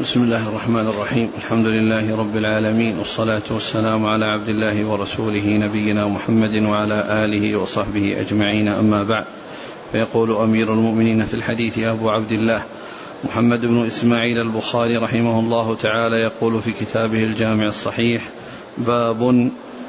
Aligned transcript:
بسم 0.00 0.22
الله 0.22 0.48
الرحمن 0.48 0.86
الرحيم. 0.88 1.30
الحمد 1.38 1.66
لله 1.66 2.16
رب 2.16 2.36
العالمين 2.36 2.98
والصلاة 2.98 3.42
والسلام 3.50 4.06
على 4.06 4.24
عبد 4.24 4.48
الله 4.48 4.84
ورسوله 4.84 5.46
نبينا 5.48 6.08
محمد 6.08 6.56
وعلى 6.56 7.24
آله 7.24 7.56
وصحبه 7.56 8.20
أجمعين. 8.20 8.68
أما 8.68 9.02
بعد 9.02 9.24
فيقول 9.92 10.32
أمير 10.32 10.72
المؤمنين 10.72 11.24
في 11.24 11.34
الحديث 11.34 11.78
أبو 11.78 12.10
عبد 12.10 12.32
الله 12.32 12.62
محمد 13.24 13.66
بن 13.66 13.86
إسماعيل 13.86 14.38
البخاري 14.38 14.96
رحمه 14.96 15.40
الله 15.40 15.76
تعالى 15.76 16.16
يقول 16.16 16.60
في 16.62 16.72
كتابه 16.72 17.24
الجامع 17.24 17.66
الصحيح 17.66 18.22
باب 18.78 19.22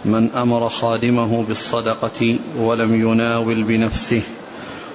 من 0.05 0.31
أمر 0.31 0.69
خادمه 0.69 1.43
بالصدقة 1.43 2.39
ولم 2.59 3.01
يناول 3.01 3.63
بنفسه. 3.63 4.21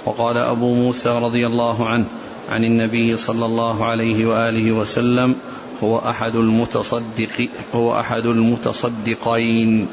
وقال 0.04 0.36
أبو 0.36 0.74
موسى 0.74 1.08
رضي 1.08 1.46
الله 1.46 1.88
عنه 1.88 2.04
عن 2.48 2.64
النبي 2.64 3.16
صلى 3.16 3.46
الله 3.46 3.84
عليه 3.84 4.26
وآله 4.26 4.72
وسلم 4.72 5.34
هو 5.82 5.98
أحد 5.98 6.36
المتصدق 6.36 7.48
هو 7.74 8.00
أحد 8.00 8.26
المتصدقين. 8.26 9.88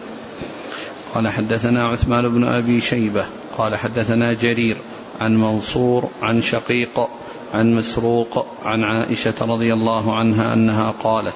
قال 1.15 1.27
حدثنا 1.27 1.87
عثمان 1.87 2.29
بن 2.29 2.43
أبي 2.43 2.81
شيبة 2.81 3.25
قال 3.57 3.75
حدثنا 3.75 4.33
جرير 4.33 4.77
عن 5.21 5.37
منصور 5.37 6.09
عن 6.21 6.41
شقيق 6.41 6.99
عن 7.53 7.75
مسروق 7.75 8.45
عن 8.65 8.83
عائشة 8.83 9.33
رضي 9.41 9.73
الله 9.73 10.15
عنها 10.15 10.53
أنها 10.53 10.93
قالت 11.03 11.35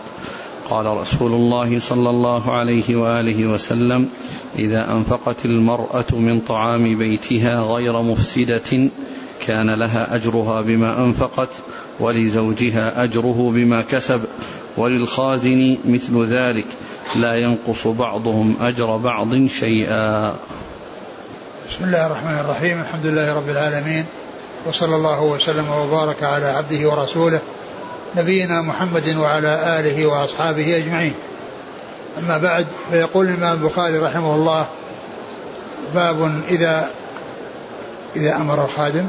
قال 0.70 0.85
رسول 0.85 1.34
الله 1.34 1.79
صلى 1.79 2.09
الله 2.09 2.52
عليه 2.52 2.95
وآله 2.95 3.45
وسلم 3.45 4.09
إذا 4.55 4.91
أنفقت 4.91 5.45
المرأة 5.45 6.05
من 6.12 6.40
طعام 6.40 6.98
بيتها 6.98 7.62
غير 7.62 8.02
مفسدة 8.02 8.90
كان 9.46 9.80
لها 9.80 10.16
أجرها 10.16 10.62
بما 10.62 10.98
أنفقت 10.98 11.50
ولزوجها 12.00 13.04
أجره 13.04 13.52
بما 13.54 13.82
كسب 13.82 14.22
وللخازن 14.77 15.77
مثل 15.85 16.26
ذلك. 16.26 16.68
لا 17.16 17.35
ينقص 17.35 17.88
بعضهم 17.88 18.55
أجر 18.62 18.98
بعض 18.98 19.48
شيئا. 19.48 20.35
بسم 21.70 21.84
الله 21.84 22.05
الرحمن 22.05 22.40
الرحيم. 22.40 22.82
الحمد 22.82 23.05
لله 23.05 23.35
رب 23.35 23.49
العالمين 23.49 24.05
وصلى 24.66 24.96
الله 24.96 25.21
وسلم 25.21 25.70
وبارك 25.72 26.24
على 26.24 26.46
عبده 26.46 26.90
ورسوله 26.90 27.40
نبينا 28.18 28.62
محمد 28.62 29.16
وعلى 29.16 29.79
آله 29.79 30.05
وأصحابه 30.05 30.77
أجمعين. 30.77 31.13
أما 32.20 32.38
بعد 32.38 32.68
فيقول 32.91 33.26
الإمام 33.29 33.57
البخاري 33.57 33.98
رحمه 33.98 34.35
الله 34.35 34.68
باب 35.96 36.41
إذا 36.49 36.90
إذا 38.16 38.35
أمر 38.35 38.66
الخادم. 38.66 39.05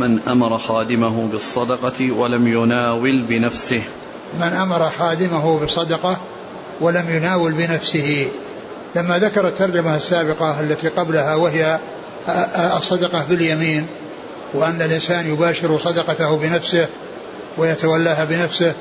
من 0.00 0.20
أمر 0.28 0.58
خادمه 0.58 1.28
بالصدقة 1.32 2.10
ولم 2.10 2.48
يناول 2.48 3.22
بنفسه. 3.22 3.82
من 4.40 4.52
أمر 4.52 4.90
خادمه 4.90 5.58
بالصدقة 5.58 6.16
ولم 6.80 7.10
يناول 7.10 7.52
بنفسه. 7.52 8.28
لما 8.96 9.18
ذكر 9.18 9.48
الترجمة 9.48 9.96
السابقة 9.96 10.60
التي 10.60 10.88
قبلها 10.88 11.34
وهي 11.34 11.78
الصدقة 12.76 13.24
باليمين 13.28 13.86
وأن 14.54 14.82
الإنسان 14.82 15.32
يباشر 15.32 15.78
صدقته 15.78 16.36
بنفسه 16.36 16.86
ويتولاها 17.58 18.24
بنفسه 18.24 18.72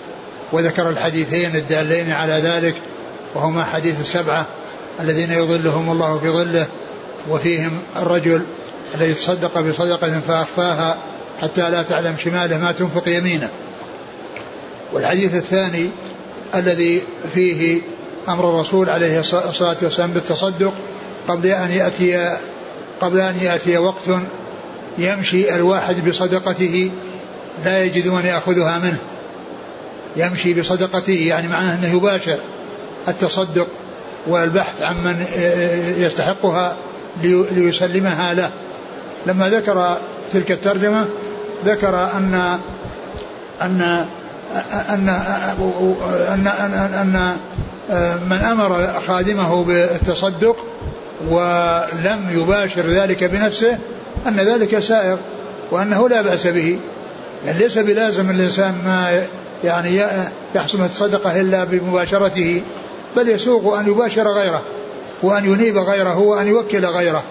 وذكر 0.51 0.89
الحديثين 0.89 1.55
الدالين 1.55 2.11
على 2.11 2.33
ذلك 2.33 2.75
وهما 3.35 3.63
حديث 3.63 4.01
السبعة 4.01 4.45
الذين 4.99 5.31
يظلهم 5.31 5.91
الله 5.91 6.19
في 6.19 6.29
ظله 6.29 6.67
وفيهم 7.29 7.71
الرجل 7.95 8.45
الذي 8.95 9.13
تصدق 9.13 9.59
بصدقة 9.59 10.19
فأخفاها 10.27 10.97
حتى 11.41 11.69
لا 11.69 11.83
تعلم 11.83 12.15
شماله 12.17 12.57
ما 12.57 12.71
تنفق 12.71 13.07
يمينه. 13.07 13.49
والحديث 14.93 15.35
الثاني 15.35 15.89
الذي 16.55 17.03
فيه 17.33 17.81
أمر 18.29 18.49
الرسول 18.49 18.89
عليه 18.89 19.19
الصلاة 19.19 19.77
والسلام 19.81 20.11
بالتصدق 20.11 20.73
قبل 21.27 21.47
أن 21.47 21.71
يأتي 21.71 22.37
قبل 23.01 23.19
أن 23.19 23.37
يأتي 23.37 23.77
وقت 23.77 24.09
يمشي 24.97 25.55
الواحد 25.55 26.09
بصدقته 26.09 26.91
لا 27.65 27.83
يجد 27.83 28.07
من 28.07 28.25
يأخذها 28.25 28.79
منه. 28.79 28.99
يمشي 30.15 30.53
بصدقته 30.53 31.13
يعني 31.27 31.47
معناه 31.47 31.75
أنه 31.75 31.95
يباشر 31.95 32.37
التصدق 33.07 33.67
والبحث 34.27 34.81
عن 34.81 35.03
من 35.03 35.25
يستحقها 35.97 36.75
ليسلمها 37.23 38.33
له. 38.33 38.51
لما 39.25 39.49
ذكر 39.49 39.97
تلك 40.31 40.51
الترجمة 40.51 41.05
ذكر 41.65 41.95
أن 42.17 42.57
أن 43.61 44.05
أن 44.89 45.09
أن 45.09 46.47
أن, 46.47 46.93
أن 46.93 47.37
من 48.29 48.37
أمر 48.37 48.87
خادمه 49.07 49.63
بالتصدق 49.63 50.57
ولم 51.29 52.27
يباشر 52.31 52.81
ذلك 52.87 53.23
بنفسه 53.23 53.77
أن 54.27 54.35
ذلك 54.35 54.79
سائغ 54.79 55.17
وأنه 55.71 56.09
لا 56.09 56.21
بأس 56.21 56.47
به. 56.47 56.79
يعني 57.45 57.59
ليس 57.59 57.77
بلازم 57.77 58.29
الإنسان 58.29 58.75
ما 58.85 59.23
يعني 59.63 60.01
يحصل 60.55 60.85
الصدقة 60.85 61.41
إلا 61.41 61.63
بمباشرته 61.63 62.61
بل 63.15 63.29
يسوق 63.29 63.77
أن 63.77 63.87
يباشر 63.87 64.27
غيره 64.27 64.61
وأن 65.23 65.45
ينيب 65.45 65.77
غيره 65.77 66.17
وأن 66.17 66.47
يوكل 66.47 66.85
غيره. 66.85 67.23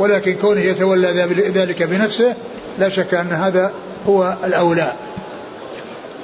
ولكن 0.00 0.34
كونه 0.34 0.60
يتولى 0.60 1.08
ذلك 1.54 1.82
بنفسه 1.82 2.34
لا 2.78 2.88
شك 2.88 3.14
أن 3.14 3.32
هذا 3.32 3.72
هو 4.06 4.36
الأولى. 4.44 4.92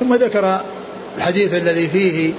ثم 0.01 0.15
ذكر 0.15 0.61
الحديث 1.17 1.55
الذي 1.55 1.89
فيه 1.89 2.33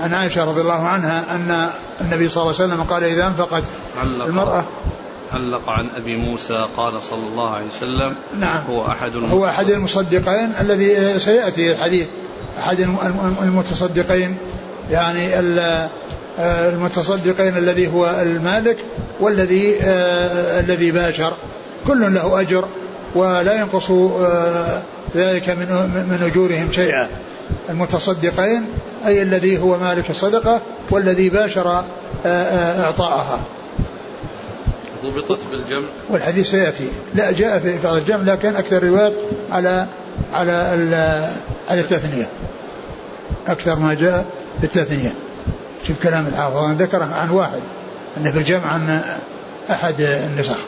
عن 0.00 0.14
عائشة 0.14 0.44
رضي 0.44 0.60
الله 0.60 0.86
عنها 0.86 1.34
أن 1.34 1.68
النبي 2.00 2.28
صلى 2.28 2.42
الله 2.42 2.54
عليه 2.54 2.64
وسلم 2.64 2.82
قال 2.82 3.04
إذا 3.04 3.26
أنفقت 3.26 3.62
علق. 4.00 4.24
المرأة 4.24 4.64
علق 5.32 5.68
عن 5.70 5.88
أبي 5.96 6.16
موسى 6.16 6.66
قال 6.76 7.02
صلى 7.02 7.26
الله 7.26 7.54
عليه 7.54 7.66
وسلم 7.66 8.14
نعم. 8.40 8.64
هو 8.70 8.86
أحد 8.86 9.16
هو 9.16 9.46
أحد 9.46 9.70
المصدقين 9.70 10.52
الذي 10.60 11.18
سيأتي 11.20 11.72
الحديث. 11.72 12.08
أحد 12.58 12.80
المتصدقين. 13.42 14.36
يعني 14.90 15.38
المتصدقين 16.38 17.56
الذي 17.56 17.88
هو 17.88 18.10
المالك 18.22 18.76
والذي 19.20 19.76
آه 19.82 20.60
الذي 20.60 20.90
باشر. 20.90 21.32
كل 21.86 22.14
له 22.14 22.40
أجر 22.40 22.64
ولا 23.14 23.54
ينقص 23.54 23.90
آه 23.90 24.82
ذلك 25.16 25.48
من 25.48 25.66
من 26.10 26.22
أجورهم 26.22 26.72
شيئا. 26.72 27.08
المتصدقين 27.70 28.64
أي 29.06 29.22
الذي 29.22 29.58
هو 29.58 29.78
مالك 29.78 30.10
الصدقة 30.10 30.60
والذي 30.90 31.28
باشر 31.28 31.84
آه 32.26 32.84
إعطاءها. 32.84 33.40
ضبطت 35.04 35.38
بالجمع؟ 35.50 35.88
والحديث 36.10 36.50
سيأتي. 36.50 36.88
لا 37.14 37.32
جاء 37.32 37.58
في 37.58 37.78
بعض 37.84 37.96
الجمع 37.96 38.32
لكن 38.32 38.56
أكثر 38.56 38.84
روايات 38.84 39.12
على 39.52 39.86
على 40.32 40.52
على 41.70 41.80
التثنية. 41.80 42.28
أكثر 43.48 43.78
ما 43.78 43.94
جاء 43.94 44.24
بالتثنية 44.60 45.12
شوف 45.88 46.02
كلام 46.02 46.26
الحافظ 46.26 46.82
ذكره 46.82 47.04
عن 47.04 47.30
واحد 47.30 47.62
أنه 48.16 48.32
في 48.32 48.38
الجمع 48.38 48.66
عن 48.66 49.02
أحد 49.70 50.00
النسخ 50.00 50.58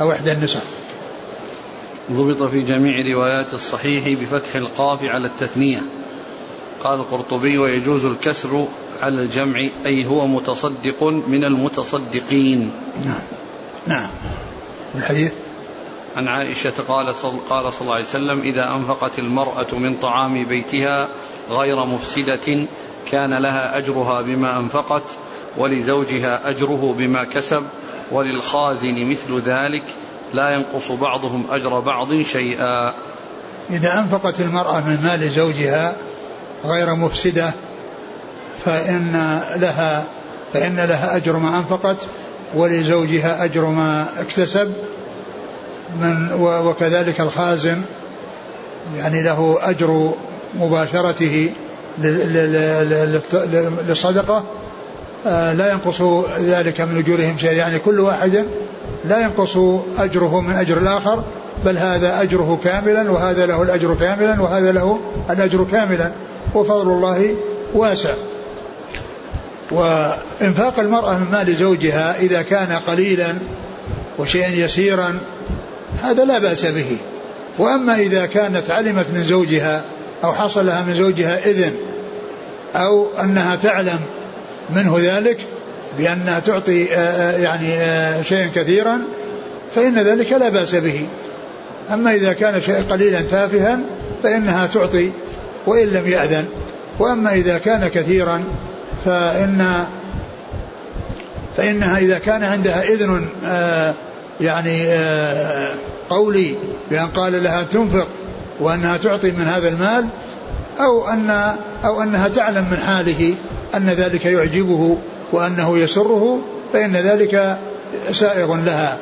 أو 0.00 0.12
إحدى 0.12 0.32
النسخ. 0.32 0.62
ضبط 2.12 2.42
في 2.42 2.60
جميع 2.60 3.14
روايات 3.14 3.54
الصحيح 3.54 4.08
بفتح 4.20 4.54
القاف 4.54 5.04
على 5.04 5.26
التثنية. 5.26 5.82
قال 6.84 7.00
القرطبي 7.00 7.58
ويجوز 7.58 8.04
الكسر 8.04 8.66
على 9.02 9.22
الجمع 9.22 9.58
أي 9.86 10.06
هو 10.06 10.26
متصدق 10.26 11.02
من 11.02 11.44
المتصدقين. 11.44 12.72
نعم. 13.04 13.22
نعم. 13.86 14.08
والحديث؟ 14.94 15.32
عن 16.16 16.28
عائشة 16.28 16.72
قال 16.88 17.14
صل 17.14 17.36
قال 17.50 17.72
صلى 17.72 17.80
الله 17.80 17.94
عليه 17.94 18.04
وسلم 18.04 18.40
إذا 18.40 18.70
أنفقت 18.76 19.18
المرأة 19.18 19.74
من 19.74 19.94
طعام 19.94 20.48
بيتها 20.48 21.08
غير 21.50 21.84
مفسدة 21.84 22.68
كان 23.10 23.34
لها 23.34 23.78
أجرها 23.78 24.22
بما 24.22 24.58
أنفقت 24.58 25.02
ولزوجها 25.58 26.50
أجره 26.50 26.94
بما 26.98 27.24
كسب 27.24 27.62
وللخازن 28.12 29.06
مثل 29.10 29.40
ذلك 29.40 29.84
لا 30.32 30.50
ينقص 30.50 30.92
بعضهم 30.92 31.44
أجر 31.50 31.80
بعض 31.80 32.20
شيئا. 32.20 32.94
إذا 33.70 33.98
أنفقت 33.98 34.40
المرأة 34.40 34.80
من 34.80 34.98
مال 35.04 35.30
زوجها 35.30 35.96
غير 36.64 36.94
مفسدة 36.94 37.52
فإن 38.64 39.40
لها 39.56 40.04
فإن 40.52 40.76
لها 40.76 41.16
أجر 41.16 41.36
ما 41.36 41.58
أنفقت 41.58 42.06
ولزوجها 42.54 43.44
أجر 43.44 43.64
ما 43.64 44.06
اكتسب 44.20 44.72
من 46.00 46.32
وكذلك 46.40 47.20
الخازن 47.20 47.82
يعني 48.96 49.22
له 49.22 49.58
أجر 49.62 50.12
مباشرته 50.54 51.52
للصدقة 53.88 54.44
لا 55.26 55.72
ينقص 55.72 56.02
ذلك 56.40 56.80
من 56.80 56.98
أجورهم 56.98 57.38
شيء 57.38 57.52
يعني 57.52 57.78
كل 57.78 58.00
واحد 58.00 58.44
لا 59.04 59.20
ينقص 59.20 59.56
أجره 59.98 60.40
من 60.40 60.54
أجر 60.54 60.78
الآخر 60.78 61.24
بل 61.64 61.78
هذا 61.78 62.22
أجره 62.22 62.58
كاملا 62.64 63.10
وهذا 63.10 63.46
له 63.46 63.62
الأجر 63.62 63.94
كاملا 63.94 64.42
وهذا 64.42 64.72
له 64.72 65.00
الأجر 65.30 65.66
كاملا. 65.72 66.12
وفضل 66.54 66.90
الله 66.90 67.34
واسع. 67.74 68.14
وإنفاق 69.70 70.78
المرأة 70.78 71.18
من 71.18 71.26
مال 71.32 71.56
زوجها 71.56 72.16
إذا 72.20 72.42
كان 72.42 72.72
قليلا 72.72 73.34
وشيئا 74.18 74.48
يسيرا 74.48 75.20
هذا 76.02 76.24
لا 76.24 76.38
بأس 76.38 76.66
به. 76.66 76.96
وأما 77.58 77.96
إذا 77.96 78.26
كانت 78.26 78.70
علمت 78.70 79.06
من 79.14 79.24
زوجها 79.24 79.84
أو 80.24 80.34
حصل 80.34 80.66
لها 80.66 80.82
من 80.82 80.94
زوجها 80.94 81.46
إذن 81.46 81.72
أو 82.74 83.06
أنها 83.22 83.56
تعلم 83.56 84.00
منه 84.76 84.96
ذلك 85.00 85.38
بأنها 85.98 86.38
تعطي 86.38 86.94
آه، 86.94 86.96
آه، 86.96 87.38
يعني 87.38 87.74
آه، 87.74 88.22
شيئا 88.22 88.50
كثيرا 88.54 89.00
فإن 89.74 89.98
ذلك 89.98 90.32
لا 90.32 90.48
بأس 90.48 90.74
به. 90.74 91.06
أما 91.92 92.14
إذا 92.14 92.32
كان 92.32 92.60
شيء 92.60 92.82
قليلا 92.90 93.22
تافها 93.22 93.78
فإنها 94.22 94.66
تعطي 94.66 95.10
وإن 95.66 95.88
لم 95.88 96.08
يأذن. 96.08 96.44
وأما 96.98 97.34
إذا 97.34 97.58
كان 97.58 97.88
كثيرا 97.88 98.44
فإن 99.04 99.84
فإنها 101.56 101.98
إذا 101.98 102.18
كان 102.18 102.42
عندها 102.42 102.82
إذن 102.82 103.26
يعني 104.40 104.86
قولي 106.10 106.54
بأن 106.90 107.06
قال 107.06 107.42
لها 107.42 107.62
تنفق 107.62 108.06
وأنها 108.60 108.96
تعطي 108.96 109.30
من 109.30 109.46
هذا 109.46 109.68
المال 109.68 110.06
أو 110.80 111.08
أن 111.08 111.54
أو 111.84 112.02
أنها 112.02 112.28
تعلم 112.28 112.66
من 112.70 112.76
حاله 112.76 113.34
أن 113.74 113.86
ذلك 113.86 114.26
يعجبه 114.26 114.98
وأنه 115.32 115.78
يسره 115.78 116.38
فإن 116.72 116.96
ذلك 116.96 117.58
سائغ 118.12 118.56
لها. 118.56 118.98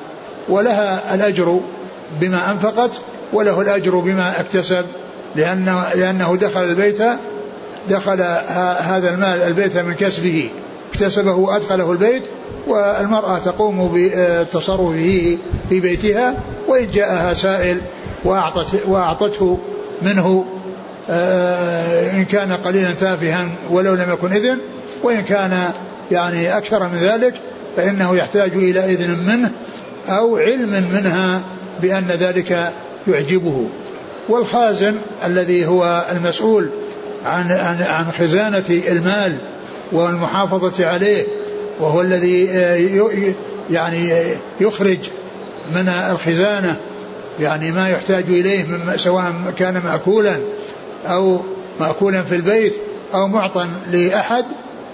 ولها 0.48 1.14
الأجر 1.14 1.60
بما 2.20 2.50
أنفقت 2.50 3.00
وله 3.32 3.60
الأجر 3.60 3.96
بما 3.96 4.40
اكتسب 4.40 4.84
لأنه, 5.36 5.84
لأنه 5.94 6.36
دخل 6.36 6.60
البيت 6.60 7.02
دخل 7.90 8.20
هذا 8.80 9.10
المال 9.10 9.42
البيت 9.42 9.78
من 9.78 9.94
كسبه. 9.94 10.50
اكتسبه 10.92 11.32
وأدخله 11.32 11.92
البيت 11.92 12.22
والمرأة 12.66 13.38
تقوم 13.38 13.90
بتصرفه 13.94 15.38
في 15.68 15.80
بيتها 15.80 16.34
وإن 16.68 16.90
جاءها 16.90 17.34
سائل 17.34 17.80
وأعطت 18.24 18.82
وأعطته 18.86 19.58
منه 20.02 20.44
آه، 21.10 22.16
إن 22.16 22.24
كان 22.24 22.52
قليلا 22.52 22.92
تافها 22.92 23.48
ولو 23.70 23.94
لم 23.94 24.10
يكن 24.12 24.32
إذن 24.32 24.58
وإن 25.02 25.20
كان 25.20 25.70
يعني 26.10 26.56
أكثر 26.56 26.88
من 26.88 26.98
ذلك 26.98 27.34
فإنه 27.76 28.16
يحتاج 28.16 28.52
إلى 28.54 28.84
إذن 28.84 29.18
منه 29.26 29.50
أو 30.08 30.36
علم 30.36 30.70
منها 30.92 31.40
بأن 31.82 32.06
ذلك 32.06 32.72
يعجبه. 33.08 33.66
والخازن 34.28 34.94
الذي 35.26 35.66
هو 35.66 36.04
المسؤول 36.12 36.68
عن 37.24 37.52
عن 37.52 37.82
عن 37.82 38.04
خزانة 38.18 38.64
المال 38.68 39.38
والمحافظة 39.92 40.86
عليه 40.86 41.26
وهو 41.80 42.00
الذي 42.00 42.50
آه، 42.50 43.34
يعني 43.70 44.12
يخرج 44.60 44.98
من 45.74 45.88
الخزانة 45.88 46.76
يعني 47.40 47.72
ما 47.72 47.88
يحتاج 47.88 48.24
إليه 48.28 48.64
من 48.64 48.96
سواء 48.96 49.32
كان 49.58 49.82
مأكولا 49.84 50.40
أو 51.06 51.40
مأكولا 51.80 52.22
في 52.22 52.36
البيت 52.36 52.74
أو 53.14 53.28
معطى 53.28 53.68
لأحد 53.92 54.44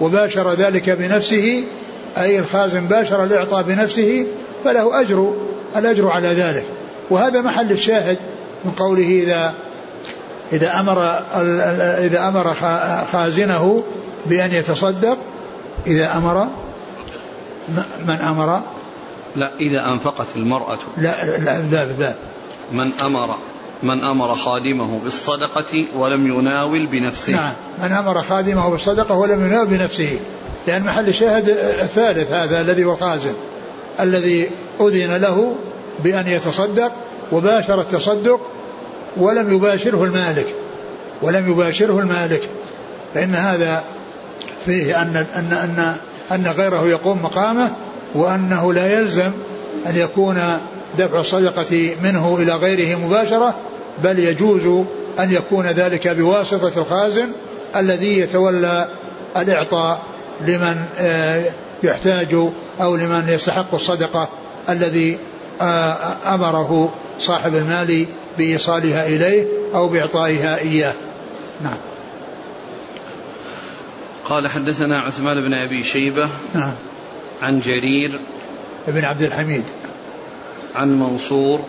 وباشر 0.01 0.53
ذلك 0.53 0.91
بنفسه 0.91 1.65
أي 2.19 2.39
الخازن 2.39 2.85
باشر 2.85 3.25
الإعطاء 3.25 3.63
بنفسه 3.63 4.27
فله 4.65 5.01
أجر 5.01 5.35
الأجر 5.77 6.09
على 6.09 6.29
ذلك. 6.29 6.65
وهذا 7.11 7.41
محل 7.41 7.73
الشاهد 7.73 8.17
من 8.65 8.71
قوله 8.71 9.23
إذا 9.23 9.55
إذا 10.53 10.81
أمر 10.81 11.03
إذا 11.99 12.29
أمر 12.29 12.55
خازنه 13.13 13.83
بأن 14.29 14.53
يتصدق 14.53 15.19
إذا 15.87 16.17
أمر 16.17 16.49
من 18.07 18.15
أمر؟ 18.15 18.61
لا 19.37 19.57
إذا 19.61 19.89
أنفقت 19.89 20.27
المرأة. 20.37 20.79
لا 20.97 21.39
لا 21.39 21.63
لا, 21.63 21.85
لا. 21.85 22.15
من 22.73 22.93
أمر 23.03 23.37
من 23.83 24.05
أمر 24.05 24.35
خادمه 24.35 25.01
بالصدقة 25.01 25.85
ولم 25.97 26.27
يناول 26.27 26.87
بنفسه. 26.87 27.33
نعم. 27.33 27.53
من 27.83 27.93
أمر 27.93 28.23
خادمه 28.23 28.69
بالصدقة 28.69 29.15
ولم 29.15 29.47
يناول 29.47 29.67
بنفسه. 29.67 30.19
لأن 30.67 30.83
محل 30.83 31.09
الشاهد 31.09 31.49
الثالث 31.83 32.33
هذا 32.33 32.61
الذي 32.61 32.85
هو 32.85 32.93
الخازن 32.93 33.35
الذي 34.01 34.51
أذن 34.81 35.17
له 35.17 35.57
بأن 36.05 36.27
يتصدق 36.27 36.93
وباشر 37.33 37.81
التصدق 37.81 38.41
ولم 39.17 39.55
يباشره 39.55 40.05
المالك. 40.05 40.55
ولم 41.23 41.51
يباشره 41.51 41.99
المالك. 41.99 42.49
فإن 43.15 43.35
هذا 43.35 43.85
فيه 44.69 45.03
أن 45.03 45.17
أن 45.17 45.53
أن 45.53 45.97
أن 46.33 46.53
غيره 46.53 46.87
يقوم 46.87 47.23
مقامه 47.23 47.71
وأنه 48.15 48.73
لا 48.73 48.93
يلزم 48.93 49.33
أن 49.87 49.97
يكون 49.97 50.43
دفع 50.99 51.21
الصدقة 51.21 51.97
منه 52.03 52.37
إلى 52.39 52.53
غيره 52.53 52.99
مباشرة 52.99 53.55
بل 54.05 54.19
يجوز 54.19 54.85
أن 55.19 55.33
يكون 55.33 55.67
ذلك 55.67 56.09
بواسطة 56.09 56.81
الخازن 56.81 57.29
الذي 57.77 58.19
يتولى 58.19 58.89
الإعطاء 59.37 60.03
لمن 60.47 60.77
آه، 60.99 61.43
يحتاج 61.83 62.35
أو 62.81 62.97
لمن 62.97 63.25
يستحق 63.29 63.75
الصدقة 63.75 64.29
الذي 64.69 65.19
آه، 65.61 65.97
أمره 66.35 66.93
صاحب 67.21 67.55
المال 67.55 68.07
بإيصالها 68.39 69.07
إليه 69.07 69.47
أو 69.75 69.89
بإعطائها 69.89 70.59
إياه. 70.59 70.93
نعم. 71.65 71.98
قال 74.29 74.49
حدثنا 74.49 75.01
عثمان 75.01 75.41
بن 75.41 75.55
أبي 75.55 75.85
شيبة 75.85 76.29
نعم. 76.55 76.75
عن 77.43 77.61
جرير 77.61 78.21
بن 78.89 79.05
عبد 79.05 79.23
الحميد. 79.23 79.65
عن 80.75 80.99
منصور 80.99 81.61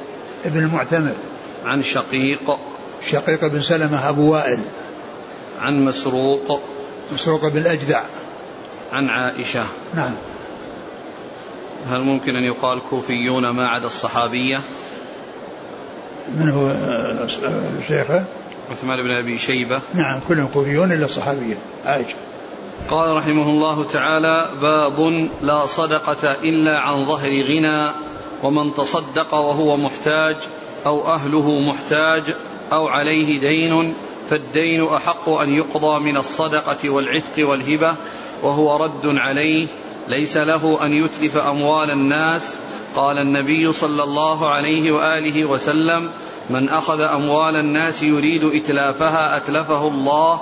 ابن 0.45 0.59
المعتمر. 0.59 1.15
عن 1.65 1.83
شقيق 1.83 2.57
شقيق 3.09 3.47
بن 3.47 3.61
سلمة 3.61 4.09
أبو 4.09 4.31
وائل. 4.31 4.59
عن 5.61 5.85
مسروق 5.85 6.61
مسروق 7.13 7.47
بن 7.47 7.57
الأجدع. 7.57 8.03
عن 8.93 9.09
عائشة. 9.09 9.65
نعم. 9.95 10.13
هل 11.89 12.01
ممكن 12.01 12.35
أن 12.35 12.43
يقال 12.43 12.81
كوفيون 12.89 13.49
ما 13.49 13.67
عدا 13.67 13.85
الصحابية؟ 13.85 14.61
من 16.35 16.49
هو 16.49 16.73
شيخه؟ 17.87 18.23
عثمان 18.71 18.97
بن 18.97 19.11
أبي 19.11 19.37
شيبة. 19.37 19.81
نعم 19.93 20.19
كلهم 20.27 20.47
كوفيون 20.47 20.91
إلا 20.91 21.05
الصحابية 21.05 21.57
عائشة. 21.85 22.15
قال 22.89 23.15
رحمه 23.15 23.49
الله 23.49 23.83
تعالى 23.83 24.49
باب 24.61 25.29
لا 25.41 25.65
صدقة 25.65 26.31
إلا 26.31 26.79
عن 26.79 27.05
ظهر 27.05 27.29
غنى 27.29 27.91
ومن 28.43 28.73
تصدق 28.73 29.33
وهو 29.33 29.77
محتاج 29.77 30.35
أو 30.85 31.07
أهله 31.07 31.59
محتاج 31.59 32.23
أو 32.73 32.87
عليه 32.87 33.39
دين 33.39 33.93
فالدين 34.29 34.87
أحق 34.87 35.29
أن 35.29 35.49
يقضى 35.49 35.99
من 35.99 36.17
الصدقة 36.17 36.89
والعتق 36.89 37.49
والهبة 37.49 37.95
وهو 38.43 38.83
رد 38.83 39.17
عليه 39.17 39.67
ليس 40.07 40.37
له 40.37 40.85
أن 40.85 40.93
يتلف 40.93 41.37
أموال 41.37 41.91
الناس. 41.91 42.57
قال 42.95 43.17
النبي 43.17 43.73
صلى 43.73 44.03
الله 44.03 44.49
عليه 44.49 44.91
وآله 44.91 45.45
وسلم 45.45 46.11
من 46.49 46.69
أخذ 46.69 47.01
أموال 47.01 47.55
الناس 47.55 48.03
يريد 48.03 48.43
إتلافها 48.43 49.37
أتلفه 49.37 49.87
الله 49.87 50.41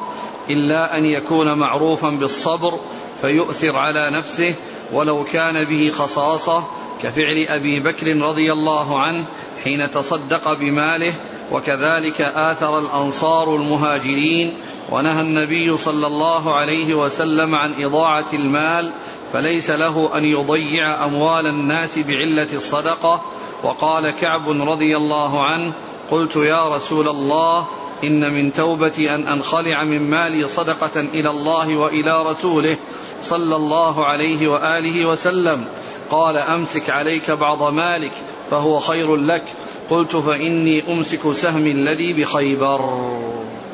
إلا 0.50 0.98
أن 0.98 1.06
يكون 1.06 1.54
معروفا 1.54 2.10
بالصبر 2.10 2.80
فيؤثر 3.22 3.75
على 3.75 4.10
نفسه 4.10 4.56
ولو 4.94 5.24
كان 5.24 5.63
به 5.63 5.92
خصاصة 5.92 6.63
كفعل 7.04 7.46
أبي 7.48 7.80
بكر 7.80 8.18
رضي 8.18 8.51
الله 8.51 9.00
عنه 9.00 9.25
حين 9.63 9.92
تصدق 9.92 10.54
بماله 10.54 11.13
وكذلك 11.51 12.22
آثر 12.22 12.80
الأنصار 12.80 13.56
المهاجرين 13.56 14.58
ونهى 14.92 15.22
النبي 15.22 15.77
صلى 15.77 16.08
الله 16.08 16.56
عليه 16.56 16.96
وسلم 16.96 17.56
عن 17.56 17.84
إضاعة 17.84 18.25
المال 18.34 18.94
فليس 19.34 19.70
له 19.70 20.18
أن 20.18 20.25
يضيع 20.25 21.06
أموال 21.06 21.48
الناس 21.48 22.00
بعلة 22.00 22.54
الصدقة. 22.54 23.22
وقال 23.63 24.12
كعب 24.12 24.50
رضي 24.50 24.98
الله 24.98 25.44
عنه 25.44 25.74
قلت 26.12 26.36
يا 26.36 26.75
رسول 26.75 27.08
الله 27.08 27.68
إن 28.04 28.34
من 28.34 28.54
توبتي 28.54 29.16
أن 29.16 29.27
أنخلع 29.27 29.84
من 29.84 30.01
مالي 30.01 30.48
صدقة 30.48 31.00
إلى 31.00 31.30
الله 31.30 31.75
وإلى 31.77 32.24
رسوله 32.24 32.77
صلى 33.24 33.56
الله 33.56 34.06
عليه 34.06 34.48
وآله 34.48 35.06
وسلم. 35.06 35.66
قال 36.10 36.38
أمسك 36.38 36.89
عليك 36.89 37.32
بعض 37.32 37.63
مالك 37.63 38.12
فهو 38.51 38.80
خير 38.80 39.16
لك. 39.16 39.44
قلت 39.89 40.16
فإني 40.16 40.94
أمسك 40.94 41.32
سهمي 41.32 41.72
الذي 41.72 42.13
بخيبر. 42.13 43.10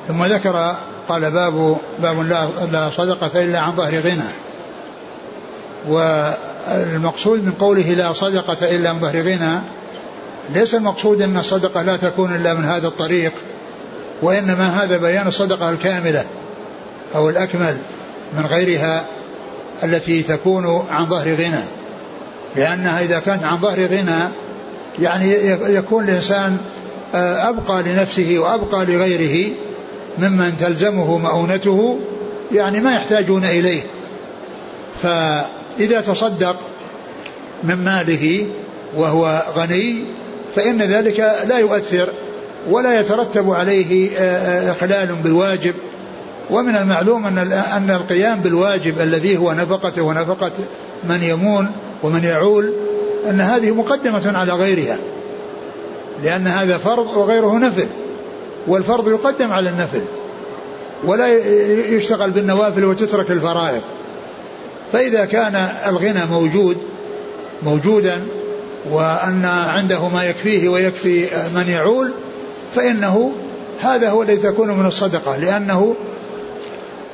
ثم 0.07 0.23
ذكر 0.23 0.75
قال 1.09 1.31
باب 1.31 1.77
باب 1.99 2.21
لا, 2.71 2.89
صدقة 2.97 3.43
إلا 3.43 3.59
عن 3.59 3.71
ظهر 3.71 3.99
غنى. 3.99 4.31
والمقصود 5.89 7.45
من 7.45 7.51
قوله 7.51 7.93
لا 7.93 8.13
صدقة 8.13 8.75
إلا 8.75 8.89
عن 8.89 8.99
ظهر 8.99 9.21
غنى 9.21 9.59
ليس 10.49 10.75
المقصود 10.75 11.21
أن 11.21 11.37
الصدقة 11.37 11.81
لا 11.81 11.97
تكون 11.97 12.35
إلا 12.35 12.53
من 12.53 12.65
هذا 12.65 12.87
الطريق. 12.87 13.33
وإنما 14.23 14.83
هذا 14.83 14.97
بيان 14.97 15.27
الصدقة 15.27 15.69
الكاملة 15.69 16.25
أو 17.15 17.29
الأكمل 17.29 17.77
من 18.37 18.45
غيرها 18.45 19.05
التي 19.83 20.23
تكون 20.23 20.85
عن 20.91 21.05
ظهر 21.05 21.33
غنى. 21.33 21.63
لأنها 22.55 23.01
إذا 23.01 23.19
كانت 23.19 23.43
عن 23.43 23.57
ظهر 23.57 23.85
غنى 23.85 24.19
يعني 24.99 25.31
يكون 25.75 26.03
الإنسان 26.03 26.57
آه، 27.15 27.49
أبقى 27.49 27.83
لنفسه 27.83 28.35
وأبقى 28.37 28.85
لغيره 28.85 29.51
ممن 30.19 30.57
تلزمه 30.59 31.17
مؤونته 31.17 31.99
يعني 32.51 32.79
ما 32.79 32.91
يحتاجون 32.91 33.43
إليه. 33.43 33.81
فإذا 35.03 36.01
تصدق 36.01 36.55
من 37.63 37.75
ماله 37.75 38.47
وهو 38.95 39.43
غني 39.55 40.05
فإن 40.55 40.81
ذلك 40.81 41.19
لا 41.47 41.57
يؤثر 41.59 42.09
ولا 42.69 42.99
يترتب 42.99 43.51
عليه 43.51 44.17
آه، 44.17 44.19
آه، 44.19 44.71
إخلال 44.71 45.07
بالواجب. 45.23 45.75
ومن 46.49 46.75
المعلوم 46.75 47.27
أن 47.27 47.37
أن 47.51 47.91
القيام 47.91 48.39
بالواجب 48.39 49.01
الذي 49.01 49.37
هو 49.37 49.53
نفقته 49.53 50.01
ونفقة 50.01 50.51
من 51.03 51.23
يمون 51.23 51.71
ومن 52.03 52.23
يعول 52.23 52.73
أن 53.29 53.41
هذه 53.41 53.71
مقدمة 53.71 54.37
على 54.37 54.53
غيرها. 54.53 54.97
لأن 56.23 56.47
هذا 56.47 56.77
فرض 56.77 57.17
وغيره 57.17 57.57
نفل. 57.57 57.87
والفرض 58.67 59.07
يقدم 59.07 59.51
على 59.51 59.69
النفل. 59.69 60.01
ولا 61.03 61.27
يشتغل 61.89 62.31
بالنوافل 62.31 62.85
وتترك 62.85 63.31
الفرائض. 63.31 63.81
فإذا 64.93 65.25
كان 65.25 65.67
الغنى 65.87 66.25
موجود 66.25 66.77
موجودا 67.63 68.21
وأن 68.91 69.45
عنده 69.45 70.07
ما 70.07 70.23
يكفيه 70.23 70.69
ويكفي 70.69 71.25
من 71.55 71.69
يعول 71.69 72.11
فإنه 72.75 73.31
هذا 73.81 74.09
هو 74.09 74.23
الذي 74.23 74.37
تكون 74.37 74.69
من 74.69 74.85
الصدقة 74.85 75.37
لأنه 75.37 75.95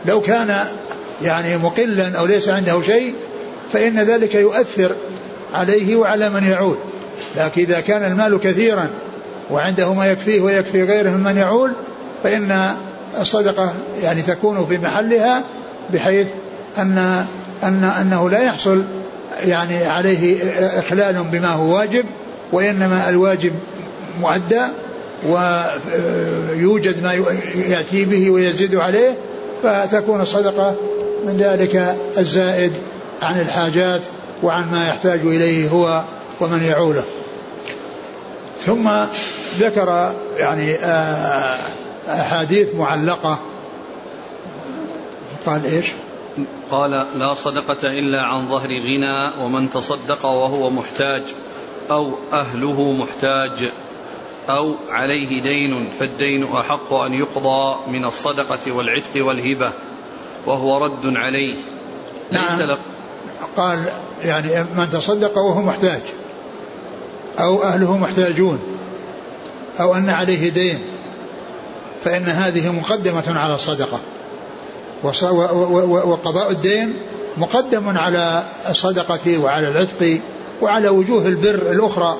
لو 0.05 0.21
كان 0.21 0.65
يعني 1.23 1.57
مقلا 1.57 2.19
أو 2.19 2.25
ليس 2.25 2.49
عنده 2.49 2.81
شيء 2.81 3.15
فإن 3.73 3.99
ذلك 3.99 4.35
يؤثر 4.35 4.95
عليه 5.53 5.95
وعلى 5.95 6.29
من 6.29 6.43
يعول. 6.43 6.77
لكن 7.35 7.61
إذا 7.61 7.79
كان 7.79 8.03
المال 8.03 8.39
كثيرا 8.39 8.89
وعنده 9.51 9.93
ما 9.93 10.07
يكفيه 10.07 10.41
ويكفي 10.41 10.83
غيره 10.83 11.09
ممن 11.09 11.37
يعول 11.37 11.73
فإن 12.23 12.75
الصدقة 13.21 13.73
يعني 14.03 14.21
تكون 14.21 14.65
في 14.65 14.77
محلها 14.77 15.43
بحيث 15.93 16.27
أن 16.77 17.25
أن 17.63 17.83
أنه 17.83 18.29
لا 18.29 18.43
يحصل 18.43 18.83
يعني 19.39 19.85
عليه 19.85 20.41
إخلال 20.79 21.23
بما 21.31 21.47
هو 21.47 21.75
واجب 21.75 22.05
وإنما 22.51 23.09
الواجب 23.09 23.53
مؤدى 24.21 24.61
ويوجد 25.27 27.03
ما 27.03 27.13
يأتي 27.55 28.05
به 28.05 28.29
ويزيد 28.29 28.75
عليه 28.75 29.17
فتكون 29.63 30.21
الصدقة 30.21 30.75
من 31.25 31.37
ذلك 31.37 31.95
الزائد 32.17 32.73
عن 33.21 33.39
الحاجات 33.41 34.01
وعن 34.43 34.71
ما 34.71 34.87
يحتاج 34.87 35.19
إليه 35.19 35.69
هو 35.69 36.03
ومن 36.41 36.63
يعوله. 36.63 37.03
ثم 38.59 38.89
ذكر 39.59 40.13
يعني 40.37 40.75
آه، 40.75 41.57
أحاديث 42.07 42.75
معلقة. 42.75 43.39
قال 45.45 45.65
إيش؟ 45.65 45.85
قال 46.71 47.05
لا 47.19 47.33
صدقة 47.33 47.87
إلا 47.87 48.21
عن 48.21 48.47
ظهر 48.49 48.67
غنى 48.67 49.43
ومن 49.43 49.69
تصدق 49.69 50.25
وهو 50.25 50.69
محتاج 50.69 51.23
أو 51.91 52.11
أهله 52.33 52.91
محتاج. 52.91 53.71
أو 54.49 54.75
عليه 54.89 55.41
دين 55.41 55.89
فالدين 55.99 56.43
أحق 56.43 56.93
أن 56.93 57.13
يقضى 57.13 57.89
من 57.91 58.05
الصدقة 58.05 58.71
والعتق 58.71 59.25
والهبة 59.25 59.71
وهو 60.45 60.77
رد 60.77 61.17
عليه. 61.17 61.55
ليس 62.31 62.59
نعم. 62.59 62.77
قال 63.57 63.89
يعني 64.23 64.63
من 64.77 64.89
تصدق 64.89 65.37
وهو 65.37 65.61
محتاج 65.61 66.01
أو 67.39 67.63
أهله 67.63 67.97
محتاجون 67.97 68.59
أو 69.79 69.95
أن 69.95 70.09
عليه 70.09 70.49
دين 70.49 70.79
فإن 72.03 72.23
هذه 72.23 72.71
مقدمة 72.71 73.23
على 73.27 73.53
الصدقة. 73.53 73.99
وقضاء 75.03 76.51
الدين 76.51 76.93
مقدم 77.37 77.97
على 77.97 78.43
الصدقة 78.69 79.37
وعلى 79.37 79.67
العتق 79.67 80.21
وعلى 80.61 80.89
وجوه 80.89 81.27
البر 81.27 81.71
الأخرى 81.71 82.17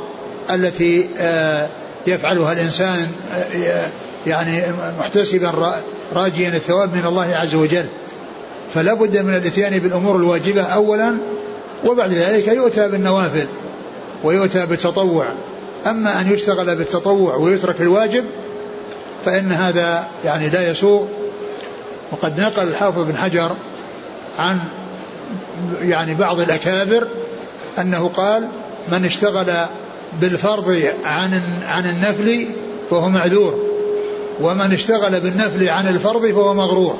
التي 0.49 1.09
آه، 1.17 1.69
يفعلها 2.07 2.53
الإنسان 2.53 3.07
يعني 4.27 4.63
محتسبا 4.99 5.73
راجيا 6.15 6.49
الثواب 6.49 6.93
من 6.93 7.05
الله 7.05 7.35
عز 7.35 7.55
وجل. 7.55 7.85
فلا 8.73 8.93
بد 8.93 9.17
من 9.17 9.35
الإتيان 9.35 9.79
بالأمور 9.79 10.15
الواجبة 10.15 10.61
أولا 10.61 11.17
وبعد 11.85 12.11
ذلك 12.11 12.47
يؤتى 12.47 12.87
بالنوافل 12.87 13.47
ويؤتى 14.23 14.65
بالتطوع. 14.65 15.27
أما 15.87 16.21
أن 16.21 16.33
يشتغل 16.33 16.75
بالتطوع 16.75 17.35
ويترك 17.35 17.81
الواجب 17.81 18.25
فإن 19.25 19.51
هذا 19.51 20.07
يعني 20.25 20.49
لا 20.49 20.69
يسوغ 20.71 21.05
وقد 22.11 22.39
نقل 22.39 22.67
الحافظ 22.67 23.03
بن 23.03 23.17
حجر 23.17 23.55
عن 24.39 24.59
يعني 25.81 26.15
بعض 26.15 26.39
الأكابر 26.39 27.07
أنه 27.79 28.07
قال 28.07 28.47
من 28.91 29.05
اشتغل 29.05 29.53
بالفرض 30.21 30.81
عن 31.05 31.41
عن 31.63 31.85
النفل 31.89 32.45
فهو 32.89 33.09
معذور. 33.09 33.69
ومن 34.41 34.73
اشتغل 34.73 35.19
بالنفل 35.19 35.69
عن 35.69 35.87
الفرض 35.87 36.25
فهو 36.25 36.53
مغرور. 36.53 36.97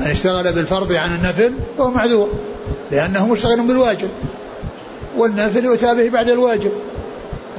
من 0.00 0.06
اشتغل 0.06 0.52
بالفرض 0.52 0.92
عن 0.92 1.14
النفل 1.14 1.52
فهو 1.78 1.90
معذور 1.90 2.30
لأنه 2.90 3.26
مشتغل 3.26 3.60
بالواجب. 3.60 4.08
والنفل 5.16 5.64
يؤتى 5.64 5.94
به 5.94 6.08
بعد 6.08 6.28
الواجب. 6.28 6.72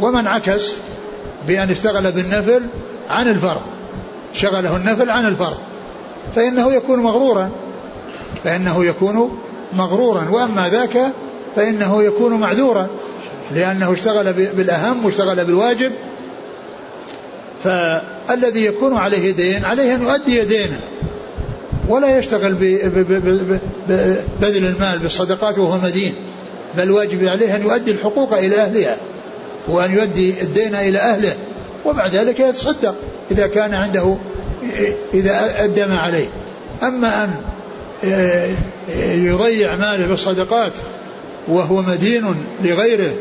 ومن 0.01 0.27
عكس 0.27 0.73
بأن 1.47 1.69
اشتغل 1.69 2.11
بالنفل 2.11 2.61
عن 3.09 3.27
الفرض 3.27 3.61
شغله 4.33 4.77
النفل 4.77 5.09
عن 5.09 5.25
الفرض 5.25 5.57
فإنه 6.35 6.73
يكون 6.73 6.99
مغرورا. 6.99 7.49
فإنه 8.43 8.85
يكون 8.85 9.39
مغرورا 9.73 10.27
وأما 10.31 10.69
ذاك 10.69 10.97
فإنه 11.55 12.03
يكون 12.03 12.33
معذورا. 12.33 12.87
لأنه 13.55 13.93
اشتغل 13.93 14.33
بالأهم 14.33 15.05
واشتغل 15.05 15.45
بالواجب. 15.45 15.91
فالذي 17.63 18.65
يكون 18.65 18.97
عليه 18.97 19.31
دين 19.31 19.65
عليه 19.65 19.95
أن 19.95 20.01
يؤدي 20.01 20.41
دينه. 20.41 20.79
ولا 21.87 22.19
يشتغل 22.19 22.53
ببذل 23.89 24.65
المال 24.65 24.99
بالصدقات 24.99 25.57
وهو 25.57 25.77
مدين. 25.77 26.13
بل 26.77 26.91
واجب 26.91 27.27
عليه 27.27 27.55
أن 27.55 27.61
يؤدي 27.61 27.91
الحقوق 27.91 28.33
إلى 28.33 28.55
أهلها 28.55 28.97
وأن 29.67 29.93
يؤدي 29.93 30.41
الدين 30.41 30.75
إلى 30.75 30.97
أهله. 30.97 31.35
وبعد 31.85 32.15
ذلك 32.15 32.39
يتصدق 32.39 32.95
إذا 33.31 33.47
كان 33.47 33.73
عنده 33.73 34.17
إذا 35.13 35.63
أدى 35.63 35.85
ما 35.85 35.99
عليه. 35.99 36.27
أما 36.83 37.23
أن 37.23 37.31
يضيع 39.25 39.75
ماله 39.75 40.07
بالصدقات 40.07 40.71
وهو 41.47 41.81
مدين 41.81 42.35
لغيره 42.63 43.11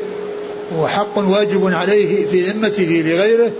وحق 0.76 1.18
واجب 1.18 1.74
عليه 1.74 2.26
في 2.26 2.42
ذمته 2.42 3.02
لغيره 3.06 3.50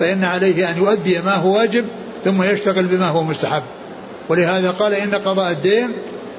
فإن 0.00 0.24
عليه 0.24 0.70
أن 0.70 0.78
يؤدي 0.78 1.18
ما 1.18 1.34
هو 1.34 1.56
واجب 1.56 1.84
ثم 2.24 2.42
يشتغل 2.42 2.84
بما 2.84 3.08
هو 3.08 3.22
مستحب. 3.22 3.62
ولهذا 4.28 4.70
قال 4.70 4.94
إن 4.94 5.14
قضاء 5.14 5.50
الدين 5.50 5.92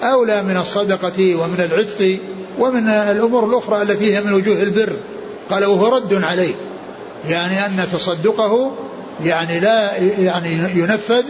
أولى 0.03 0.44
من 0.44 0.58
الصدقة 0.58 1.36
ومن 1.36 1.60
العتق 1.60 2.17
ومن 2.60 2.88
الأمور 2.88 3.46
الأخرى 3.46 3.82
التي 3.82 4.15
هي 4.15 4.22
من 4.22 4.34
وجوه 4.34 4.63
البر. 4.63 4.94
قال 5.50 5.65
وهو 5.65 5.96
رد 5.96 6.24
عليه 6.24 6.55
يعني 7.29 7.65
أن 7.65 7.88
تصدقه 7.94 8.75
يعني 9.25 9.60
لا 9.60 9.98
يعني 10.20 10.50
ينفذ 10.75 11.24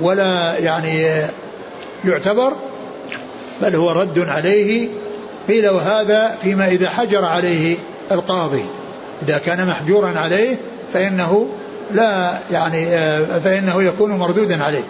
ولا 0.00 0.58
يعني 0.58 1.22
يعتبر 2.04 2.52
بل 3.62 3.76
هو 3.76 3.92
رد 3.92 4.18
عليه 4.18 4.88
قيل 5.48 5.68
وهذا 5.68 6.36
فيما 6.42 6.68
إذا 6.68 6.88
حجر 6.88 7.24
عليه. 7.24 7.76
القاضي. 8.12 8.64
إذا 9.22 9.38
كان 9.38 9.68
محجورا 9.68 10.18
عليه 10.18 10.56
فإنه 10.92 11.48
لا 11.92 12.38
يعني 12.52 12.86
فإنه 13.40 13.82
يكون 13.82 14.10
مردودا 14.10 14.64
عليه. 14.64 14.84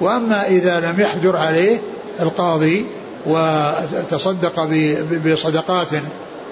وأما 0.00 0.46
إذا 0.46 0.80
لم 0.80 1.00
يحجر 1.00 1.36
عليه 1.36 1.78
القاضي 2.20 2.86
وتصدق 3.26 4.68
بصدقات 5.26 5.88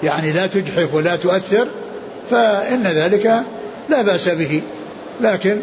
يعني 0.03 0.31
لا 0.31 0.47
تجحف 0.47 0.93
ولا 0.93 1.15
تؤثر 1.15 1.67
فإن 2.29 2.83
ذلك 2.83 3.43
لا 3.89 4.01
بأس 4.01 4.29
به. 4.29 4.61
لكن 5.21 5.57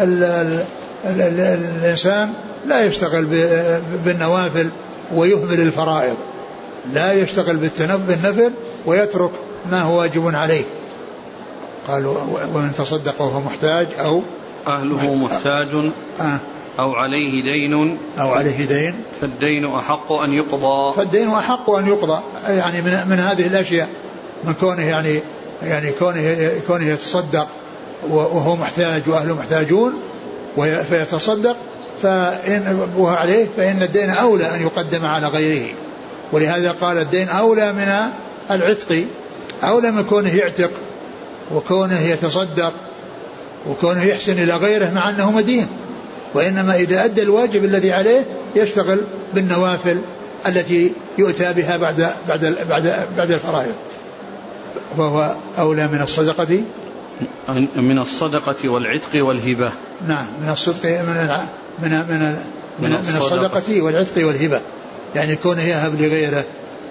ال 0.00 0.24
ال 0.24 0.64
ال 1.04 1.20
ال 1.20 1.40
الإنسان 1.80 2.32
لا 2.66 2.84
يشتغل 2.84 3.24
بالنوافل 4.04 4.68
ويهمل 5.14 5.60
الفرائض. 5.60 6.16
لا 6.94 7.12
يشتغل 7.12 7.56
بالنفل 8.08 8.50
ويترك 8.86 9.30
ما 9.70 9.82
هو 9.82 9.98
واجب 9.98 10.34
عليه؟ 10.34 10.64
قالوا 11.88 12.18
ومن 12.54 12.72
تصدق 12.78 13.22
وهو 13.22 13.40
محتاج 13.40 13.86
أو 14.00 14.22
أهله 14.66 15.14
محتاج 15.14 15.90
آه. 16.20 16.38
أو 16.78 16.94
عليه 16.94 17.42
دين. 17.42 17.98
أو 18.18 18.30
عليه 18.30 18.64
دين. 18.64 18.94
فالدين 19.20 19.74
أحق 19.74 20.12
أن 20.12 20.32
يقضى. 20.32 20.92
فالدين 20.96 21.28
أحق 21.28 21.70
أن 21.70 21.86
يقضى. 21.86 22.20
يعني 22.48 22.82
من, 22.82 23.06
من 23.06 23.18
هذه 23.18 23.46
الأشياء 23.46 23.88
من 24.44 24.54
كونه 24.54 24.82
يعني 24.82 25.20
يعني 25.62 25.92
كونه 25.92 26.50
كونه 26.66 26.84
يتصدق 26.84 27.48
وهو 28.10 28.56
محتاج 28.56 29.02
وأهله 29.06 29.34
محتاجون 29.34 29.94
فيتصدق 30.90 31.56
فإن 32.02 32.88
وهو 32.96 33.06
عليه 33.06 33.46
فإن 33.56 33.82
الدين 33.82 34.10
أولى 34.10 34.54
أن 34.54 34.62
يقدم 34.62 35.06
على 35.06 35.26
غيره. 35.26 35.74
ولهذا 36.32 36.72
قال 36.72 36.98
الدين 36.98 37.28
أولى 37.28 37.72
من 37.72 37.92
العتق. 38.50 39.06
أولى 39.62 39.90
من 39.90 40.04
كونه 40.04 40.34
يعتق 40.34 40.70
وكونه 41.54 42.00
يتصدق 42.00 42.72
وكونه 43.68 44.04
يحسن 44.04 44.32
إلى 44.32 44.56
غيره 44.56 44.90
مع 44.90 45.10
أنه 45.10 45.30
مدين. 45.30 45.66
وإنما 46.34 46.76
إذا 46.76 47.04
أدى 47.04 47.22
الواجب 47.22 47.64
الذي 47.64 47.92
عليه 47.92 48.24
يشتغل 48.56 49.00
بالنوافل 49.34 50.00
التي 50.46 50.92
يؤتى 51.18 51.52
بها 51.52 51.76
بعد 51.76 52.10
بعد 52.28 52.56
بعد 52.68 53.06
بعد 53.16 53.30
الفرائض. 53.30 53.74
وهو 54.96 55.34
أولى 55.58 55.86
من 55.86 56.02
الصدقة. 56.02 56.60
من 57.76 57.98
الصدقة 57.98 58.68
والعتق 58.68 59.24
والهبة. 59.26 59.72
نعم 60.08 60.26
من 60.42 60.50
الصدق 60.50 60.84
من 60.84 61.28
من 61.82 61.90
من 61.90 62.36
من, 62.78 62.90
من 62.90 63.16
الصدقة. 63.16 63.82
والعتق 63.82 64.26
والهبة. 64.26 64.60
يعني 65.14 65.36
كونه 65.36 65.62
يهب 65.62 66.00
لغيره 66.00 66.44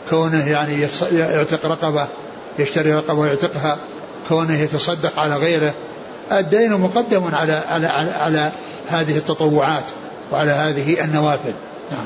كونه 0.10 0.50
يعني 0.50 0.88
يعتق 1.12 1.66
رقبة 1.66 2.08
يشتري 2.60 2.94
رقبة 2.94 3.14
ويعتقها 3.14 3.78
كونه 4.30 4.62
يتصدق 4.62 5.20
على 5.20 5.36
غيره. 5.36 5.74
الدين 6.32 6.74
مقدم 6.74 7.36
على 7.36 7.62
على 7.70 7.88
على, 7.88 8.12
على 8.12 8.52
هذه 8.90 9.18
التطوعات 9.18 9.84
وعلى 10.32 10.52
هذه 10.52 11.04
النوافل 11.04 11.54
نعم. 11.92 12.06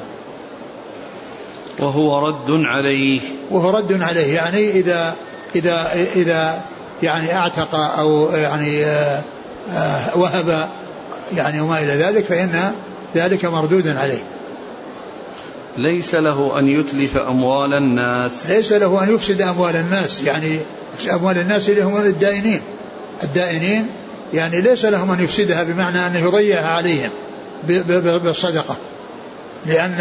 وهو 1.80 2.28
رد 2.28 2.52
عليه. 2.52 3.22
وهو 3.52 3.70
رد 3.70 4.02
عليه 4.02 4.36
يعني 4.36 4.70
إذا 4.70 5.16
إذا 5.56 5.88
إذا 6.16 6.62
يعني 7.04 7.36
أعتق 7.36 7.76
أو 7.76 8.30
يعني 8.32 8.86
آه، 8.86 9.22
آه، 9.74 10.18
وهب 10.18 10.70
يعني 11.36 11.62
وما 11.62 11.80
إلى 11.80 11.94
ذلك 11.94 12.26
فإن 12.26 12.74
ذلك 13.16 13.46
مردود 13.46 13.88
عليه. 13.88 14.22
ليس 15.78 16.16
له 16.16 16.60
أن 16.60 16.68
يتلف 16.68 17.18
أموال 17.18 17.74
الناس. 17.74 18.50
ليس 18.50 18.74
له 18.74 19.04
أن 19.04 19.16
يفسد 19.16 19.42
أموال 19.42 19.76
الناس 19.76 20.22
يعني 20.22 20.60
أموال 21.14 21.38
الناس 21.38 21.70
اللي 21.70 21.82
هم 21.84 21.98
الدائنين. 21.98 22.62
الدائنين 23.24 23.88
يعني 24.34 24.62
ليس 24.62 24.86
لهم 24.86 25.12
أن 25.12 25.24
يفسدها 25.24 25.64
بمعنى 25.64 26.08
أنه 26.08 26.20
يضيعها 26.20 26.68
عليهم 26.68 27.10
بالصدقة. 28.24 28.78
لأن 29.66 29.98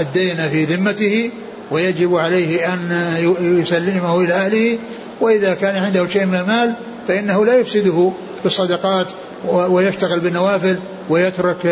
الدين 0.00 0.48
في 0.48 0.64
ذمته 0.64 1.30
ويجب 1.70 2.16
عليه 2.16 2.74
أن 2.74 3.06
يسلمه 3.40 4.20
إلى 4.20 4.32
أهله 4.32 4.78
وإذا 5.20 5.54
كان 5.54 5.84
عنده 5.84 6.08
شيء 6.08 6.26
من 6.26 6.34
المال 6.34 6.76
فإنه 7.08 7.44
لا 7.44 7.58
يفسده 7.58 8.12
بالصدقات 8.42 9.06
ويشتغل 9.48 10.20
بالنوافل 10.20 10.78
ويترك 11.08 11.66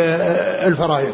الفرائض. 0.66 1.12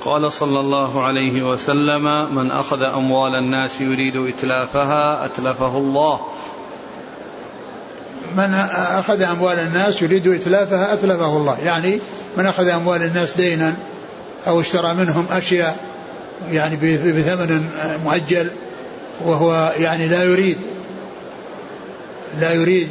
قال 0.00 0.32
صلى 0.32 0.60
الله 0.60 1.04
عليه 1.04 1.42
وسلم 1.42 2.34
من 2.34 2.50
أخذ 2.50 2.82
أموال 2.82 3.34
الناس 3.34 3.80
يريد 3.80 4.16
إتلافها 4.16 5.24
أتلفه 5.24 5.78
الله. 5.78 6.20
من 8.36 8.54
أخذ 8.74 9.22
أموال 9.22 9.58
الناس 9.58 10.02
يريد 10.02 10.28
إتلافها 10.28 10.92
أتلفه 10.92 11.36
الله. 11.36 11.58
يعني 11.60 12.00
من 12.36 12.46
أخذ 12.46 12.68
أموال 12.68 13.02
الناس 13.02 13.36
دينا 13.36 13.76
أو 14.46 14.60
اشترى 14.60 14.94
منهم 14.94 15.26
أشياء 15.30 15.76
يعني 16.50 16.76
بثمن 17.12 17.68
مؤجل 18.04 18.50
وهو 19.24 19.72
يعني 19.78 20.08
لا 20.08 20.22
يريد 20.22 20.58
لا 22.40 22.52
يريد 22.52 22.88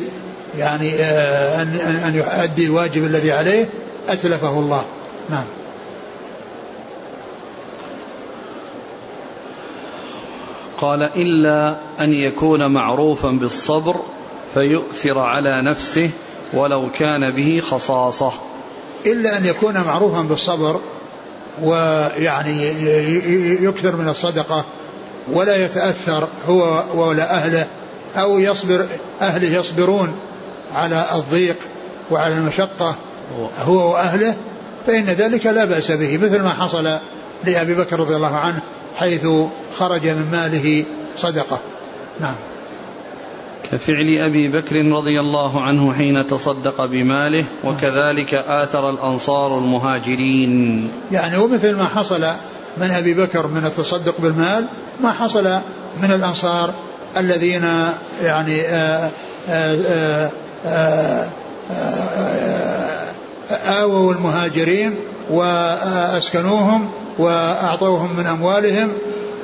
يعني 0.58 0.94
آه، 0.94 1.62
أن 1.62 1.68
أن 2.08 2.16
يؤدي 2.16 2.66
الواجب 2.66 3.04
الذي 3.04 3.32
عليه 3.32 3.70
أتلفه 4.10 4.60
الله. 4.60 4.86
نعم. 5.30 5.46
قال 10.82 11.04
إلا 11.04 11.76
أن 12.00 12.14
يكون 12.14 12.72
معروفا 12.72 13.30
بالصبر 13.30 13.96
فيؤثر 14.54 15.20
على 15.20 15.62
نفسه 15.62 16.10
ولو 16.54 16.90
كان 16.90 17.32
به 17.32 17.62
خصاصة. 17.70 18.32
إلا 19.06 19.38
أن 19.38 19.46
يكون 19.46 19.84
معروفا 19.84 20.22
بالصبر 20.22 20.80
ويعني 21.64 22.64
يكثر 23.64 23.96
من 23.96 24.10
الصدقة 24.10 24.66
ولا 25.34 25.66
يتأثر 25.66 26.28
هو 26.48 26.84
ولا 26.96 27.36
أهله 27.38 27.68
أو 28.16 28.40
يصبر 28.40 28.86
أهله 29.22 29.58
يصبرون 29.58 30.16
على 30.74 31.06
الضيق 31.16 31.58
وعلى 32.12 32.34
المشقة 32.34 32.96
هو 33.66 33.92
وأهله 33.94 34.36
فإن 34.88 35.06
ذلك 35.06 35.46
لا 35.46 35.66
بأس 35.66 35.92
به 35.92 36.18
مثل 36.18 36.42
ما 36.42 36.50
حصل 36.50 37.00
لأبي 37.46 37.76
بكر 37.76 38.00
رضي 38.00 38.16
الله 38.16 38.36
عنه 38.36 38.62
حيث 38.96 39.28
خرج 39.78 40.08
من 40.08 40.32
ماله 40.32 40.86
صدقة 41.18 41.60
نعم 42.20 42.36
كفعل 43.72 44.18
ابي 44.18 44.48
بكر 44.48 44.76
رضي 44.76 45.20
الله 45.20 45.62
عنه 45.62 45.94
حين 45.94 46.28
تصدق 46.28 46.86
بماله 46.86 47.46
وكذلك 47.64 48.34
اثر 48.34 48.90
الانصار 48.90 49.58
المهاجرين. 49.58 50.90
يعني 51.12 51.38
ومثل 51.38 51.76
ما 51.76 51.86
حصل 51.86 52.28
من 52.78 52.92
ابي 52.92 53.14
بكر 53.14 53.48
من 53.48 53.66
التصدق 53.66 54.16
بالمال 54.20 54.66
ما 55.02 55.12
حصل 55.12 55.44
من 56.02 56.12
الانصار 56.12 56.74
الذين 57.18 57.68
يعني 58.24 58.62
آووا 63.68 64.14
المهاجرين 64.14 64.96
وأسكنوهم 65.30 66.90
وأعطوهم 67.18 68.18
من 68.18 68.26
أموالهم 68.26 68.92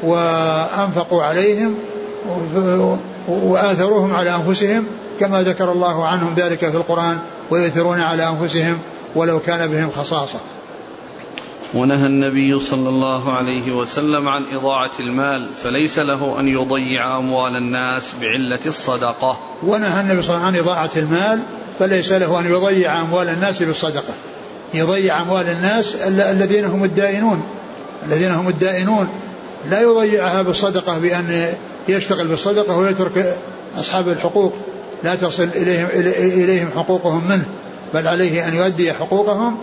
وأنفقوا 0.04 1.24
عليهم 1.24 1.76
وآثروهم 3.28 4.14
على 4.14 4.36
أنفسهم 4.36 4.86
كما 5.20 5.44
ذكر 5.44 5.72
الله 5.72 6.08
عنهم 6.08 6.34
ذلك 6.34 6.60
في 6.60 6.78
القرآن 6.78 7.18
ويؤثرون 7.52 8.00
على 8.00 8.30
أنفسهم 8.30 8.78
ولو 9.16 9.40
كان 9.40 9.72
بهم 9.72 9.90
خصاصة. 9.90 10.40
ونهى 11.74 12.06
النبي 12.06 12.60
صلى 12.60 12.90
الله 12.90 13.34
عليه 13.34 13.72
وسلم 13.72 14.28
عن 14.28 14.44
إضاعة 14.54 14.92
المال 15.00 15.50
فليس 15.64 16.00
له 16.00 16.40
أن 16.40 16.48
يضيع 16.48 17.18
أموال 17.18 17.56
الناس 17.56 18.14
بعلة 18.22 18.60
الصدقة. 18.66 19.40
ونهى 19.64 20.02
النبي 20.02 20.22
صلى 20.22 20.36
الله 20.36 20.46
عليه 20.46 20.60
وسلم 20.60 20.70
عن 20.70 20.76
إضاعة 20.76 20.92
المال 20.96 21.40
فليس 21.80 22.12
له 22.12 22.40
أن 22.40 22.46
يضيع 22.46 23.02
أموال 23.02 23.30
الناس 23.30 23.64
بالصدقة. 23.64 24.14
يضيع 24.74 25.22
أموال 25.22 25.50
الناس 25.50 25.96
الذين 25.96 26.66
هم 26.66 26.84
الدائنون. 26.84 27.44
الذين 28.06 28.32
هم 28.32 28.48
الدائنون 28.48 29.10
لا 29.70 29.82
يضيعها 29.82 30.42
بالصدقة 30.42 30.98
بأن 30.98 31.54
يشتغل 31.88 32.28
بالصدقة 32.28 32.78
ويترك 32.78 33.38
أصحاب 33.80 34.10
الحقوق 34.10 34.54
لا 35.04 35.16
تصل 35.16 35.44
إليهم, 35.56 35.88
إليهم 36.44 36.70
حقوقهم 36.76 37.28
منه 37.30 37.46
بل 37.94 38.08
عليه 38.08 38.48
أن 38.48 38.56
يؤدي 38.56 38.94
حقوقهم 38.94 39.58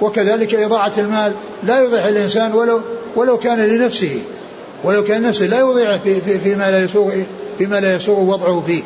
وكذلك 0.00 0.54
إضاعة 0.54 0.92
المال 0.98 1.32
لا 1.62 1.82
يضيع 1.82 2.08
الإنسان 2.08 2.52
ولو 2.52 2.80
ولو 3.16 3.38
كان 3.38 3.58
لنفسه 3.58 4.22
ولو 4.84 5.04
كان 5.04 5.22
نفسه 5.22 5.46
لا 5.46 5.58
يضيع 5.58 5.98
في 5.98 6.20
في 6.20 6.38
فيما 6.38 6.70
لا 6.70 6.84
يسوغ 6.84 7.12
فيما 7.58 7.80
لا 7.80 7.94
يسوغ 7.94 8.20
وضعه 8.20 8.62
فيه. 8.66 8.82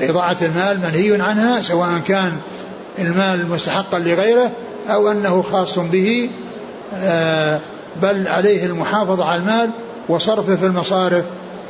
إضاعة 0.00 0.36
المال 0.42 0.78
منهي 0.78 1.22
عنها 1.22 1.62
سواء 1.62 1.98
كان 2.08 2.32
المال 2.98 3.48
مستحقا 3.48 3.98
لغيره 3.98 4.50
أو 4.88 5.10
أنه 5.10 5.42
خاص 5.42 5.78
به 5.78 6.30
بل 8.02 8.28
عليه 8.28 8.66
المحافظة 8.66 9.24
على 9.24 9.42
المال 9.42 9.70
وصرفه 10.08 10.56
في 10.56 10.66
المصارف 10.66 11.24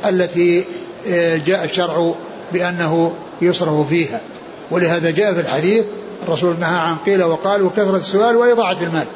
التي 0.05 0.63
آه، 1.07 1.37
جاء 1.37 1.63
الشرع 1.63 2.13
بأنه 2.53 3.13
يصرف 3.41 3.87
فيها. 3.87 4.21
ولهذا 4.71 5.11
جاء 5.11 5.33
في 5.33 5.39
الحديث 5.39 5.85
الرسول 6.23 6.55
نهى 6.59 6.79
عن 6.79 6.95
قيل 6.95 7.23
وقال 7.23 7.61
وكثرة 7.61 7.97
السؤال 7.97 8.35
وإضاعة 8.35 8.77
المال. 8.81 9.07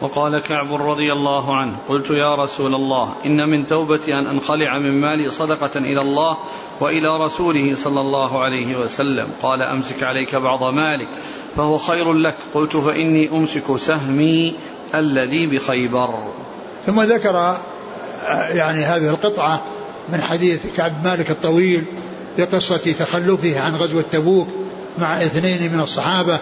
وقال 0.00 0.38
كعب 0.38 0.74
رضي 0.74 1.12
الله 1.12 1.56
عنه 1.56 1.76
قلت 1.88 2.10
يا 2.10 2.34
رسول 2.34 2.74
الله 2.74 3.14
إن 3.26 3.48
من 3.48 3.66
توبتي 3.66 4.14
أن 4.14 4.26
أنخلع 4.26 4.78
من 4.78 5.00
مالي 5.00 5.30
صدقة 5.30 5.78
إلى 5.78 6.00
الله 6.00 6.36
وإلى 6.80 7.24
رسوله 7.24 7.74
صلى 7.74 8.00
الله 8.00 8.42
عليه 8.42 8.76
وسلم. 8.76 9.28
قال 9.42 9.62
أمسك 9.62 10.02
عليك 10.02 10.34
بعض 10.34 10.64
مالك. 10.64 11.08
فهو 11.56 11.78
خير 11.78 12.12
لك. 12.12 12.34
قلت 12.54 12.76
فإني 12.76 13.30
أمسك 13.32 13.76
سهمي 13.76 14.54
الذي 14.94 15.46
بخيبر. 15.46 16.14
ثم 16.86 17.02
ذكر 17.02 17.56
يعني 18.48 18.84
هذه 18.84 19.10
القطعة 19.10 19.62
من 20.08 20.22
حديث 20.22 20.66
كعب 20.76 21.04
مالك 21.04 21.30
الطويل 21.30 21.84
بقصة 22.38 22.76
تخلفه 22.76 23.60
عن 23.60 23.74
غزوة 23.74 24.04
تبوك 24.10 24.48
مع 24.98 25.22
اثنين 25.22 25.72
من 25.72 25.80
الصحابة 25.80 26.38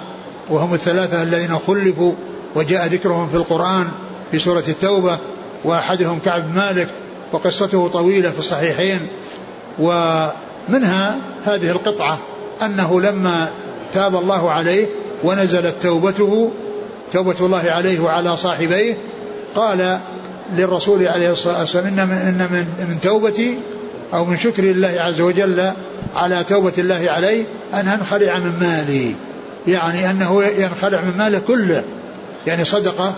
وهم 0.48 0.74
الثلاثة 0.74 1.22
الذين 1.22 1.58
خلفوا 1.58 2.12
وجاء 2.54 2.86
ذكرهم 2.86 3.28
في 3.28 3.34
القرآن 3.34 3.88
في 4.30 4.38
سورة 4.38 4.64
التوبة 4.68 5.18
وأحدهم 5.64 6.18
كعب 6.24 6.54
مالك 6.54 6.88
وقصته 7.32 7.88
طويلة 7.88 8.30
في 8.30 8.38
الصحيحين. 8.38 9.08
ومنها 9.78 11.18
هذه 11.44 11.70
القطعة 11.70 12.18
أنه 12.62 13.00
لما 13.00 13.48
تاب 13.92 14.16
الله 14.16 14.50
عليه 14.50 14.86
ونزلت 15.24 15.74
توبته 15.82 16.50
توبة 17.12 17.36
الله 17.40 17.70
عليه 17.70 18.00
وعلى 18.00 18.36
صاحبيه. 18.36 18.96
قال 19.54 19.98
للرسول 20.56 21.08
عليه 21.08 21.32
الصلاة 21.32 21.60
والسلام 21.60 21.86
إن 21.86 22.08
من, 22.08 22.14
إن 22.14 22.48
من, 22.52 22.86
من 22.88 23.00
توبتي 23.00 23.58
أو 24.14 24.24
من 24.24 24.36
شكر 24.36 24.64
الله 24.64 24.96
عز 24.98 25.20
وجل 25.20 25.72
على 26.14 26.44
توبة 26.44 26.72
الله 26.78 27.04
علي 27.10 27.44
أن 27.74 27.88
أنخلع 27.88 28.38
من 28.38 28.52
مالي. 28.60 29.14
يعني 29.68 30.10
أنه 30.10 30.44
ينخلع 30.44 31.00
من 31.00 31.16
ماله 31.18 31.38
كله. 31.38 31.84
يعني 32.46 32.64
صدقة 32.64 33.14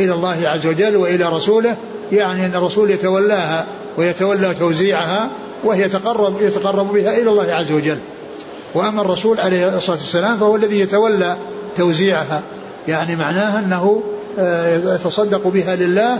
إلى 0.00 0.12
الله 0.12 0.48
عز 0.48 0.66
وجل 0.66 0.96
وإلى 0.96 1.28
رسوله. 1.28 1.76
يعني 2.12 2.46
أن 2.46 2.54
الرسول 2.54 2.90
يتولاها 2.90 3.66
ويتولى 3.98 4.54
توزيعها 4.54 5.30
وهي 5.64 5.82
يتقرب 5.82 6.42
يتقرب 6.42 6.92
بها 6.92 7.18
إلى 7.18 7.30
الله 7.30 7.52
عز 7.52 7.72
وجل. 7.72 7.98
وأما 8.76 9.00
الرسول 9.00 9.40
عليه 9.40 9.76
الصلاة 9.76 9.98
والسلام 9.98 10.38
فهو 10.38 10.56
الذي 10.56 10.80
يتولى 10.80 11.36
توزيعها. 11.76 12.42
يعني 12.88 13.16
معناها 13.16 13.58
أنه 13.58 14.02
آه، 14.38 14.94
يتصدق 14.94 15.48
بها 15.48 15.76
لله 15.76 16.18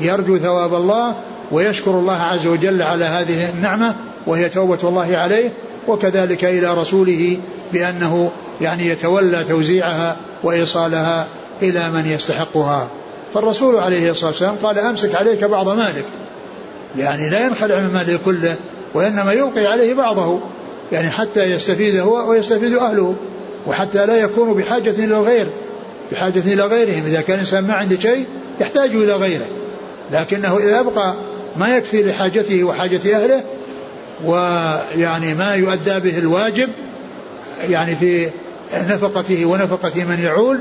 يرجو 0.00 0.38
ثواب 0.38 0.74
الله 0.74 1.14
ويشكر 1.52 1.90
الله 1.90 2.16
عز 2.16 2.46
وجل 2.46 2.82
على 2.82 3.04
هذه 3.04 3.50
النعمة 3.50 3.94
وهي 4.26 4.48
توبة 4.48 4.78
الله 4.84 5.16
عليه 5.16 5.52
وكذلك 5.88 6.44
إلى 6.44 6.74
رسوله 6.74 7.38
بأنه 7.72 8.30
يعني 8.60 8.86
يتولى 8.86 9.44
توزيعها 9.44 10.16
وإيصالها 10.42 11.26
إلى 11.62 11.90
من 11.90 12.06
يستحقها. 12.06 12.88
فالرسول 13.34 13.76
عليه 13.76 14.10
الصلاة 14.10 14.30
والسلام 14.30 14.56
قال 14.62 14.78
أمسك 14.78 15.14
عليك 15.14 15.44
بعض 15.44 15.68
مالك. 15.68 16.04
يعني 16.96 17.30
لا 17.30 17.46
ينخلع 17.46 17.80
من 17.80 17.90
ماله 17.94 18.18
كله 18.24 18.56
وإنما 18.94 19.32
يوقي 19.32 19.66
عليه 19.66 19.94
بعضه. 19.94 20.40
يعني 20.92 21.10
حتى 21.10 21.44
يستفيد 21.44 21.96
هو 21.96 22.30
ويستفيد 22.30 22.74
أهله 22.74 23.14
وحتى 23.66 24.06
لا 24.06 24.16
يكون 24.16 24.54
بحاجة 24.54 24.90
إلى 24.90 25.04
الغير 25.16 25.46
بحاجة 26.12 26.42
إلى 26.46 26.62
غيرهم. 26.62 27.04
إذا 27.06 27.20
كان 27.20 27.34
الإنسان 27.34 27.66
ما 27.66 27.74
عنده 27.74 28.00
شيء 28.00 28.26
يحتاج 28.60 28.90
إلى 28.90 29.12
غيره. 29.12 29.46
لكنه 30.12 30.58
إذا 30.58 30.80
أبقى 30.80 31.14
ما 31.56 31.76
يكفي 31.76 32.02
لحاجته 32.02 32.64
وحاجة 32.64 33.00
أهله 33.16 33.44
ويعني 34.24 35.34
ما 35.34 35.54
يؤدى 35.54 36.00
به 36.00 36.18
الواجب 36.18 36.68
يعني 37.68 37.96
في 37.96 38.30
نفقته 38.74 39.46
ونفقة 39.46 40.04
من 40.04 40.20
يعول 40.20 40.60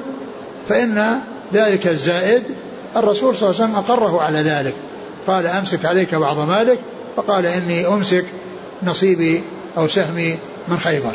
فإن 0.69 1.19
ذلك 1.53 1.87
الزائد 1.87 2.43
الرسول 2.95 3.37
صلى 3.37 3.49
الله 3.49 3.61
عليه 3.61 3.73
وسلم 3.73 3.75
أقره 3.75 4.21
على 4.21 4.39
ذلك. 4.39 4.73
قال 5.27 5.47
أمسك 5.47 5.85
عليك 5.85 6.15
بعض 6.15 6.39
مالك 6.39 6.79
فقال 7.15 7.45
إني 7.45 7.87
أمسك 7.87 8.25
نصيبي 8.83 9.43
أو 9.77 9.87
سهمي 9.87 10.37
من 10.67 10.77
خيبر. 10.77 11.13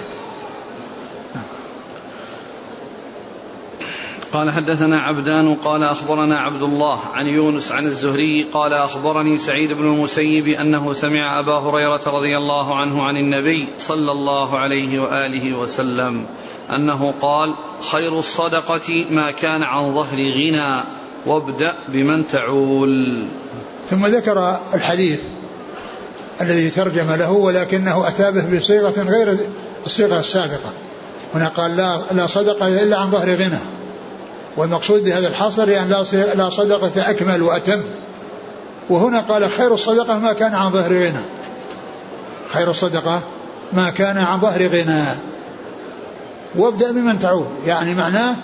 قال 4.33 4.51
حدثنا 4.51 4.99
عبدان 4.99 5.55
قال 5.55 5.83
أخبرنا 5.83 6.41
عبد 6.41 6.63
الله 6.63 7.01
عن 7.15 7.27
يونس 7.27 7.73
عن 7.73 7.87
الزهري 7.87 8.43
قال 8.43 8.73
أخبرني 8.73 9.39
سعيد 9.39 9.73
بن 9.73 9.85
المسيب 9.85 10.47
أنه 10.47 10.93
سمع 10.93 11.41
أبا 11.41 11.59
هريرة 11.59 12.01
رضي 12.07 12.37
الله 12.37 12.77
عنه 12.77 13.03
عن 13.03 13.17
النبي 13.17 13.69
صلى 13.79 14.13
الله 14.13 14.59
عليه 14.59 14.99
وآله 14.99 15.59
وسلم 15.59 16.27
أنه 16.71 17.15
قال 17.21 17.55
خير 17.91 18.19
الصدقة 18.19 19.05
ما 19.11 19.31
كان 19.31 19.63
عن 19.63 19.95
ظهر 19.95 20.17
غنى 20.17 20.85
وابدأ 21.27 21.75
بمن 21.89 22.27
تعول. 22.27 23.25
ثم 23.91 24.07
ذكر 24.07 24.57
الحديث 24.75 25.21
الذي 26.41 26.71
ترجم 26.71 27.13
له 27.13 27.31
ولكنه 27.31 28.09
أتى 28.09 28.31
به 28.31 28.59
بصيغة 28.59 29.03
غير 29.03 29.37
الصيغة 29.87 30.19
السابقة. 30.19 30.73
هنا 31.35 31.49
قال 31.49 31.77
لا, 31.77 32.01
لا 32.13 32.27
صدقة 32.27 32.83
إلا 32.83 32.97
عن 32.97 33.11
ظهر 33.11 33.35
غنى. 33.35 33.59
والمقصود 34.57 35.05
بهذا 35.05 35.29
الحصر 35.29 35.69
يعني 35.69 35.89
لا 36.35 36.51
صدقة 36.51 37.11
أكمل 37.11 37.43
وأتم. 37.43 37.83
وهنا 38.91 39.21
قال 39.21 39.51
خير 39.51 39.75
الصدقة 39.75 40.19
ما 40.19 40.33
كان 40.33 40.55
عن 40.55 40.71
ظهر 40.71 40.93
غنى. 40.93 41.23
خير 42.53 42.71
الصدقة 42.71 43.21
ما 43.73 43.91
كان 43.91 44.19
عن 44.19 44.41
ظهر 44.41 44.67
غنى. 44.67 45.05
وابدأ 46.57 46.93
بمن 46.93 47.19
تعود. 47.19 47.49
يعني 47.67 47.95
معناه 47.95 48.35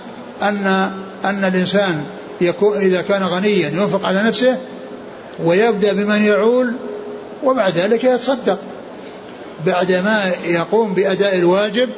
أن 0.42 0.90
أن 1.24 1.44
الإنسان 1.44 2.04
يكون 2.40 2.76
إذا 2.76 3.02
كان 3.02 3.22
غنيا 3.22 3.68
ينفق 3.68 4.06
على 4.06 4.22
نفسه 4.22 4.58
ويبدأ 5.44 5.92
بمن 5.92 6.22
يعول 6.22 6.74
وبعد 7.44 7.78
ذلك 7.78 8.04
يتصدق. 8.04 8.58
بعد 9.66 9.92
ما 9.92 10.32
يقوم 10.46 10.94
بأداء 10.94 11.36
الواجب 11.36 11.88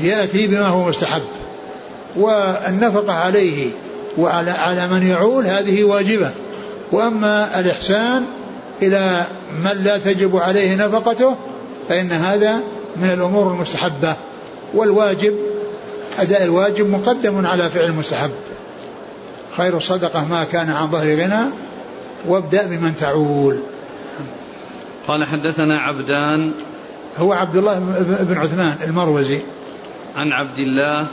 يأتي 0.00 0.46
بما 0.46 0.66
هو 0.66 0.88
مستحب. 0.88 1.22
والنفقة 2.16 3.12
عليه 3.12 3.70
وعلى 4.18 4.50
على 4.50 4.88
من 4.88 5.02
يعول 5.02 5.46
هذه 5.46 5.84
واجبة. 5.84 6.30
وأما 6.92 7.60
الإحسان 7.60 8.24
إلى 8.82 9.22
من 9.64 9.84
لا 9.84 9.98
تجب 9.98 10.36
عليه 10.36 10.74
نفقته 10.74 11.36
فإن 11.88 12.12
هذا 12.12 12.60
من 12.96 13.10
الأمور 13.10 13.52
المستحبة. 13.52 14.16
والواجب 14.74 15.34
أداء 16.18 16.44
الواجب 16.44 16.90
مقدم 16.90 17.46
على 17.46 17.70
فعل 17.70 17.84
المستحب. 17.84 18.30
خير 19.56 19.76
الصدقة 19.76 20.24
ما 20.24 20.44
كان 20.44 20.70
عن 20.70 20.90
ظهر 20.90 21.14
غنى 21.14 21.44
وابدأ 22.28 22.66
بمن 22.66 22.96
تعول. 23.00 23.58
قال 25.08 25.24
حدثنا 25.24 25.78
عبدان 25.78 26.52
هو 27.18 27.32
عبد 27.32 27.56
الله 27.56 27.78
بن 28.20 28.36
عثمان 28.38 28.76
المروزي. 28.82 29.40
عن 30.16 30.32
عبد 30.32 30.58
الله 30.58 31.06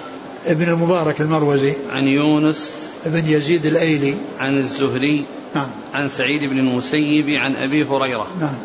ابن 0.45 0.63
المبارك 0.69 1.21
المروزي. 1.21 1.73
عن 1.89 2.03
يونس 2.03 2.75
بن 3.05 3.25
يزيد 3.25 3.65
الأيلي. 3.65 4.15
عن 4.39 4.57
الزهري 4.57 5.25
نعم. 5.55 5.67
عن 5.93 6.07
سعيد 6.07 6.45
بن 6.45 6.59
المسيب 6.59 7.29
عن 7.29 7.55
أبي 7.55 7.83
هريرة. 7.83 8.27
نعم. 8.39 8.57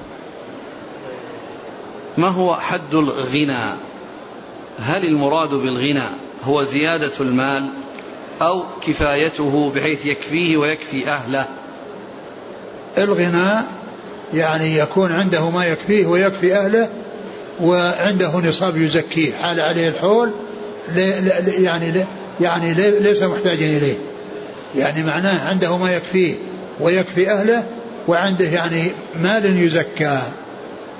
ما 2.19 2.29
هو 2.29 2.55
حد 2.57 2.95
الغنى؟ 2.95 3.77
هل 4.79 5.05
المراد 5.05 5.55
بالغنى 5.55 6.09
هو 6.45 6.63
زيادة 6.63 7.13
المال 7.21 7.73
أو 8.43 8.65
كفايته 8.87 9.73
بحيث 9.75 10.07
يكفيه 10.07 10.57
ويكفي 10.57 11.09
أهله؟ 11.09 11.47
الغنى 12.99 13.65
يعني 14.35 14.79
يكون 14.79 15.13
عنده 15.13 15.51
ما 15.51 15.65
يكفيه 15.65 16.07
ويكفي 16.07 16.55
أهله 16.55 16.89
وعنده 17.61 18.39
نصاب 18.39 18.77
يزكيه 18.77 19.33
حال 19.33 19.61
عليه 19.61 19.89
الحول 19.89 20.31
يعني 21.59 22.05
يعني 22.41 22.75
ليس 22.75 23.23
محتاجا 23.23 23.67
إليه. 23.67 23.97
يعني 24.77 25.03
معناه 25.03 25.49
عنده 25.49 25.77
ما 25.77 25.91
يكفيه 25.91 26.35
ويكفي 26.81 27.31
أهله 27.31 27.65
وعنده 28.09 28.45
يعني 28.45 28.91
مال 29.23 29.63
يزكى. 29.63 30.23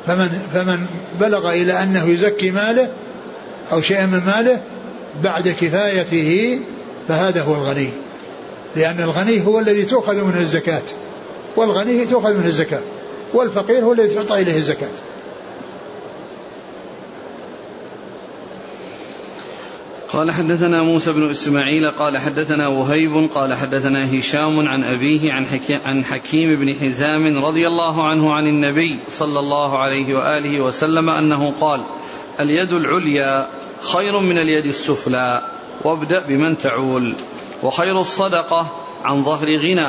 فمن 0.07 0.29
فمن 0.55 0.87
بلغ 1.21 1.53
إلى 1.53 1.83
أنه 1.83 2.09
يزكي 2.09 2.51
ماله 2.51 2.89
أو 3.73 3.81
شيئا 3.81 4.07
من 4.07 4.23
ماله 4.27 4.61
بعد 5.23 5.49
كفايته 5.49 6.61
فهذا 7.09 7.43
هو 7.43 7.55
الغني. 7.55 7.91
لأن 8.77 9.01
الغني 9.01 9.47
هو 9.47 9.61
الذي 9.61 9.83
تؤخذ 9.83 10.25
منه 10.25 10.41
الزكاة 10.41 10.83
والغني 11.57 12.07
تؤخذ 12.07 12.37
منه 12.37 12.47
الزكاة. 12.47 12.81
والفقير 13.37 13.85
هو 13.85 13.93
الذي 13.93 14.15
تعطى 14.15 14.43
إليه 14.43 14.57
الزكاة. 14.57 14.91
قال 20.09 20.31
حدثنا 20.31 20.83
موسى 20.83 21.13
بن 21.13 21.31
إسماعيل 21.31 21.91
قال 21.91 22.19
حدثنا 22.19 22.69
وهيب 22.69 23.31
قال 23.35 23.55
حدثنا 23.55 24.19
هشام 24.19 24.69
عن 24.69 24.85
أبيه 24.85 25.33
عن 25.33 25.47
عن 25.85 26.05
حكيم 26.05 26.57
بن 26.57 26.75
حزام 26.75 27.45
رضي 27.45 27.67
الله 27.67 28.09
عنه 28.09 28.33
عن 28.33 28.47
النبي 28.47 29.01
صلى 29.09 29.39
الله 29.39 29.79
عليه 29.79 30.15
وآله 30.15 30.61
وسلم 30.61 31.11
أنه 31.11 31.53
قال: 31.61 31.85
اليد 32.41 32.73
العليا 32.73 33.47
خير 33.83 34.21
من 34.21 34.39
اليد 34.39 34.67
السفلى 34.67 35.43
وابدأ 35.85 36.27
بمن 36.27 36.59
تعول 36.59 37.15
وخير 37.63 38.01
الصدقة 38.01 38.67
عن 39.05 39.25
ظهر 39.25 39.49
غنى 39.49 39.89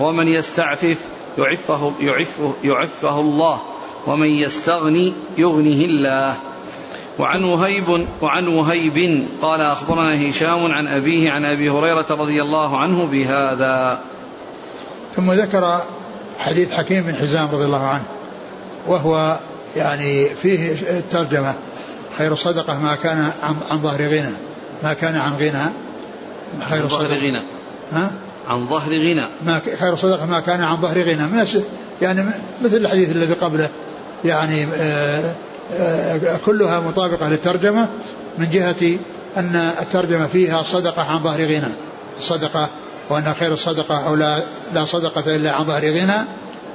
ومن 0.00 0.28
يستعفف 0.28 1.15
يعفه 1.38 1.92
يعفه 2.00 2.54
يعفه 2.64 3.20
الله 3.20 3.60
ومن 4.06 4.28
يستغني 4.28 5.12
يغنه 5.38 5.84
الله. 5.84 6.36
وعن 7.18 7.44
وهيب 7.44 8.06
وعن 8.22 8.48
وهيب 8.48 9.28
قال 9.42 9.60
أخبرنا 9.60 10.30
هشام 10.30 10.72
عن 10.72 10.86
أبيه 10.86 11.30
عن 11.30 11.44
أبي 11.44 11.70
هريرة 11.70 12.06
رضي 12.10 12.42
الله 12.42 12.78
عنه 12.78 13.04
بهذا. 13.04 14.00
ثم 15.16 15.32
ذكر 15.32 15.80
حديث 16.38 16.72
حكيم 16.72 17.02
بن 17.02 17.14
حزام 17.14 17.48
رضي 17.50 17.64
الله 17.64 17.82
عنه 17.82 18.04
وهو 18.86 19.38
يعني 19.76 20.28
فيه 20.28 20.72
الترجمة 20.72 21.54
خير 22.18 22.32
الصدقة 22.32 22.78
ما 22.78 22.94
كان 22.94 23.30
عن 23.70 23.82
ظهر 23.82 24.02
غنى 24.02 24.34
ما 24.82 24.92
كان 24.92 25.16
عن 25.16 25.32
غنى 25.32 25.72
خير 26.68 26.82
عن 26.82 26.88
ظهر 26.88 27.08
غنى. 27.08 27.42
ها؟ 27.92 28.10
عن 28.48 28.68
ظهر 28.68 28.90
غنى. 28.90 29.24
ما 29.46 29.60
خير 29.78 29.92
الصدقة 29.92 30.26
ما 30.26 30.40
كان 30.40 30.60
عن 30.60 30.80
ظهر 30.80 30.98
غنى. 31.02 31.26
من 31.26 31.62
يعني 32.02 32.24
مثل 32.62 32.76
الحديث 32.76 33.10
الذي 33.10 33.32
قبله. 33.32 33.68
يعني 34.24 34.66
آآ 34.74 35.34
آآ 35.72 36.36
كلها 36.46 36.80
مطابقة 36.80 37.28
للترجمة 37.28 37.88
من 38.38 38.50
جهة 38.50 38.98
أن 39.36 39.56
الترجمة 39.80 40.26
فيها 40.26 40.62
صدقة 40.62 41.02
عن 41.02 41.22
ظهر 41.22 41.44
غنى. 41.44 41.72
الصدقة 42.18 42.70
وأن 43.10 43.34
خير 43.40 43.52
الصدقة 43.52 44.08
أو 44.08 44.14
لا, 44.14 44.38
لا 44.74 44.84
صدقة 44.84 45.36
إلا 45.36 45.52
عن 45.52 45.64
ظهر 45.64 45.84
غنى. 45.84 46.24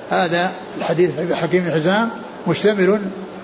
هذا 0.09 0.51
الحديث 0.77 1.11
حكيم 1.33 1.71
حزام 1.71 2.11
مشتمل 2.47 3.01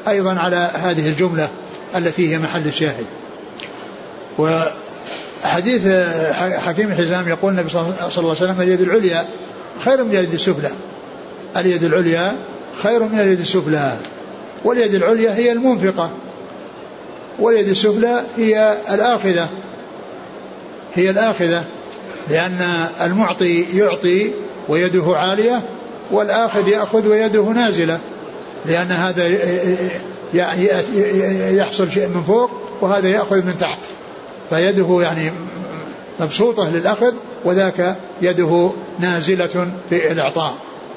أيضا 0.08 0.34
على 0.40 0.70
هذه 0.74 1.10
الجملة 1.10 1.50
التي 1.96 2.34
هي 2.34 2.40
محل 2.40 2.68
الشاهد. 2.68 3.06
وحديث 5.44 5.88
حكيم 6.34 6.94
حزام 6.94 7.28
يقول 7.28 7.52
النبي 7.52 7.70
صلى 7.70 7.82
الله 7.82 7.96
عليه 8.18 8.30
وسلم 8.30 8.62
اليد 8.62 8.82
العليا 8.82 9.28
خير 9.86 10.04
من 10.04 10.12
اليد 10.12 10.34
السفلى. 10.34 10.72
اليد 11.58 11.84
العليا 11.84 12.36
خير 12.84 13.04
من 13.04 13.20
اليد 13.20 13.40
السفلى. 13.40 13.98
واليد 14.66 14.94
العليا 14.94 15.36
هي 15.36 15.52
المنفقة. 15.52 16.12
واليد 17.40 17.68
السفلى 17.68 18.24
هي 18.38 18.78
الآخذة. 18.92 19.50
هي 20.96 21.10
الآخذة. 21.10 21.64
لأن 22.30 22.88
المعطي 23.02 23.66
يعطي 23.74 24.32
ويده 24.70 25.18
عالية 25.18 25.62
والآخذ 26.12 26.68
يأخذ 26.68 27.08
ويده 27.08 27.44
نازلة. 27.44 28.00
لأن 28.66 28.92
هذا 28.92 29.28
يحصل 31.52 31.92
شيء 31.92 32.08
من 32.08 32.24
فوق 32.28 32.52
وهذا 32.82 33.10
يأخذ 33.10 33.46
من 33.46 33.58
تحت. 33.60 33.80
فيده 34.50 35.02
يعني 35.02 35.32
مبسوطة 36.20 36.70
للأخذ 36.70 37.14
وذاك 37.46 37.96
يده 38.22 38.72
نازلة 39.00 39.68
في 39.90 40.12
الإعطاء. 40.12 40.54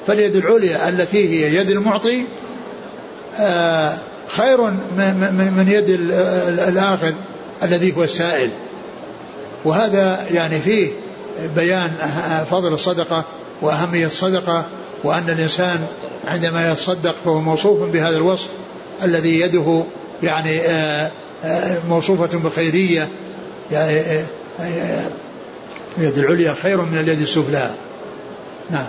فاليد 0.07 0.35
العليا 0.35 0.89
التي 0.89 1.29
هي 1.29 1.55
يد 1.55 1.69
المعطي 1.69 2.25
آه، 3.39 3.97
خير 4.27 4.61
من 4.61 5.65
يد 5.67 5.89
الآخذ 6.59 7.13
الذي 7.63 7.97
هو 7.97 8.03
السائل. 8.03 8.49
وهذا 9.65 10.25
يعني 10.31 10.59
فيه 10.59 10.89
بيان 11.55 11.91
فضل 12.51 12.73
الصدقة 12.73 13.23
وأهمية 13.61 14.05
الصدقة 14.05 14.65
وأن 15.03 15.29
الإنسان 15.29 15.79
عندما 16.27 16.71
يتصدق 16.71 17.15
فهو 17.15 17.41
موصوف 17.41 17.89
بهذا 17.89 18.17
الوصف 18.17 18.49
الذي 19.03 19.39
يده 19.39 19.83
يعني 20.23 20.59
آه، 20.59 21.11
آه، 21.43 21.81
موصوفة 21.89 22.37
بخيرية 22.37 23.09
يعني 23.71 24.23
اليد 25.97 26.17
العليا 26.17 26.53
خير 26.53 26.81
من 26.81 26.97
اليد 26.97 27.21
السفلى. 27.21 27.69
نعم. 28.69 28.87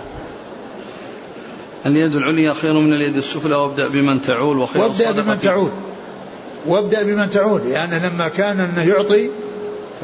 اليد 1.85 2.15
العليا 2.15 2.53
خير 2.53 2.73
من 2.73 2.93
اليد 2.93 3.17
السفلى 3.17 3.55
وابدأ 3.55 3.87
بمن 3.87 4.21
تعول 4.21 4.57
وخير 4.57 4.81
وابدأ 4.81 5.11
بمن 5.11 5.37
تعول. 5.37 5.69
وابدأ 6.65 7.03
بمن 7.03 7.29
تعول. 7.29 7.61
لأن 7.61 7.71
يعني 7.71 8.07
لما 8.07 8.27
كان 8.27 8.59
أنه 8.59 8.83
يعطي 8.83 9.29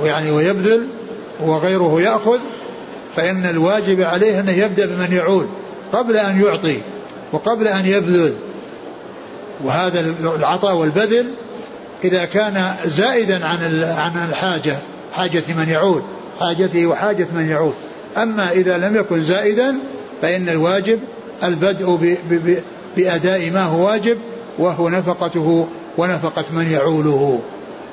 ويعني 0.02 0.32
ويبذل 0.32 0.88
وغيره 1.40 2.02
يأخذ 2.02 2.40
فإن 3.16 3.46
الواجب 3.46 4.02
عليه 4.02 4.40
أنه 4.40 4.52
يبدأ 4.52 4.86
بمن 4.86 5.08
يعول. 5.12 5.48
قبل 5.94 6.18
أن 6.18 6.42
يعطي 6.42 6.78
وقبل 7.32 7.68
أن 7.68 7.86
يبذل. 7.86 8.34
وهذا 9.64 10.00
العطاء 10.20 10.76
والبذل 10.76 11.34
إذا 12.04 12.26
كان 12.26 12.74
زائدا 12.86 13.46
عن 13.46 13.84
عن 13.84 14.30
الحاجة 14.30 14.78
حاجة 15.14 15.44
من 15.58 15.70
يعود 15.70 16.04
حاجته 16.40 16.88
وحاجة 16.88 17.28
من 17.34 17.50
يعود. 17.50 17.74
أما 18.18 18.52
إذا 18.52 18.78
لم 18.78 18.96
يكن 18.96 19.24
زائدا 19.24 19.76
فإن 20.22 20.50
الواجب 20.50 21.00
البدء 21.44 22.16
بأداء 22.98 23.52
ما 23.52 23.64
هو 23.64 23.86
واجب 23.88 24.18
وهو 24.58 24.90
نفقته 24.90 25.68
ونفقة 25.98 26.46
من 26.52 26.72
يعوله. 26.72 27.42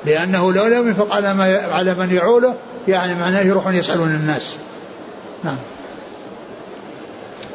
لأنه 0.05 0.53
لو 0.53 0.67
لم 0.67 0.87
ينفق 0.87 1.13
على 1.13 1.33
ما 1.33 1.57
على 1.71 1.93
من 1.93 2.15
يعوله 2.15 2.55
يعني 2.87 3.15
معناه 3.15 3.41
يروحون 3.41 3.75
يسألون 3.75 4.09
الناس. 4.09 4.57
نعم. 5.43 5.57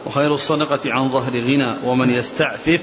وخير 0.06 0.34
الصدقة 0.34 0.80
عن 0.86 1.10
ظهر 1.10 1.32
غنى 1.40 1.74
ومن 1.84 2.10
يستعفف 2.10 2.80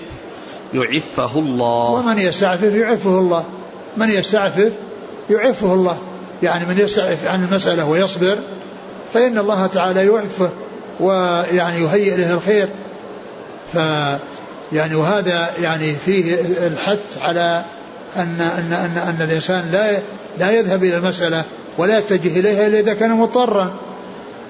يعفه 0.73 1.39
الله. 1.39 1.91
ومن 1.91 2.19
يستعفف 2.19 2.75
يعفه 2.75 3.19
الله. 3.19 3.45
من 3.99 4.09
يستعفف 4.09 4.71
يعفه 5.29 5.73
الله. 5.73 5.97
يعني 6.43 6.65
من 6.65 6.77
يستعف 6.77 7.27
عن 7.27 7.43
المسألة 7.43 7.85
ويصبر 7.85 8.37
فإن 9.13 9.37
الله 9.37 9.67
تعالى 9.67 10.05
يعفه 10.05 10.49
ويعني 10.99 11.83
يهيئ 11.83 12.15
له 12.15 12.33
الخير. 12.33 12.67
ف 13.73 13.77
يعني 14.73 14.95
وهذا 14.95 15.49
يعني 15.61 15.95
فيه 16.05 16.35
الحث 16.67 17.17
على 17.21 17.63
أن 18.15 18.41
أن 18.41 18.73
أن, 18.73 18.97
أن 18.97 19.21
الإنسان 19.21 19.71
لا 19.71 19.99
لا 20.37 20.51
يذهب 20.51 20.83
إلى 20.83 20.97
المسألة 20.97 21.43
ولا 21.77 21.97
يتجه 21.97 22.39
إليها 22.39 22.67
إلا 22.67 22.79
إذا 22.79 22.93
كان 22.93 23.11
مضطرا. 23.11 23.73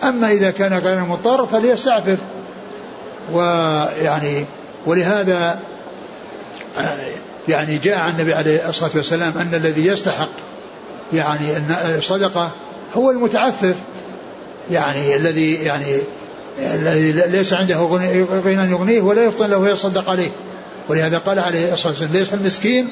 أما 0.03 0.31
إذا 0.31 0.51
كان 0.51 0.73
غير 0.73 0.99
مضطر 0.99 1.45
فليستعفف. 1.45 2.17
ويعني 3.33 4.45
ولهذا 4.85 5.59
يعني 7.49 7.77
جاء 7.77 7.97
عن 7.97 8.11
النبي 8.11 8.33
عليه 8.33 8.69
الصلاة 8.69 8.91
والسلام 8.95 9.37
أن 9.37 9.53
الذي 9.53 9.85
يستحق 9.85 10.29
يعني 11.13 11.57
أن 11.57 11.75
الصدقة 11.97 12.51
هو 12.95 13.11
المتعفف. 13.11 13.75
يعني 14.71 15.15
الذي 15.15 15.53
يعني 15.53 15.97
الذي 16.59 17.11
ليس 17.11 17.53
عنده 17.53 17.77
غنى 17.77 18.71
يغنيه 18.71 19.01
ولا 19.01 19.23
يفطن 19.23 19.49
له 19.49 19.57
ويصدق 19.57 20.09
عليه. 20.09 20.29
ولهذا 20.89 21.17
قال 21.17 21.39
عليه 21.39 21.73
الصلاة 21.73 21.93
والسلام 21.93 22.13
ليس 22.13 22.33
المسكين 22.33 22.89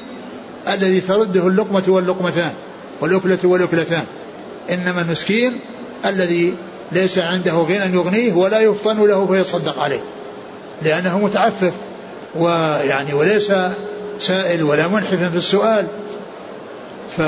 الذي 0.68 1.00
ترده 1.00 1.46
اللقمة 1.46 1.82
واللقمتان 1.88 2.52
والأكلة 3.00 3.38
والأكلتان 3.44 4.04
إنما 4.70 5.00
المسكين 5.00 5.60
الذي 6.06 6.54
ليس 6.92 7.18
عنده 7.18 7.52
غنى 7.52 7.94
يغنيه 7.94 8.32
ولا 8.32 8.60
يفطن 8.60 9.06
له 9.06 9.26
فيتصدق 9.26 9.78
عليه 9.82 10.00
لأنه 10.82 11.18
متعفف 11.18 11.72
ويعني 12.36 13.14
وليس 13.14 13.52
سائل 14.18 14.62
ولا 14.62 14.88
منحف 14.88 15.30
في 15.30 15.36
السؤال. 15.36 15.86
ف 17.16 17.20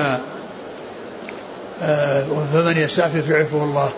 آه، 1.83 2.27
فمن 2.53 2.77
يستعفف 2.77 3.29
يعفه 3.29 3.65
الله. 3.65 3.91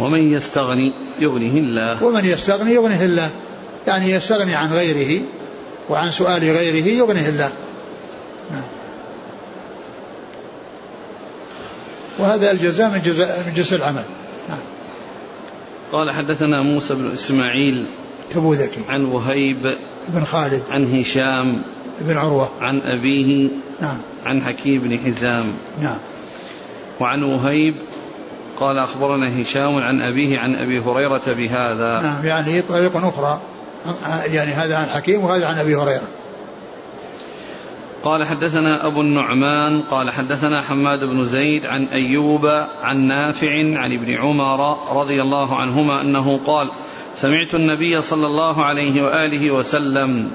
ومن 0.00 0.32
يستغني 0.32 0.92
يغنيه 1.18 1.60
الله. 1.60 2.04
ومن 2.04 2.24
يستغني 2.24 2.74
يغنيه 2.74 3.04
الله. 3.04 3.30
يعني 3.86 4.10
يستغني 4.10 4.54
عن 4.54 4.72
غيره 4.72 5.22
وعن 5.90 6.10
سؤال 6.10 6.40
غيره 6.40 6.88
يغنيه 6.88 7.28
الله. 7.28 7.52
نعم. 8.50 8.62
وهذا 12.18 12.50
الجزاء 12.50 12.90
من 12.90 13.02
جزاء 13.04 13.44
من 13.46 13.52
جزاء 13.54 13.78
العمل. 13.78 14.04
نعم. 14.48 14.58
قال 15.92 16.10
حدثنا 16.10 16.62
موسى 16.62 16.94
بن 16.94 17.12
إسماعيل 17.12 17.84
تبوذكي 18.30 18.80
عن 18.88 19.04
وهيب 19.04 19.76
بن 20.08 20.24
خالد. 20.24 20.62
عن 20.70 20.98
هشام 20.98 21.62
بن 22.00 22.16
عروة. 22.16 22.50
عن 22.60 22.80
أبيه. 22.80 23.48
نعم. 23.80 23.98
عن 24.26 24.42
حكيم 24.42 24.80
بن 24.80 24.98
حزام. 24.98 25.52
نعم. 25.82 25.98
وعن 27.00 27.22
وهيب 27.22 27.74
قال 28.60 28.78
أخبرنا 28.78 29.42
هشام 29.42 29.76
عن 29.76 30.02
أبيه 30.02 30.38
عن 30.38 30.54
أبي 30.54 30.80
هريرة 30.80 31.22
بهذا. 31.26 32.00
نعم 32.00 32.26
يعني 32.26 32.62
طريق 32.62 32.96
أخرى. 32.96 33.40
يعني 34.26 34.50
هذا 34.50 34.76
عن 34.76 34.86
حكيم 34.86 35.24
وهذا 35.24 35.46
عن 35.46 35.58
أبي 35.58 35.76
هريرة. 35.76 36.08
قال 38.04 38.24
حدثنا 38.24 38.86
أبو 38.86 39.00
النعمان 39.00 39.82
قال 39.82 40.10
حدثنا 40.10 40.62
حماد 40.62 41.04
بن 41.04 41.24
زيد 41.24 41.66
عن 41.66 41.84
أيوب 41.84 42.46
عن 42.82 42.96
نافع 42.96 43.78
عن 43.78 43.92
ابن 43.92 44.14
عمر 44.14 44.76
رضي 45.00 45.22
الله 45.22 45.56
عنهما 45.56 46.00
أنه 46.00 46.40
قال 46.46 46.68
سمعت 47.14 47.54
النبي 47.54 48.00
صلى 48.00 48.26
الله 48.26 48.64
عليه 48.64 49.02
وآله 49.02 49.50
وسلم 49.50 50.30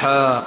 حا 0.00 0.42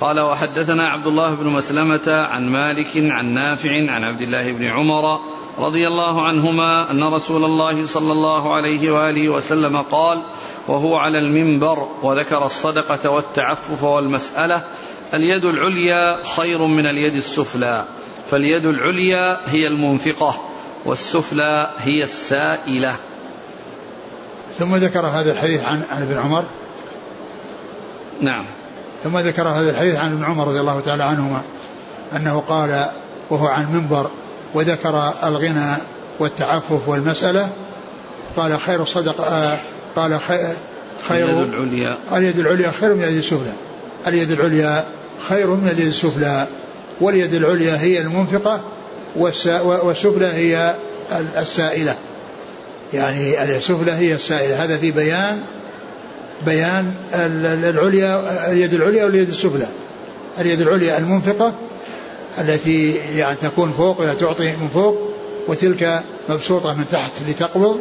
قال 0.00 0.20
وحدثنا 0.20 0.88
عبد 0.88 1.06
الله 1.06 1.34
بن 1.34 1.46
مسلمة 1.46 2.02
عن 2.08 2.48
مالك 2.48 2.90
عن 2.96 3.26
نافع 3.26 3.70
عن 3.70 4.04
عبد 4.04 4.22
الله 4.22 4.52
بن 4.52 4.64
عمر 4.64 5.20
رضي 5.58 5.88
الله 5.88 6.22
عنهما 6.22 6.90
أن 6.90 7.04
رسول 7.04 7.44
الله 7.44 7.86
صلى 7.86 8.12
الله 8.12 8.54
عليه 8.54 8.90
وآله 8.90 9.28
وسلم 9.28 9.76
قال 9.76 10.22
وهو 10.68 10.96
على 10.96 11.18
المنبر 11.18 11.88
وذكر 12.02 12.46
الصدقة 12.46 13.10
والتعفف 13.10 13.82
والمسألة 13.82 14.64
اليد 15.14 15.44
العليا 15.44 16.16
خير 16.36 16.66
من 16.66 16.86
اليد 16.86 17.14
السفلى 17.14 17.84
فاليد 18.26 18.66
العليا 18.66 19.40
هي 19.46 19.66
المنفقة 19.66 20.40
والسفلى 20.84 21.70
هي 21.78 22.02
السائلة. 22.02 22.96
ثم 24.58 24.74
ذكر 24.74 25.06
هذا 25.06 25.32
الحديث 25.32 25.64
عن 25.64 25.82
عن 25.90 26.02
ابن 26.02 26.18
عمر. 26.18 26.44
نعم. 28.20 28.44
ثم 29.04 29.18
ذكر 29.18 29.48
هذا 29.48 29.70
الحديث 29.70 29.96
عن 29.96 30.12
ابن 30.12 30.24
عمر 30.24 30.48
رضي 30.48 30.60
الله 30.60 30.80
تعالى 30.80 31.04
عنهما 31.04 31.42
أنه 32.16 32.40
قال 32.48 32.86
وهو 33.30 33.46
عن 33.46 33.72
منبر 33.72 34.10
وذكر 34.54 35.12
الغنى 35.24 35.76
والتعفف 36.18 36.88
والمسألة 36.88 37.50
قال 38.36 38.60
خير 38.60 38.82
الصدقة 38.82 39.24
آه، 39.24 39.58
قال 39.96 40.20
خير 41.08 41.24
اليد 41.24 41.54
العليا. 41.54 41.96
اليد 42.12 42.38
العليا 42.38 42.70
خير 42.70 42.94
من 42.94 43.04
اليد 43.04 43.16
السفلى. 43.16 43.52
اليد 44.06 44.32
العليا 44.32 44.84
خير 45.28 45.46
من 45.46 45.68
اليد 45.68 45.86
السفلى 45.86 46.46
واليد 47.00 47.34
العليا 47.34 47.80
هي 47.80 48.00
المنفقة 48.00 48.60
والسفلى 49.16 50.26
هي 50.26 50.74
السائلة. 51.36 51.96
يعني 52.94 53.44
السفلى 53.56 53.92
هي 53.92 54.14
السائلة. 54.14 54.64
هذا 54.64 54.76
في 54.76 54.92
بيان 54.92 55.42
بيان 56.46 56.94
العليا 57.14 58.52
اليد 58.52 58.74
العليا 58.74 59.04
واليد 59.04 59.28
السفلى 59.28 59.66
اليد 60.40 60.60
العليا 60.60 60.98
المنفقة 60.98 61.54
التي 62.38 62.94
يعني 62.94 63.36
تكون 63.36 63.72
فوق 63.72 64.14
تعطي 64.14 64.56
من 64.56 64.68
فوق 64.74 64.98
وتلك 65.48 66.02
مبسوطة 66.28 66.74
من 66.74 66.88
تحت 66.88 67.12
لتقبض 67.28 67.80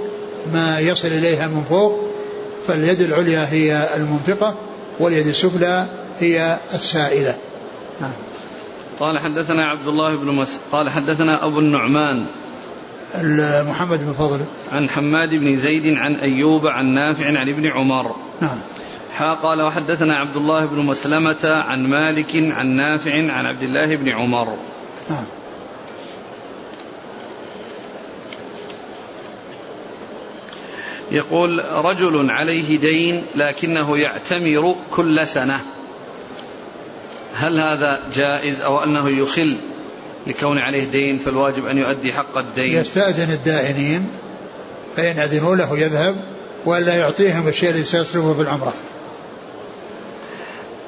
ما 0.53 0.79
يصل 0.79 1.07
إليها 1.07 1.47
من 1.47 1.63
فوق 1.69 2.07
فاليد 2.67 3.01
العليا 3.01 3.47
هي 3.51 3.89
المنفقة 3.95 4.55
واليد 4.99 5.27
السفلى 5.27 5.87
هي 6.19 6.57
السائلة. 6.73 7.35
قال 8.99 9.19
حدثنا 9.19 9.65
عبد 9.65 9.87
الله 9.87 10.15
بن 10.15 10.25
مس 10.25 10.57
قال 10.71 10.89
حدثنا 10.89 11.45
أبو 11.45 11.59
النعمان 11.59 12.25
محمد 13.63 13.99
بن 13.99 14.13
فضل. 14.13 14.45
عن 14.71 14.89
حماد 14.89 15.35
بن 15.35 15.57
زيد 15.57 15.97
عن 15.97 16.15
أيوب 16.15 16.67
عن 16.67 16.85
نافع 16.85 17.25
عن 17.25 17.49
ابن 17.49 17.67
عمر. 17.67 18.15
نعم. 18.41 18.59
حا 19.11 19.33
قال 19.33 19.61
وحدثنا 19.61 20.15
عبد 20.15 20.35
الله 20.35 20.65
بن 20.65 20.85
مسلمة 20.85 21.37
عن 21.43 21.87
مالك 21.87 22.35
عن 22.35 22.67
نافع 22.67 23.31
عن 23.31 23.45
عبد 23.45 23.63
الله 23.63 23.95
بن 23.95 24.09
عمر. 24.09 24.57
نعم. 25.09 25.23
يقول 31.11 31.63
رجل 31.71 32.31
عليه 32.31 32.79
دين 32.79 33.23
لكنه 33.35 33.97
يعتمر 33.97 34.75
كل 34.91 35.27
سنة. 35.27 35.59
هل 37.35 37.59
هذا 37.59 37.99
جائز 38.13 38.61
أو 38.61 38.83
أنه 38.83 39.09
يخل؟ 39.09 39.57
لكون 40.27 40.57
عليه 40.57 40.83
دين 40.83 41.17
فالواجب 41.17 41.65
أن 41.65 41.77
يؤدي 41.77 42.13
حق 42.13 42.37
الدين. 42.37 42.81
يستأذن 42.81 43.31
الدائنين 43.31 44.07
فإن 44.97 45.19
أذنوا 45.19 45.55
له 45.55 45.79
يذهب 45.79 46.15
ولا 46.65 46.95
يعطيهم 46.95 47.47
الشيء 47.47 47.69
الذي 47.69 47.83
سيصرفه 47.83 48.33
في 48.33 48.41
العمرة 48.41 48.73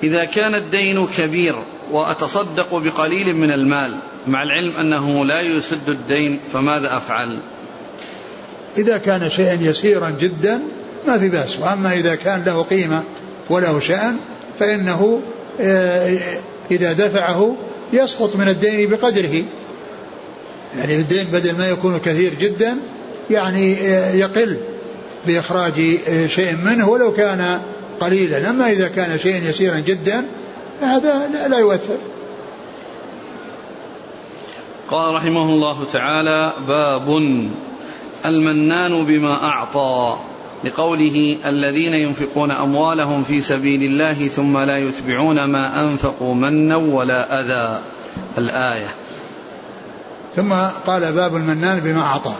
إذا 0.04 0.26
كان 0.26 0.56
الدين 0.56 1.08
كبير 1.08 1.56
وأتصدق 1.92 2.76
بقليل 2.78 3.36
من 3.36 3.52
المال 3.52 4.00
مع 4.28 4.44
العلم 4.44 4.78
أنه 4.78 5.26
لا 5.26 5.42
يسد 5.42 5.90
الدين 5.90 6.40
فماذا 6.54 6.98
أفعل؟ 6.98 7.42
إذا 8.78 8.98
كان 8.98 9.30
شيئا 9.30 9.54
يسيرا 9.62 10.10
جدا 10.10 10.62
ما 11.08 11.20
في 11.20 11.30
بأس. 11.30 11.60
وأما 11.60 11.94
إذا 11.94 12.16
كان 12.16 12.44
له 12.44 12.64
قيمة 12.64 13.04
وله 13.50 13.80
شأن 13.80 14.18
فإنه 14.60 15.22
آه، 15.62 16.20
إذا 16.72 16.94
دفعه 16.94 17.56
يسقط 17.94 18.36
من 18.36 18.48
الدين 18.48 18.90
بقدره. 18.90 19.44
يعني 20.78 20.96
الدين 20.96 21.28
بدل 21.28 21.58
ما 21.58 21.68
يكون 21.68 21.98
كثير 21.98 22.34
جدا 22.34 22.78
يعني 23.30 23.74
آه، 23.76 24.14
يقل 24.14 24.60
بإخراج 25.28 25.74
آه، 26.10 26.28
شيء 26.28 26.56
منه 26.56 26.90
ولو 26.90 27.14
كان 27.14 27.62
قليلا. 28.00 28.50
أما 28.50 28.72
إذا 28.72 28.88
كان 28.88 29.18
شيئا 29.20 29.50
يسيرا 29.50 29.80
جدا 29.80 30.26
هذا 30.82 31.28
لا 31.48 31.58
يؤثر. 31.58 31.98
قال 34.90 35.14
رحمه 35.14 35.44
الله 35.44 35.86
تعالى 35.94 36.54
باب 36.68 37.18
المنان 38.26 39.06
بما 39.06 39.44
أعطى. 39.44 40.18
لقوله 40.64 41.38
الذين 41.46 41.94
ينفقون 41.94 42.52
أموالهم 42.52 43.24
في 43.24 43.42
سبيل 43.42 43.82
الله 43.82 44.28
ثم 44.28 44.58
لا 44.58 44.78
يتبعون 44.78 45.44
ما 45.44 45.84
أنفقوا 45.84 46.36
منا 46.36 46.76
ولا 46.76 47.40
أذى. 47.42 47.80
الآية. 48.38 48.88
ثم 50.36 50.54
قال 50.88 51.14
باب 51.14 51.36
المنان 51.36 51.80
بما 51.80 52.02
أعطى. 52.02 52.34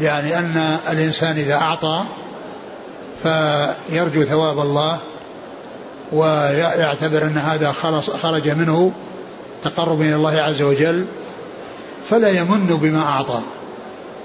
يعني 0.00 0.38
أن 0.38 0.76
الإنسان 0.92 1.36
إذا 1.36 1.54
أعطى 1.54 2.04
فيرجو 3.22 4.24
ثواب 4.24 4.58
الله 4.58 4.98
ويعتبر 6.12 7.22
أن 7.24 7.38
هذا 7.38 7.72
خرج 8.22 8.48
منه 8.48 8.92
تقرب 9.62 10.00
إلى 10.00 10.14
الله 10.14 10.34
عز 10.40 10.62
وجل 10.62 11.06
فلا 12.08 12.28
يمن 12.28 12.66
بما 12.66 13.02
أعطى 13.02 13.40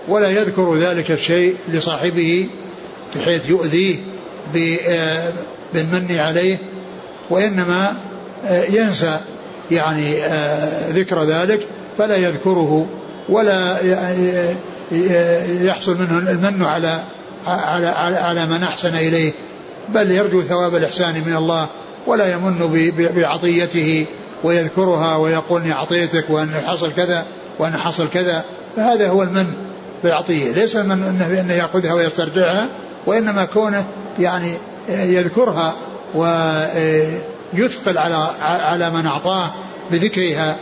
ولا 0.08 0.30
يذكر 0.30 0.76
ذلك 0.76 1.12
الشيء 1.12 1.56
لصاحبه 1.68 2.50
بحيث 3.16 3.50
يؤذيه 3.50 3.98
آه، 4.88 5.34
بالمن 5.74 6.18
عليه 6.18 6.58
وإنما 7.30 7.98
آه، 8.46 8.64
ينسى 8.64 9.20
يعني 9.72 10.24
آه، 10.24 10.90
ذكر 10.90 11.24
ذلك 11.24 11.68
فلا 11.98 12.16
يذكره 12.16 12.88
ولا 13.30 13.78
يحصل 15.62 15.98
منه 15.98 16.18
المن 16.18 16.64
على 16.64 17.00
على 17.48 17.88
على, 17.88 18.18
على 18.18 18.46
من 18.46 18.64
أحسن 18.64 18.96
إليه. 18.96 19.32
بل 19.90 20.12
يرجو 20.12 20.42
ثواب 20.42 20.76
الإحسان 20.76 21.24
من 21.26 21.36
الله 21.36 21.68
ولا 22.08 22.34
يمن 22.34 22.92
بعطيته 22.98 24.06
ويذكرها 24.44 25.18
ويقول 25.18 25.62
اني 25.62 25.74
أعطيتك 25.74 26.30
وإن 26.30 26.52
حصل 26.68 26.94
كذا 26.94 27.26
وإن 27.60 27.78
حصل 27.78 28.10
كذا. 28.10 28.44
فهذا 28.76 29.10
هو 29.10 29.24
المن. 29.24 29.54
بالعطيه 30.04 30.52
ليس 30.52 30.76
من 30.76 31.04
انه 31.04 31.42
انه 31.42 31.54
يأخذها 31.54 31.94
ويسترجعها 31.94 32.68
وإنما 33.06 33.46
كونه 33.46 33.86
يعني 34.20 34.54
يذكرها 34.90 35.76
ويثقل 36.16 37.98
على 37.98 38.30
على 38.42 38.90
من 38.90 39.06
أعطاه 39.06 39.54
بذكرها 39.92 40.58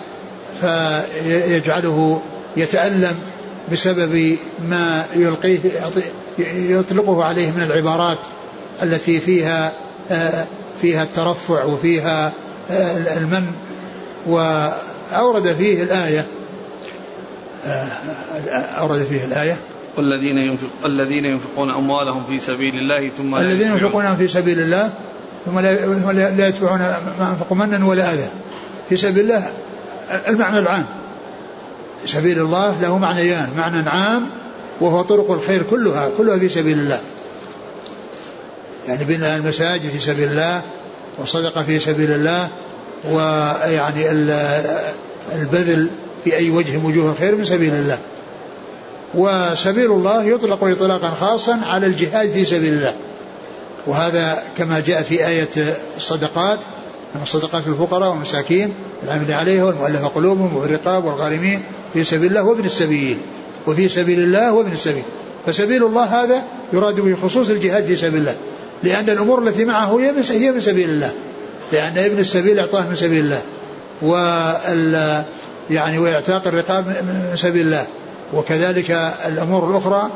فيجعله 0.61 2.21
يتألم 2.57 3.19
بسبب 3.71 4.37
ما 4.69 5.05
يلقيه 5.15 5.59
يطلقه 6.47 7.23
عليه 7.23 7.51
من 7.51 7.63
العبارات 7.63 8.17
التي 8.83 9.19
فيها 9.19 9.73
فيها 10.81 11.03
الترفع 11.03 11.63
وفيها 11.63 12.33
المن 13.17 13.45
وأورد 14.27 15.53
فيه 15.53 15.83
الآية 15.83 16.25
أورد 18.79 19.03
فيه 19.03 19.25
الآية. 19.25 19.57
والذين 19.97 20.37
ينفق 20.37 20.67
الذين 20.85 21.25
ينفقون 21.25 21.71
أموالهم 21.71 22.23
في 22.23 22.39
سبيل 22.39 22.75
الله 22.75 23.09
ثم 23.09 23.35
الذين 23.35 23.67
ينفقون 23.67 24.15
في 24.15 24.27
سبيل 24.27 24.59
الله 24.59 24.89
ثم 25.45 25.59
لا, 25.59 26.29
لا 26.31 26.47
يتبعون 26.47 26.79
ما 26.79 27.31
أنفقوا 27.31 27.57
منا 27.57 27.85
ولا 27.85 28.13
أذى. 28.13 28.27
في 28.89 28.97
سبيل 28.97 29.23
الله 29.23 29.49
المعنى 30.27 30.59
العام. 30.59 30.85
سبيل 32.05 32.39
الله 32.39 32.81
له 32.81 32.97
معنيان 32.97 33.49
معنى 33.57 33.89
عام 33.89 34.29
وهو 34.81 35.01
طرق 35.01 35.31
الخير 35.31 35.63
كلها 35.63 36.09
كلها 36.17 36.37
في 36.37 36.49
سبيل 36.49 36.77
الله. 36.77 36.99
يعني 38.87 39.03
بناء 39.03 39.37
المساجد 39.37 39.85
في 39.85 39.99
سبيل 39.99 40.29
الله 40.29 40.61
والصدقة 41.17 41.63
في 41.63 41.79
سبيل 41.79 42.11
الله 42.11 42.49
ويعني 43.11 44.11
البذل 45.35 45.89
في 46.23 46.35
أي 46.35 46.49
وجه 46.49 46.77
من 46.77 46.85
وجوه 46.85 47.11
الخير 47.11 47.35
من 47.35 47.43
سبيل 47.43 47.73
الله. 47.73 47.99
وسبيل 49.15 49.91
الله 49.91 50.23
يطلق 50.23 50.63
إطلاقا 50.63 51.09
خاصا 51.09 51.59
على 51.65 51.87
الجهاد 51.87 52.31
في 52.31 52.45
سبيل 52.45 52.73
الله. 52.73 52.93
وهذا 53.87 54.43
كما 54.57 54.79
جاء 54.79 55.01
في 55.01 55.27
آية 55.27 55.49
الصدقات 55.97 56.59
الصدقات 57.23 57.67
للفقراء 57.67 58.09
والمساكين 58.09 58.73
العامل 59.03 59.31
عليها 59.31 59.63
والمؤلفة 59.63 60.07
قلوبهم 60.07 60.57
والرقاب 60.57 61.05
والغارمين 61.05 61.61
في 61.93 62.03
سبيل 62.03 62.29
الله 62.29 62.43
وابن 62.43 62.65
السبيل. 62.65 63.17
وفي 63.67 63.89
سبيل 63.89 64.19
الله 64.19 64.53
وابن 64.53 64.71
السبيل. 64.71 65.03
فسبيل 65.45 65.85
الله 65.85 66.03
هذا 66.03 66.43
يراد 66.73 66.99
به 66.99 67.15
خصوص 67.23 67.49
الجهاد 67.49 67.83
في 67.83 67.95
سبيل 67.95 68.19
الله. 68.19 68.35
لأن 68.83 69.09
الأمور 69.09 69.47
التي 69.47 69.65
معه 69.65 69.99
هي 69.99 70.11
من 70.51 70.59
سبيل 70.61 70.89
الله. 70.89 71.13
لأن 71.71 71.97
ابن 71.97 72.19
السبيل 72.19 72.59
أعطاه 72.59 72.89
من 72.89 72.95
سبيل 72.95 73.19
الله. 73.19 73.41
وال 74.01 75.23
يعني 75.73 75.97
وإعتاق 75.97 76.47
الرقاب 76.47 76.87
من 76.87 77.31
سبيل 77.35 77.61
الله. 77.65 77.85
وكذلك 78.33 78.91
الأمور 79.27 79.69
الأخرى 79.69 80.11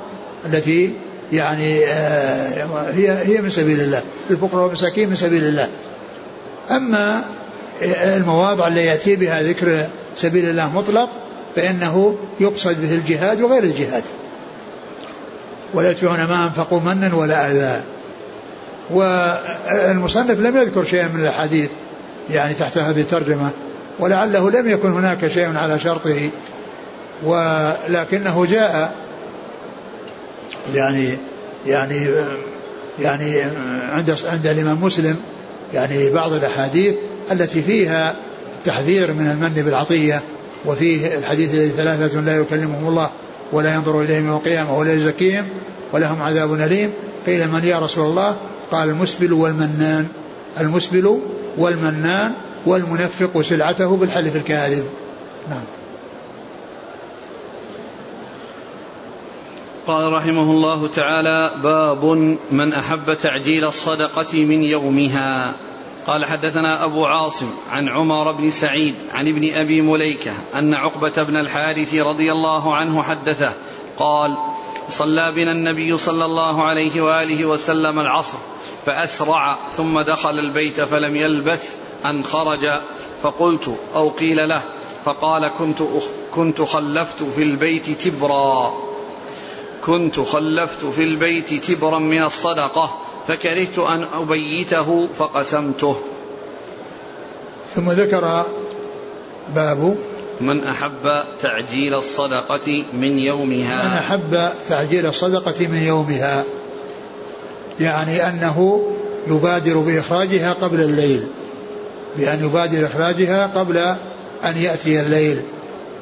التي 0.45 0.93
يعني 1.33 1.85
آه، 1.85 2.91
هي 2.93 3.09
هي 3.09 3.41
من 3.41 3.49
سبيل 3.49 3.81
الله. 3.81 4.01
الفقراء 4.29 4.63
والمساكين 4.63 5.09
من 5.09 5.15
سبيل 5.15 5.43
الله. 5.43 5.67
أما 6.71 7.23
المواضع 7.81 8.67
التي 8.67 8.85
يأتي 8.85 9.15
بها 9.15 9.43
ذكر 9.43 9.85
سبيل 10.15 10.49
الله 10.49 10.69
مطلق 10.75 11.09
فإنه 11.55 12.15
يقصد 12.39 12.81
به 12.81 12.95
الجهاد 12.95 13.41
وغير 13.41 13.63
الجهاد. 13.63 14.03
ولا 15.73 15.91
يتبعون 15.91 16.23
ما 16.23 16.43
أنفقوا 16.43 16.79
منا 16.79 17.15
ولا 17.15 17.51
أذى. 17.51 17.81
والمصنف 18.89 20.39
لم 20.39 20.57
يذكر 20.57 20.85
شيئا 20.85 21.07
من 21.07 21.21
الأحاديث 21.21 21.69
يعني 22.29 22.53
تحت 22.53 22.77
هذه 22.77 23.01
الترجمة. 23.01 23.49
ولعله 23.99 24.51
لم 24.51 24.69
يكن 24.69 24.91
هناك 24.91 25.27
شيء 25.27 25.57
على 25.57 25.79
شرطه. 25.79 26.29
ولكنه 27.23 28.45
جاء 28.45 28.95
يعني 30.75 31.17
يعني 31.67 32.07
يعني 32.99 33.41
عند 33.91 34.17
عند 34.25 34.47
الإمام 34.47 34.83
مسلم 34.83 35.15
يعني 35.73 36.09
بعض 36.09 36.33
الأحاديث 36.33 36.95
التي 37.31 37.61
فيها 37.61 38.15
التحذير 38.57 39.13
من 39.13 39.31
المن 39.31 39.63
بالعطية 39.63 40.21
وفيه 40.65 41.17
الحديث 41.17 41.53
الذي 41.53 41.69
ثلاثة 41.69 42.19
لا 42.19 42.37
يكلمهم 42.37 42.87
الله 42.87 43.09
ولا 43.51 43.75
ينظر 43.75 44.01
إليهم 44.01 44.25
يوم 44.27 44.35
القيامة 44.35 44.77
ولا 44.77 44.93
يزكيهم 44.93 45.47
ولهم 45.93 46.21
عذاب 46.21 46.53
أليم. 46.53 46.93
قيل 47.25 47.51
من 47.51 47.63
يا 47.63 47.79
رسول 47.79 48.05
الله؟ 48.05 48.37
قال 48.71 48.89
المسبل 48.89 49.33
والمنان. 49.33 50.07
المسبل 50.59 51.19
والمنان 51.57 52.31
والمنفق 52.67 53.41
سلعته 53.41 53.97
بالحلف 53.97 54.35
الكاذب. 54.35 54.85
نعم. 55.49 55.63
قال 59.87 60.13
رحمه 60.13 60.51
الله 60.51 60.87
تعالى 60.87 61.51
باب 61.63 62.05
من 62.51 62.73
أحب 62.73 63.13
تعجيل 63.13 63.65
الصدقة 63.65 64.33
من 64.33 64.63
يومها. 64.63 65.53
قال 66.07 66.25
حدثنا 66.25 66.85
أبو 66.85 67.05
عاصم 67.05 67.49
عن 67.69 67.89
عمر 67.89 68.31
بن 68.31 68.49
سعيد 68.49 68.95
عن 69.13 69.27
ابن 69.27 69.53
أبي 69.53 69.81
مليكة 69.81 70.31
أن 70.55 70.73
عقبة 70.73 71.23
بن 71.23 71.35
الحارث 71.35 71.95
رضي 71.95 72.31
الله 72.31 72.75
عنه 72.75 73.03
حدثه 73.03 73.53
قال 73.97 74.37
صلى 74.89 75.31
بنا 75.31 75.51
النبي 75.51 75.97
صلى 75.97 76.25
الله 76.25 76.63
عليه 76.63 77.01
وآله 77.01 77.45
وسلم 77.45 77.99
العصر 77.99 78.37
فأسرع 78.85 79.57
ثم 79.69 80.01
دخل 80.01 80.39
البيت 80.39 80.81
فلم 80.81 81.15
يلبث 81.15 81.77
أن 82.05 82.23
خرج 82.23 82.69
فقلت 83.21 83.75
أو 83.95 84.09
قيل 84.09 84.49
له 84.49 84.61
فقال 85.05 85.47
كنت 85.47 85.77
كنت 86.31 86.61
خلفت 86.61 87.23
في 87.23 87.43
البيت 87.43 87.89
تبرا. 87.89 88.73
كنت 89.85 90.19
خلفت 90.19 90.85
في 90.85 91.03
البيت 91.03 91.53
تبرا 91.53 91.99
من 91.99 92.23
الصدقة 92.23 92.97
فكرهت 93.27 93.79
أن 93.79 94.03
أبيته 94.13 95.07
فقسمته. 95.07 95.95
ثم 97.75 97.91
ذكر 97.91 98.45
باب 99.55 99.97
من 100.41 100.63
أحب 100.63 101.23
تعجيل 101.41 101.93
الصدقة 101.93 102.85
من 102.93 103.19
يومها. 103.19 103.87
من 103.87 103.93
أحب 103.93 104.49
تعجيل 104.69 105.05
الصدقة 105.05 105.67
من 105.67 105.83
يومها 105.83 106.43
يعني 107.79 108.27
أنه 108.27 108.83
يبادر 109.27 109.77
بإخراجها 109.77 110.53
قبل 110.53 110.81
الليل. 110.81 111.27
بأن 112.17 112.45
يبادر 112.45 112.85
إخراجها 112.85 113.47
قبل 113.47 113.77
أن 114.45 114.57
يأتي 114.57 115.01
الليل 115.01 115.41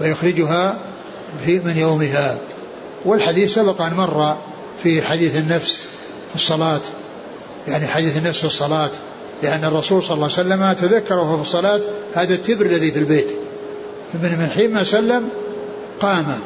ويخرجها 0.02 0.78
في 1.46 1.60
من 1.60 1.78
يومها. 1.78 2.38
والحديث 3.06 3.54
سبق 3.54 3.82
أن 3.82 3.94
مر 3.94 4.38
في 4.84 5.02
حديث 5.02 5.38
النفس 5.38 5.88
في 6.30 6.36
الصلاة. 6.36 6.82
يعني 7.68 7.88
حديث 7.88 8.18
النفس 8.18 8.40
في 8.40 8.46
الصلاة. 8.46 8.92
لأن 9.44 9.64
الرسول 9.64 10.04
صلى 10.04 10.14
الله 10.14 10.24
عليه 10.24 10.34
وسلم 10.34 10.74
تذكر 10.74 11.18
وهو 11.20 11.36
في 11.38 11.42
الصلاة 11.42 11.82
هذا 12.16 12.34
التبر 12.34 12.66
الذي 12.66 12.92
في 12.92 13.00
البيت. 13.00 13.28
من 14.14 14.38
من 14.40 14.50
حين 14.50 14.74
ما 14.74 14.84
سلم 14.84 15.30
قام 16.02 16.40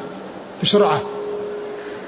بسرعة. 0.63 1.01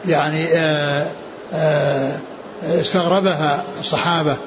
يعني 0.08 0.46
آآ 0.46 1.02
آه، 1.04 1.08
آآ 1.54 2.18
آه، 2.64 2.82
استغربها 2.82 3.64
الصحابة. 3.80 4.38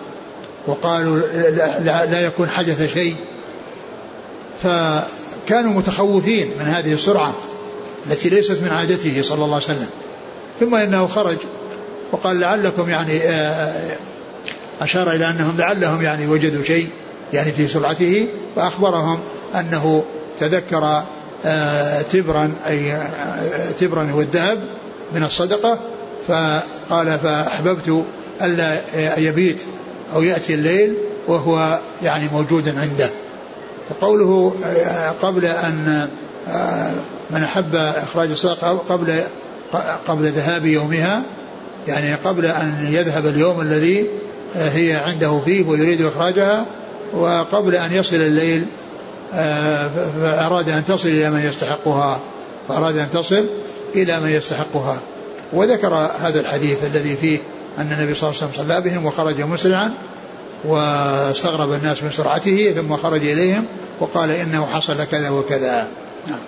وقالوا 0.66 1.18
لا, 1.80 2.06
لا 2.06 2.20
يكون 2.20 2.50
حدث 2.50 2.94
شيء. 2.94 3.16
فكانوا 4.62 5.72
متخوفين 5.72 6.50
من 6.58 6.64
هذه 6.64 6.92
السرعة 6.92 7.32
التي 8.06 8.28
ليست 8.28 8.62
من 8.62 8.68
عادته 8.68 9.22
صلى 9.22 9.44
الله 9.44 9.54
عليه 9.54 9.64
وسلم. 9.64 9.88
ثم 10.60 10.74
إنه 10.74 11.06
خرج 11.06 11.36
وقال 12.12 12.40
لعلكم 12.40 12.90
يعني 12.90 13.20
آه، 13.22 13.96
أشار 14.80 15.12
إلى 15.12 15.30
أنهم 15.30 15.58
لعلهم 15.58 16.02
يعني 16.02 16.26
وجدوا 16.26 16.64
شيء 16.64 16.88
يعني 17.32 17.52
في 17.52 17.68
سرعته 17.68 18.28
فأخبرهم 18.56 19.18
أنه 19.54 20.04
تذكر 20.38 21.02
آه، 21.44 22.02
تبرا 22.02 22.52
آه، 22.66 23.70
تبرا 23.80 24.12
والذهب 24.12 24.64
من 25.14 25.24
الصدقة. 25.24 25.80
فقال 26.28 27.18
فأحببت 27.18 28.04
ألا 28.42 28.80
يبيت 29.18 29.62
أو 30.14 30.22
يأتي 30.22 30.54
الليل 30.54 30.96
وهو 31.28 31.78
يعني 32.02 32.28
موجود 32.32 32.68
عنده. 32.68 33.10
وقوله 33.90 34.54
قبل 35.22 35.44
أن 35.44 36.08
من 37.30 37.42
أحب 37.42 37.74
إخراج 37.74 38.30
الصدقة 38.30 38.68
قبل 38.88 39.20
قبل 40.06 40.26
ذهاب 40.26 40.66
يومها 40.66 41.22
يعني 41.88 42.14
قبل 42.14 42.46
أن 42.46 42.88
يذهب 42.90 43.26
اليوم 43.26 43.60
الذي 43.60 44.06
هي 44.54 44.94
عنده 44.94 45.40
فيه 45.44 45.66
ويريد 45.66 46.02
إخراجها 46.02 46.66
وقبل 47.12 47.74
أن 47.74 47.92
يصل 47.92 48.16
الليل 48.16 48.66
فأراد 50.20 50.68
أن 50.68 50.84
تصل 50.84 51.08
إلى 51.08 51.30
من 51.30 51.40
يستحقها 51.40 52.20
فأراد 52.68 52.96
أن 52.96 53.10
تصل 53.10 53.46
إلى 53.94 54.20
من 54.20 54.30
يستحقها. 54.30 54.98
وذكر 55.54 55.94
هذا 55.94 56.40
الحديث 56.40 56.84
الذي 56.84 57.16
فيه 57.16 57.38
أن 57.78 57.92
النبي 57.92 58.14
صلى 58.14 58.30
الله 58.30 58.40
عليه 58.42 58.52
وسلم 58.52 58.66
صلى 58.66 58.80
بهم 58.80 59.06
وخرج 59.06 59.40
مسرعا 59.40 59.94
واستغرب 60.64 61.72
الناس 61.72 62.02
من 62.02 62.10
سرعته 62.10 62.72
ثم 62.72 62.96
خرج 62.96 63.26
إليهم 63.26 63.64
وقال 64.00 64.30
إنه 64.30 64.66
حصل 64.66 65.04
كذا 65.04 65.30
وكذا. 65.30 65.88
نعم. 66.26 66.38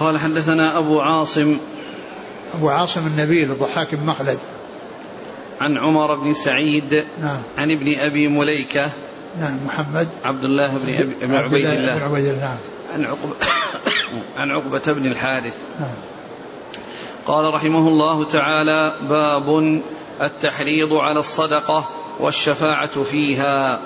قال 0.00 0.18
حدثنا 0.18 0.78
أبو 0.78 1.00
عاصم. 1.00 1.58
أبو 2.54 2.68
عاصم 2.68 3.06
النبيل 3.06 3.50
الضحاك 3.50 3.94
بن 3.94 4.06
مخلد. 4.06 4.38
عن 5.60 5.78
عمر 5.78 6.14
بن 6.16 6.34
سعيد. 6.34 7.04
نعم. 7.20 7.42
عن 7.58 7.70
ابن 7.70 7.94
أبي 7.98 8.28
مليكة. 8.28 8.90
نعم 9.40 9.58
محمد. 9.66 10.08
عبد 10.24 10.44
الله 10.44 10.78
بن 10.78 10.94
أبي 10.94 11.26
بن 11.26 11.34
عبيد 11.34 11.66
الله, 11.66 12.04
عبيد 12.04 12.24
الله 12.24 12.40
نعم. 12.40 12.58
عن 12.94 13.04
عقبة 13.04 13.34
عن 14.38 14.50
عقبة 14.50 14.92
بن 14.92 15.06
الحارث. 15.06 15.56
نعم. 15.80 16.13
قال 17.26 17.54
رحمه 17.54 17.88
الله 17.88 18.24
تعالى 18.24 18.94
باب 19.08 19.80
التحريض 20.20 20.92
على 20.92 21.20
الصدقة 21.20 21.88
والشفاعة 22.20 23.02
فيها. 23.02 23.80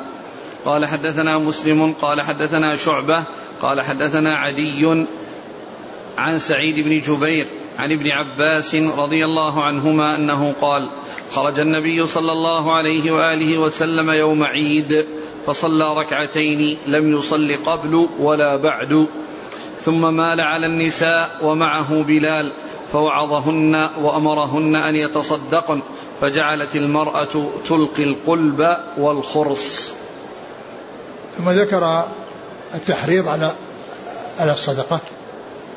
قال 0.65 0.87
حدثنا 0.87 1.39
مسلم 1.39 1.93
قال 2.03 2.21
حدثنا 2.21 2.77
شعبة 2.77 3.25
قال 3.63 3.81
حدثنا 3.81 4.37
عدي 4.37 5.07
عن 6.19 6.39
سعيد 6.39 6.85
بن 6.85 7.01
جبير 7.01 7.47
عن 7.79 7.93
ابن 7.93 8.11
عباس 8.11 8.75
رضي 8.75 9.25
الله 9.25 9.63
عنهما 9.63 10.17
أنه 10.17 10.55
قال 10.61 10.91
خرج 11.31 11.61
النبي 11.61 12.07
صلى 12.07 12.33
الله 12.33 12.73
عليه 12.73 13.11
وآله 13.13 13.59
وسلم 13.59 14.11
يوم 14.11 14.45
عيد 14.45 15.07
فصلى 15.47 15.95
ركعتين 15.95 16.79
لم 16.87 17.17
يصل 17.17 17.57
قبل 17.67 18.09
ولا 18.19 18.57
بعد 18.57 19.07
ثم 19.81 20.15
مال 20.15 20.41
على 20.41 20.67
النساء 20.67 21.39
ومعه 21.43 22.03
بلال 22.03 22.53
فوعظهن 22.93 23.89
وأمرهن 24.03 24.77
أن 24.77 24.95
يتصدقن 24.95 25.83
فجعلت 26.21 26.77
المرأة 26.77 27.51
تلقي 27.69 28.03
القلب 28.05 28.77
والخرص. 28.99 29.93
ثم 31.39 31.51
ذكر 31.51 32.05
التحريض 32.75 33.29
على 33.29 33.53
على 34.41 34.53
الصدقة 34.53 35.01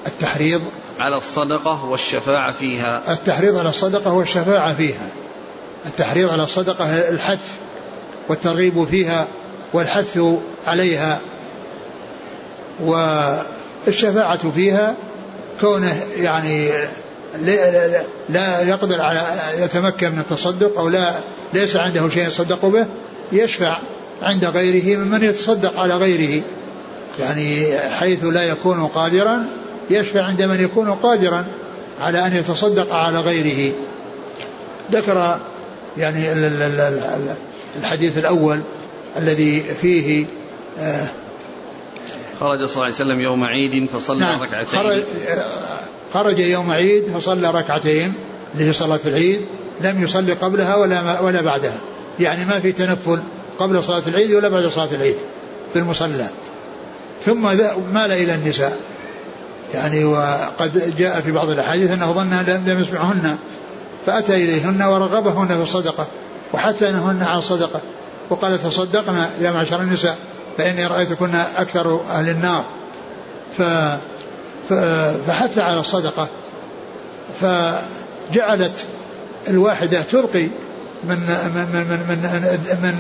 التحريض 0.08 0.62
على 1.00 1.18
الصدقة 1.18 1.86
والشفاعة 1.86 2.52
فيها. 2.52 3.14
التحريض 3.14 3.58
على 3.58 3.70
الصدقة 3.70 4.14
والشفاعة 4.14 4.76
فيها. 4.76 5.10
التحريض 5.86 6.30
على 6.30 6.44
الصدقة 6.44 7.10
الحث 7.10 7.60
والترغيب 8.30 8.84
فيها 8.84 9.28
والحث 9.74 10.20
عليها 10.68 11.20
والشفاعة 12.80 14.52
فيها 14.52 14.96
كونه 15.62 16.04
يعني 16.18 16.72
لا 18.30 18.62
يقدر 18.62 19.02
على 19.02 19.22
يتمكن 19.58 20.12
من 20.12 20.20
التصدق 20.20 20.80
أو 20.80 20.90
لا 20.90 21.14
ليس 21.54 21.76
عنده 21.76 22.10
شيء 22.10 22.28
يتصدق 22.28 22.66
به 22.66 22.86
يشفع 23.32 23.78
عند 24.22 24.46
غيره 24.46 24.98
ممن 24.98 25.24
يتصدق 25.24 25.80
على 25.80 25.96
غيره. 25.96 26.44
يعني 27.20 27.78
حيث 27.90 28.24
لا 28.24 28.44
يكون 28.44 28.88
قادرا 28.88 29.46
يشفع 29.90 30.24
عند 30.24 30.42
من 30.42 30.64
يكون 30.64 30.92
قادرا 30.92 31.46
على 32.02 32.26
أن 32.26 32.36
يتصدق 32.36 32.94
على 32.94 33.18
غيره. 33.20 33.74
ذكر 34.92 35.40
يعني 35.98 36.32
الحديث 37.80 38.18
الأول 38.18 38.60
الذي 39.18 39.62
فيه 39.82 40.26
آه، 40.80 41.08
خرج 42.40 42.66
صلى 42.66 42.74
الله 42.74 42.84
عليه 42.84 42.94
وسلم 42.96 43.22
يوم 43.22 43.44
عيد 43.44 43.90
فصلى 43.90 44.20
نعم 44.20 44.42
ركعتين. 44.42 44.80
خرج, 44.80 45.04
خرج 46.14 46.40
يوم 46.40 46.72
عيد 46.72 47.04
فصلى 47.18 47.52
ركعتين 47.52 48.14
اللي 48.54 48.68
هي 48.68 48.74
صلاة 48.74 49.00
العيد 49.06 49.42
لم 49.82 50.04
يصلي 50.04 50.34
قبلها 50.34 50.76
ولا 50.76 51.20
ولا 51.20 51.42
بعدها. 51.42 51.78
يعني 52.20 52.46
ما 52.46 52.60
في 52.60 52.72
تنفل 52.72 53.20
قبل 53.60 53.84
صلاة 53.84 54.04
العيد 54.08 54.34
ولا 54.34 54.50
بعد 54.50 54.66
صلاة 54.66 54.90
العيد 54.92 55.16
في 55.74 55.80
المصلى. 55.80 56.28
ثم 57.22 57.42
مال 57.94 58.12
إلى 58.12 58.36
النساء. 58.36 58.78
يعني 59.74 60.04
وقد 60.04 60.96
جاء 60.98 61.22
في 61.22 61.32
بعض 61.32 61.50
الأحاديث 61.50 61.92
أنه 61.92 62.12
ظن 62.12 62.34
لم 62.68 62.80
يسمعهن. 62.82 63.38
فأتى 64.06 64.36
إليهن 64.36 64.82
ورغبهن 64.82 65.48
في 65.48 65.62
الصدقة 65.62 66.08
وحثنهن 66.54 67.24
على 67.24 67.38
الصدقة 67.38 67.82
وقال 68.30 68.64
تصدقنا 68.64 69.30
يا 69.42 69.52
معشر 69.52 69.82
النساء 69.82 70.18
فإني 70.58 70.88
رأيتكن 70.88 71.36
أكثر 71.36 72.02
أهل 72.10 72.30
النار. 72.30 72.64
ف 73.58 73.62
فحث 75.28 75.58
على 75.58 75.80
الصدقة. 75.80 76.28
فجعلت 77.42 78.86
الواحدة 79.48 80.02
تلقي 80.02 80.48
من 81.04 81.20
من 81.56 81.68
من 81.74 82.00
من, 82.10 82.18
من 82.84 82.96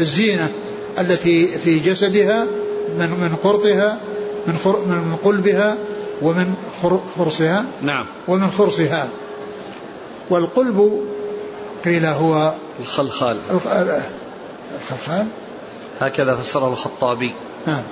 الزينة 0.00 0.50
التي 0.98 1.46
في 1.46 1.78
جسدها 1.78 2.44
من 2.98 3.10
من 3.10 3.36
قرطها 3.42 3.98
من 4.46 4.54
من 4.86 5.16
قلبها 5.24 5.76
ومن 6.22 6.54
خرصها. 7.18 7.64
نعم. 7.82 8.06
ومن 8.28 8.50
خرصها. 8.50 9.08
والقلب 10.30 11.02
قيل 11.84 12.06
هو 12.06 12.54
الخلخال. 12.80 13.38
الخلخال؟ 14.82 15.26
هكذا 16.00 16.36
فسره 16.36 16.68
الخطابي. 16.68 17.34
نعم. 17.66 17.82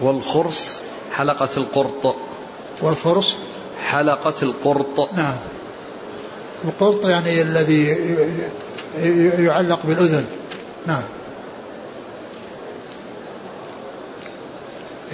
والخرص 0.00 0.80
حلقة 1.16 1.48
القرط. 1.56 2.16
والخرص 2.82 3.34
حلقة 3.86 4.34
القرط. 4.42 5.12
نعم. 5.14 5.36
القرط 6.64 7.06
يعني 7.06 7.42
الذي 7.42 7.96
يعلق 9.38 9.86
بالأذن. 9.86 10.26
نعم. 10.86 11.02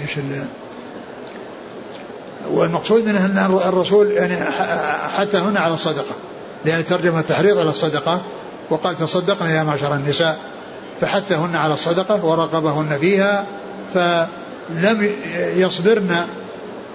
إيش 0.01 0.17
والمقصود 2.49 3.05
منه 3.05 3.25
أن 3.25 3.59
الرسول 3.67 4.11
يعني 4.11 4.35
حتى 5.17 5.37
هنا 5.37 5.59
على 5.59 5.73
الصدقة. 5.73 6.15
لأن 6.65 6.85
ترجمة 6.85 7.19
التحريض 7.19 7.57
على 7.57 7.69
الصدقة 7.69 8.21
وقال 8.69 8.97
تصدقنا 8.97 9.55
يا 9.55 9.63
معشر 9.63 9.95
النساء 9.95 10.39
فحثهن 11.01 11.55
على 11.55 11.73
الصدقة 11.73 12.25
ورغبهن 12.25 12.97
فيها 12.99 13.45
فلم 14.75 15.09
يصبرن 15.55 16.25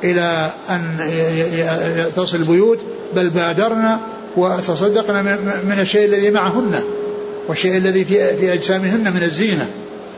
إلى 0.04 0.50
أن 0.70 2.12
تصل 2.16 2.36
البيوت 2.36 2.78
بل 3.14 3.30
بادرن 3.30 3.98
وتصدقن 4.36 5.24
من 5.64 5.80
الشيء 5.80 6.04
الذي 6.04 6.30
معهن 6.30 6.82
والشيء 7.48 7.76
الذي 7.76 8.04
في 8.04 8.52
أجسامهن 8.52 9.14
من 9.14 9.22
الزينة 9.22 9.70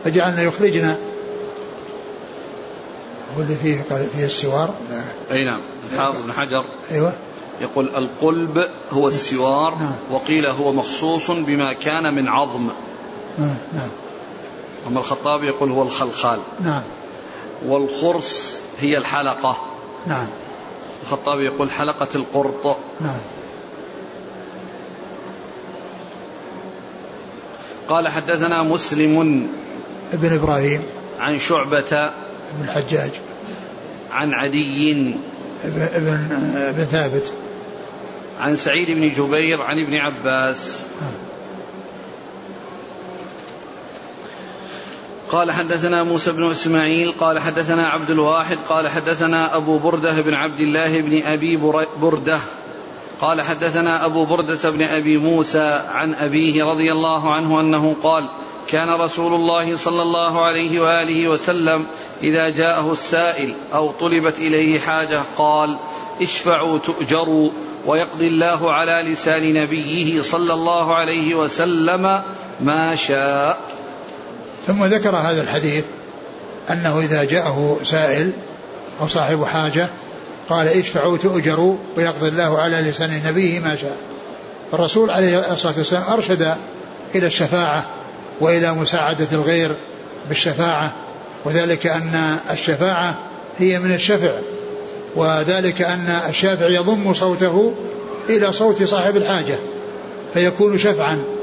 فجعلنا 0.05 0.43
يخرجن. 0.43 0.95
واللي 3.37 3.55
فيه 3.55 3.85
قال 3.91 4.07
فيه 4.17 4.25
السوار؟ 4.25 4.75
أي 5.31 5.45
نعم 5.45 5.61
الحافظ 5.93 6.23
بن 6.23 6.33
حجر. 6.33 6.65
أيوه. 6.91 7.13
يقول 7.61 7.89
القلب 7.97 8.59
هو 8.91 9.09
السوار 9.09 9.75
نعم. 9.75 9.95
وقيل 10.11 10.47
هو 10.47 10.73
مخصوص 10.73 11.31
بما 11.31 11.73
كان 11.73 12.15
من 12.15 12.29
عظم. 12.29 12.71
نعم 13.39 13.57
نعم. 13.75 13.89
أما 14.87 15.01
الخطاب 15.01 15.45
يقول 15.45 15.71
هو 15.71 15.83
الخلخال. 15.83 16.39
نعم. 16.61 16.83
والخرص 17.67 18.61
هي 18.81 18.99
الحلقة. 18.99 19.57
نعم. 20.07 20.27
الخطاب 21.03 21.41
يقول 21.41 21.71
حلقة 21.71 22.09
القرط. 22.15 22.79
نعم. 23.01 23.21
قال 27.89 28.09
حدثنا 28.09 28.63
مسلم 28.63 29.47
ابن 30.13 30.33
إبراهيم. 30.33 30.83
عن 31.19 31.39
شعبة. 31.39 32.11
بن 32.59 32.65
الحجاج. 32.65 33.11
عن 34.13 34.35
عدي. 34.35 35.17
ابن, 35.65 36.29
ابن 36.57 36.85
ثابت. 36.85 37.33
عن 38.41 38.57
سعيد 38.57 38.99
بن 38.99 39.11
جبير 39.11 39.63
عن 39.63 39.79
ابن 39.79 39.95
عباس. 39.95 40.87
قال 45.31 45.53
حدثنا 45.53 46.03
موسى 46.03 46.33
بن 46.33 46.51
إسماعيل 46.51 47.12
قال 47.12 47.39
حدثنا 47.39 47.89
عبد 47.89 48.11
الواحد 48.11 48.59
قال 48.68 48.89
حدثنا 48.89 49.57
أبو 49.57 49.79
بردة 49.79 50.20
بن 50.20 50.35
عبد 50.35 50.61
الله 50.61 51.01
بن 51.01 51.22
أبي 51.22 51.57
بردة. 52.01 52.39
قال 53.20 53.43
حدثنا 53.43 54.07
أبو 54.07 54.24
بردة 54.24 54.70
بن 54.70 54.83
أبي 54.83 55.16
موسى 55.16 55.83
عن 55.89 56.14
أبيه 56.14 56.64
رضي 56.64 56.93
الله 56.93 57.35
عنه 57.35 57.61
أنه 57.61 57.97
قال 58.03 58.31
كان 58.68 59.01
رسول 59.01 59.35
الله 59.35 59.76
صلى 59.76 60.03
الله 60.03 60.45
عليه 60.45 60.81
وآله 60.81 61.29
وسلم 61.29 61.87
إذا 62.22 62.49
جاءه 62.49 62.93
السائل 62.93 63.57
أو 63.74 63.91
طلبت 63.91 64.39
إليه 64.39 64.79
حاجة 64.79 65.20
قال 65.39 65.79
اشفعوا 66.22 66.79
تؤجروا 66.79 67.51
ويقضي 67.87 68.29
الله 68.29 68.72
على 68.72 69.12
لسان 69.12 69.55
نبيه 69.55 70.22
صلى 70.22 70.55
الله 70.55 70.95
عليه 70.95 71.35
وسلم 71.35 72.22
ما 72.61 72.95
شاء. 72.95 73.78
ثم 74.69 74.85
ذكر 74.85 75.16
هذا 75.16 75.43
الحديث 75.43 75.85
أنه 76.71 77.01
إذا 77.01 77.25
جاءه 77.25 77.79
سائل 77.85 78.31
أو 79.01 79.09
صاحب 79.09 79.45
حاجة 79.45 79.89
قال 80.49 80.69
اشفعوا 80.69 81.16
تؤجروا 81.16 81.77
ويقضي 81.97 82.29
الله 82.29 82.59
على 82.59 82.77
لسان 82.81 83.23
نبيه 83.27 83.61
ما 83.61 83.77
شاء. 83.77 83.97
الرسول 84.73 85.11
عليه 85.11 85.53
الصلاة 85.53 85.75
والسلام 85.79 86.03
أرشد 86.12 86.55
إلى 87.14 87.27
الشفاعة 87.27 87.85
وإلى 88.41 88.73
مساعدة 88.73 89.27
الغير 89.33 89.71
بالشفاعة 90.29 90.93
وذلك 91.45 91.87
أن 91.87 92.37
الشفاعة 92.51 93.14
هي 93.59 93.79
من 93.79 93.95
الشفع 93.95 94.33
وذلك 95.16 95.83
أن 95.83 96.21
الشافع 96.29 96.69
يضم 96.69 97.14
صوته 97.14 97.75
إلى 98.29 98.53
صوت 98.53 98.83
صاحب 98.83 99.16
الحاجة 99.16 99.55
فيكون 100.35 100.79
شفعا. 100.79 101.38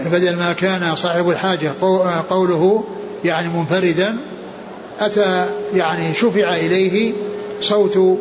بدل 0.00 0.36
ما 0.36 0.52
كان 0.52 0.96
صاحب 0.96 1.30
الحاجة 1.30 1.72
قوله 2.30 2.84
يعني 3.24 3.48
منفردا 3.48 4.16
أتى 5.00 5.46
يعني 5.74 6.14
شفع 6.14 6.56
إليه 6.56 7.12
صوت 7.60 8.18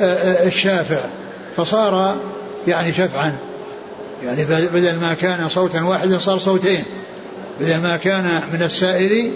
الشافع 0.00 1.00
فصار 1.56 2.16
يعني 2.68 2.92
شفعا. 2.92 3.36
يعني 4.24 4.44
بدل 4.44 4.96
ما 5.00 5.14
كان 5.14 5.48
صوتا 5.48 5.82
واحدا 5.82 6.18
صار 6.18 6.38
صوتين. 6.38 6.84
بدل 7.60 7.80
ما 7.80 7.96
كان 7.96 8.24
من 8.52 8.62
السائل 8.62 9.32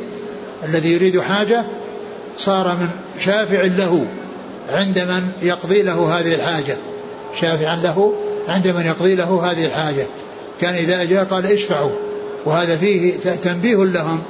الذي 0.64 0.92
يريد 0.92 1.20
حاجة 1.20 1.64
صار 2.38 2.68
من 2.68 2.88
شافع 3.18 3.62
له 3.62 4.06
عند 4.68 4.98
من 4.98 5.28
يقضي 5.42 5.82
له 5.82 6.18
هذه 6.18 6.34
الحاجة. 6.34 6.76
شافعا 7.40 7.76
له 7.76 8.14
عند 8.48 8.68
من 8.68 8.86
يقضي 8.86 9.14
له 9.14 9.50
هذه 9.50 9.66
الحاجة. 9.66 10.06
كان 10.60 10.74
إذا 10.74 11.04
جاء 11.04 11.24
قال 11.24 11.46
اشفعوا. 11.46 11.90
وهذا 12.44 12.76
فيه 12.76 13.16
تنبيه 13.42 13.76
لهم 13.76 14.22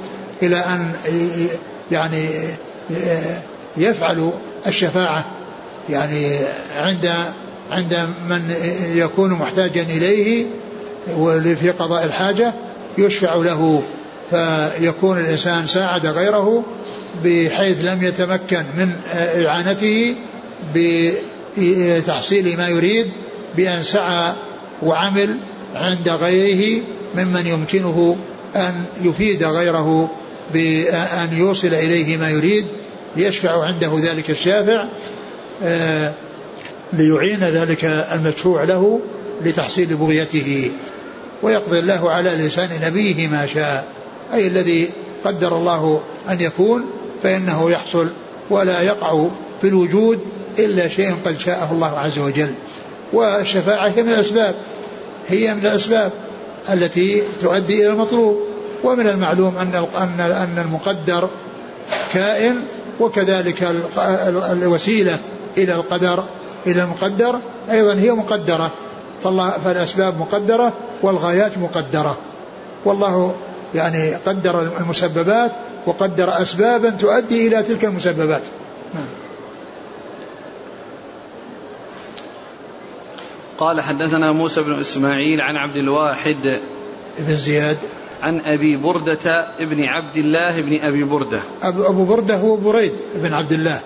إلى 0.43 0.55
أن 0.55 0.93
يعني 1.91 2.25
يفعلوا 3.77 4.31
الشفاعة. 4.67 5.25
يعني 5.89 6.37
عند 6.77 7.13
عند 7.71 8.09
من 8.29 8.53
يكون 8.95 9.31
محتاجا 9.31 9.81
إليه 9.81 10.45
في 11.55 11.71
قضاء 11.79 12.05
الحاجة 12.05 12.53
يشفع 12.97 13.35
له. 13.35 13.83
فيكون 14.29 15.19
الإنسان 15.19 15.67
ساعد 15.67 16.05
غيره 16.05 16.63
بحيث 17.23 17.85
لم 17.85 18.03
يتمكن 18.03 18.63
من 18.77 18.91
إعانته 19.15 20.15
بتحصيل 21.57 22.57
ما 22.57 22.67
يريد 22.67 23.07
بأن 23.57 23.83
سعى 23.83 24.33
وعمل 24.83 25.37
عند 25.75 26.09
غيره 26.09 26.83
ممن 27.15 27.47
يمكنه 27.47 28.17
أن 28.55 28.83
يفيد 29.01 29.43
غيره 29.43 30.09
بأن 30.53 31.37
يوصل 31.37 31.67
إليه 31.67 32.17
ما 32.17 32.29
يريد 32.29 32.65
يشفع 33.17 33.63
عنده 33.63 33.99
ذلك 33.99 34.29
الشافع 34.29 34.85
آه، 35.63 36.13
ليعين 36.93 37.39
ذلك 37.39 37.85
المشفوع 37.85 38.63
له 38.63 38.99
لتحصيل 39.45 39.95
بغيته. 39.95 40.71
ويقضي 41.43 41.79
الله 41.79 42.11
على 42.11 42.29
لسان 42.29 42.69
نبيه 42.83 43.27
ما 43.27 43.45
شاء 43.45 43.87
أي 44.33 44.47
الذي 44.47 44.89
قدر 45.25 45.57
الله 45.57 46.01
أن 46.29 46.41
يكون 46.41 46.85
فإنه 47.23 47.71
يحصل 47.71 48.07
ولا 48.49 48.81
يقع 48.81 49.27
في 49.61 49.67
الوجود 49.67 50.19
إلا 50.59 50.87
شيء 50.87 51.15
قد 51.25 51.39
شاءه 51.39 51.71
الله 51.71 51.99
عز 51.99 52.19
وجل. 52.19 52.53
والشفاعة 53.13 53.87
هي 53.87 54.03
من 54.03 54.09
الأسباب. 54.09 54.55
هي 55.27 55.53
من 55.53 55.65
الأسباب 55.65 56.11
التي 56.73 57.23
تؤدي 57.41 57.81
إلى 57.83 57.93
المطلوب. 57.93 58.39
ومن 58.83 59.07
المعلوم 59.07 59.57
أن 59.57 59.85
أن 59.97 60.19
أن 60.19 60.65
المقدر 60.65 61.29
كائن 62.13 62.55
وكذلك 62.99 63.75
الوسيلة 64.51 65.19
إلى 65.57 65.75
القدر 65.75 66.23
إلى 66.67 66.83
المقدر 66.83 67.39
أيضا 67.71 67.93
هي 67.93 68.11
مقدرة. 68.11 68.71
فالله 69.23 69.49
فالأسباب 69.49 70.19
مقدرة 70.19 70.73
والغايات 71.01 71.57
مقدرة. 71.57 72.17
والله 72.85 73.35
يعني 73.75 74.13
قدر 74.15 74.61
المسببات 74.61 75.51
وقدر 75.85 76.41
أسبابا 76.41 76.89
تؤدي 76.89 77.47
إلى 77.47 77.63
تلك 77.63 77.85
المسببات. 77.85 78.41
نعم. 78.93 79.03
قال 83.61 83.81
حدثنا 83.81 84.31
موسى 84.31 84.61
بن 84.61 84.79
إسماعيل 84.79 85.41
عن 85.41 85.57
عبد 85.57 85.75
الواحد 85.75 86.61
بن 87.19 87.35
زياد. 87.35 87.77
عن 88.21 88.41
أبي 88.45 88.77
بردة 88.77 89.47
ابن 89.59 89.83
عبد 89.83 90.17
الله 90.17 90.61
بن 90.61 90.79
أبي 90.81 91.03
بردة. 91.03 91.39
أبو 91.63 92.03
بردة 92.03 92.35
هو 92.35 92.55
بريد 92.55 92.93
بن 93.15 93.33
عبد 93.33 93.51
الله 93.51 93.81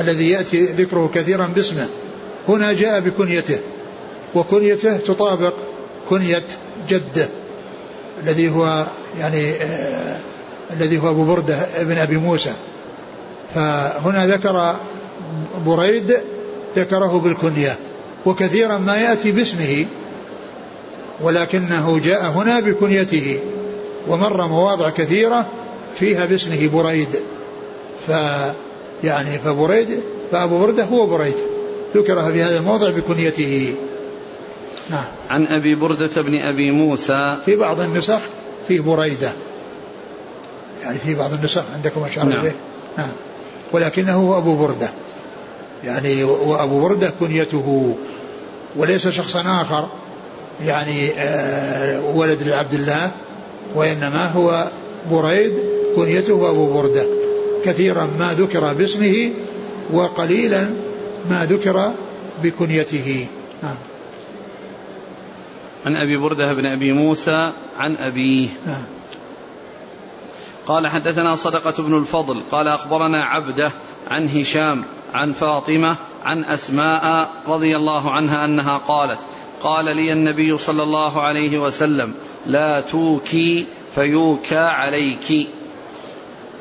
الذي 0.00 0.30
يأتي 0.30 0.64
ذكره 0.64 1.10
كثيرا 1.14 1.46
باسمه. 1.46 1.88
هنا 2.48 2.72
جاء 2.72 3.00
بكنيته 3.00 3.58
وكنيته 4.34 4.96
تطابق 4.96 5.54
كنية 6.10 6.44
جده 6.88 7.28
الذي 8.22 8.50
هو 8.50 8.86
يعني 9.18 9.52
آه 9.52 10.16
الذي 10.70 10.98
هو 10.98 11.10
أبو 11.10 11.24
بردة 11.24 11.54
ابن 11.54 11.98
أبي 11.98 12.16
موسى. 12.16 12.52
فهنا 13.54 14.26
ذكر 14.26 14.76
بريد 15.66 16.16
ذكره 16.76 17.20
بالكنية. 17.24 17.76
وكثيرا 18.26 18.78
ما 18.78 18.96
يأتي 18.96 19.32
باسمه 19.32 19.86
ولكنه 21.20 22.00
جاء 22.04 22.22
هنا 22.24 22.60
بكنيته 22.60 23.40
ومر 24.08 24.46
مواضع 24.46 24.90
كثيرة 24.90 25.46
فيها 25.98 26.26
باسمه 26.26 26.68
بريد. 26.68 27.08
ف 28.06 28.10
يعني 29.04 29.38
فبريد 29.38 30.00
فأبو 30.32 30.58
بردة 30.58 30.84
هو 30.84 31.06
بريد 31.06 31.34
ذكر 31.96 32.32
في 32.32 32.42
هذا 32.42 32.58
الموضع 32.58 32.90
بكنيته. 32.90 33.74
نعم. 34.90 35.04
عن 35.30 35.46
أبي 35.46 35.74
بردة 35.74 36.22
بن 36.22 36.34
أبي 36.34 36.70
موسى. 36.70 37.38
في 37.44 37.56
بعض 37.56 37.80
النسخ 37.80 38.20
في 38.68 38.78
بريدة. 38.78 39.32
يعني 40.82 40.98
في 40.98 41.14
بعض 41.14 41.32
النسخ 41.32 41.62
عندكم 41.74 42.04
أشار 42.04 42.24
نعم. 42.24 42.40
إليه؟ 42.40 42.54
نعم. 42.98 43.08
ولكنه 43.72 44.14
هو 44.14 44.38
أبو 44.38 44.56
بردة. 44.56 44.88
يعني 45.84 46.24
وأبو 46.24 46.80
بردة 46.80 47.12
كنيته 47.20 47.96
وليس 48.76 49.08
شخصا 49.08 49.62
آخر 49.62 49.88
يعني 50.64 51.10
آه 51.10 52.00
ولد 52.14 52.42
لعبد 52.42 52.74
الله 52.74 53.10
وإنما 53.74 54.30
هو 54.30 54.68
بريد 55.10 55.52
كنيته 55.96 56.50
أبو 56.50 56.72
بردة 56.72 57.06
كثيرا 57.64 58.08
ما 58.18 58.34
ذكر 58.34 58.72
باسمه 58.72 59.30
وقليلا 59.92 60.70
ما 61.30 61.46
ذكر 61.50 61.92
بكنيته. 62.42 63.26
نعم. 63.62 63.76
عن 65.86 65.96
أبي 65.96 66.16
بردة 66.16 66.52
بن 66.52 66.66
أبي 66.66 66.92
موسى 66.92 67.52
عن 67.78 67.96
أبيه. 67.96 68.48
نعم. 68.66 68.84
قال 70.66 70.86
حدثنا 70.86 71.36
صدقة 71.36 71.82
بن 71.82 71.98
الفضل 71.98 72.40
قال 72.50 72.68
أخبرنا 72.68 73.24
عبده 73.24 73.70
عن 74.08 74.28
هشام 74.28 74.84
عن 75.14 75.32
فاطمة 75.32 75.96
عن 76.24 76.44
أسماء 76.44 77.30
رضي 77.46 77.76
الله 77.76 78.10
عنها 78.10 78.44
أنها 78.44 78.78
قالت 78.78 79.18
قال 79.62 79.84
لي 79.84 80.12
النبي 80.12 80.58
صلى 80.58 80.82
الله 80.82 81.22
عليه 81.22 81.58
وسلم 81.58 82.14
لا 82.46 82.80
توكي 82.80 83.66
فيوكى 83.94 84.56
عليك. 84.56 85.48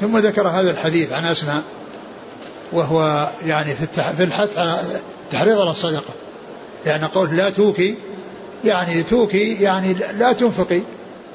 ثم 0.02 0.18
ذكر 0.18 0.48
هذا 0.48 0.72
الحديث 0.72 1.14
عن 1.14 1.26
أسماء 1.26 1.62
وهو 2.72 3.30
يعني 3.46 3.76
في 3.76 3.88
في 4.18 4.24
الحث 4.24 4.58
على 5.34 5.52
على 5.52 5.72
الصدقة. 5.72 6.14
لأن 6.86 7.04
قول 7.06 7.36
لا 7.36 7.50
توكي 7.50 7.96
يعني 8.66 9.04
توكي 9.04 9.54
يعني 9.54 9.94
لا 9.94 10.32
تنفقي. 10.32 10.82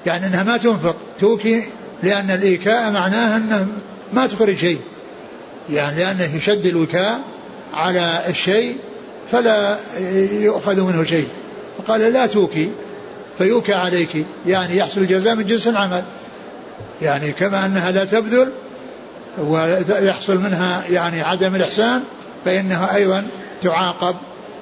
يعني 0.07 0.27
إنها 0.27 0.43
ما 0.43 0.57
تنفق 0.57 0.97
توكي 1.21 1.65
لأن 2.03 2.31
الإيكاء 2.31 2.91
معناه 2.91 3.37
أنه 3.37 3.67
ما 4.13 4.27
تخرج 4.27 4.57
شيء. 4.57 4.81
يعني 5.71 5.99
لأنه 5.99 6.37
يشد 6.37 6.67
الوكاء 6.67 7.21
على 7.75 8.21
الشيء 8.29 8.77
فلا 9.33 9.77
يؤخذ 10.31 10.81
منه 10.81 11.05
شيء. 11.05 11.29
فقال 11.79 12.01
لا 12.01 12.27
توكي 12.27 12.71
فيوكى 13.39 13.75
عليك 13.75 14.27
يعني 14.47 14.77
يحصل 14.77 15.01
الجزاء 15.01 15.35
من 15.35 15.47
جنس 15.47 15.69
العمل. 15.69 16.05
يعني 17.03 17.33
كما 17.33 17.67
أنها 17.67 17.91
لا 17.91 18.05
تبذل 18.05 18.53
ويحصل 19.39 20.39
منها 20.39 20.85
يعني 20.89 21.23
عدم 21.23 21.55
الإحسان 21.55 22.03
فإنها 22.45 22.95
أيضا 22.97 23.27
تعاقب 23.63 24.17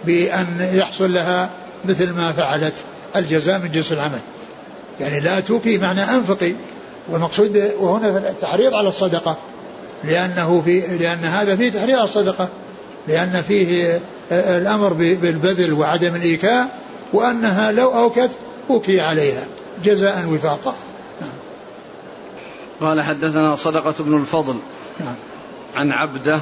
بأن 0.04 0.68
يحصل 0.72 1.14
لها 1.14 1.50
مثل 1.84 2.12
ما 2.12 2.32
فعلت 2.32 2.74
الجزاء 3.16 3.58
من 3.58 3.70
جنس 3.70 3.92
العمل. 3.92 4.20
يعني 5.00 5.20
لا 5.20 5.40
توكي 5.40 5.78
معنى 5.78 6.02
أنفقي 6.02 6.52
والمقصود 7.08 7.70
وهنا 7.80 8.30
التحريض 8.30 8.74
على 8.74 8.88
الصدقة. 8.88 9.38
لأنه 10.04 10.62
في 10.64 10.80
لأن 10.80 11.24
هذا 11.24 11.56
فيه 11.56 11.70
تحريض 11.70 11.96
على 11.96 12.04
الصدقة 12.04 12.48
لأن 13.08 13.42
فيه 13.42 14.00
الأمر 14.32 14.92
بالبذل 14.92 15.72
وعدم 15.72 16.14
الإيكاء 16.14 16.78
وأنها 17.12 17.72
لو 17.72 17.88
أوكت 17.88 18.30
أوكي 18.70 19.00
عليها 19.00 19.44
جزاء 19.84 20.26
وفاقا 20.28 20.74
نعم. 21.20 21.30
قال 22.80 23.02
حدثنا 23.02 23.56
صدقة 23.56 24.04
بن 24.04 24.20
الفضل. 24.20 24.56
نعم. 25.00 25.14
عن 25.76 25.92
عبده. 25.92 26.40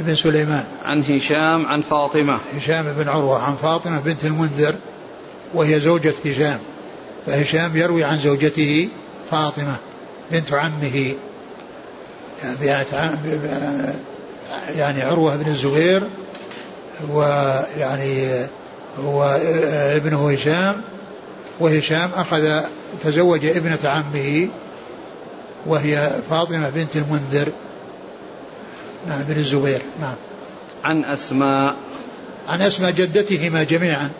بن 0.00 0.14
سليمان. 0.14 0.64
عن 0.84 1.02
هشام 1.02 1.66
عن 1.66 1.80
فاطمة. 1.80 2.38
هشام 2.56 2.92
بن 2.92 3.08
عروة 3.08 3.42
عن 3.42 3.56
فاطمة 3.56 4.00
بنت 4.00 4.24
المنذر 4.24 4.74
وهي 5.54 5.80
زوجة 5.80 6.14
هشام. 6.24 6.58
فهشام 7.26 7.76
يروي 7.76 8.04
عن 8.04 8.18
زوجته 8.18 8.88
فاطمة 9.30 9.76
بنت 10.30 10.52
عمه 10.52 11.14
يعني, 14.76 15.02
عروة 15.02 15.36
بن 15.36 15.46
الزبير 15.46 16.02
ويعني 17.10 18.46
هو 19.04 19.40
ابنه 19.96 20.30
هشام 20.30 20.82
وهشام 21.60 22.10
أخذ 22.16 22.60
تزوج 23.04 23.44
ابنة 23.44 23.78
عمه 23.84 24.48
وهي 25.66 26.10
فاطمة 26.30 26.70
بنت 26.70 26.96
المنذر. 26.96 27.52
نعم 29.08 29.22
بن 29.22 29.36
الزبير 29.36 29.82
نعم. 30.00 30.14
عن 30.84 31.04
أسماء. 31.04 31.76
عن 32.48 32.62
أسماء 32.62 32.90
جدتهما 32.90 33.62
جميعا. 33.62 34.10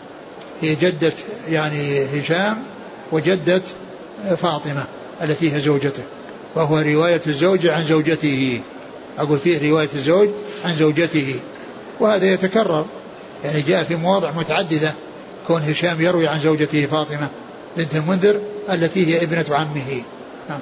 هي 0.61 0.75
جدة 0.75 1.13
يعني 1.49 2.05
هشام 2.05 2.63
وجدة 3.11 3.61
فاطمة 4.37 4.83
التي 5.21 5.55
هي 5.55 5.61
زوجته. 5.61 6.03
وهو 6.55 6.77
رواية 6.77 7.21
الزوج 7.27 7.67
عن 7.67 7.83
زوجته. 7.83 8.61
أقول 9.17 9.39
فيه 9.39 9.69
رواية 9.69 9.89
الزوج 9.93 10.29
عن 10.65 10.73
زوجته. 10.73 11.35
وهذا 11.99 12.33
يتكرر. 12.33 12.85
يعني 13.43 13.61
جاء 13.61 13.83
في 13.83 13.95
مواضع 13.95 14.31
متعددة. 14.31 14.93
كون 15.47 15.61
هشام 15.61 16.01
يروي 16.01 16.27
عن 16.27 16.39
زوجته 16.39 16.85
فاطمة 16.85 17.29
بنت 17.77 17.95
المنذر 17.95 18.41
التي 18.69 19.07
هي 19.07 19.23
ابنة 19.23 19.45
عمه. 19.49 20.01
نعم. 20.49 20.59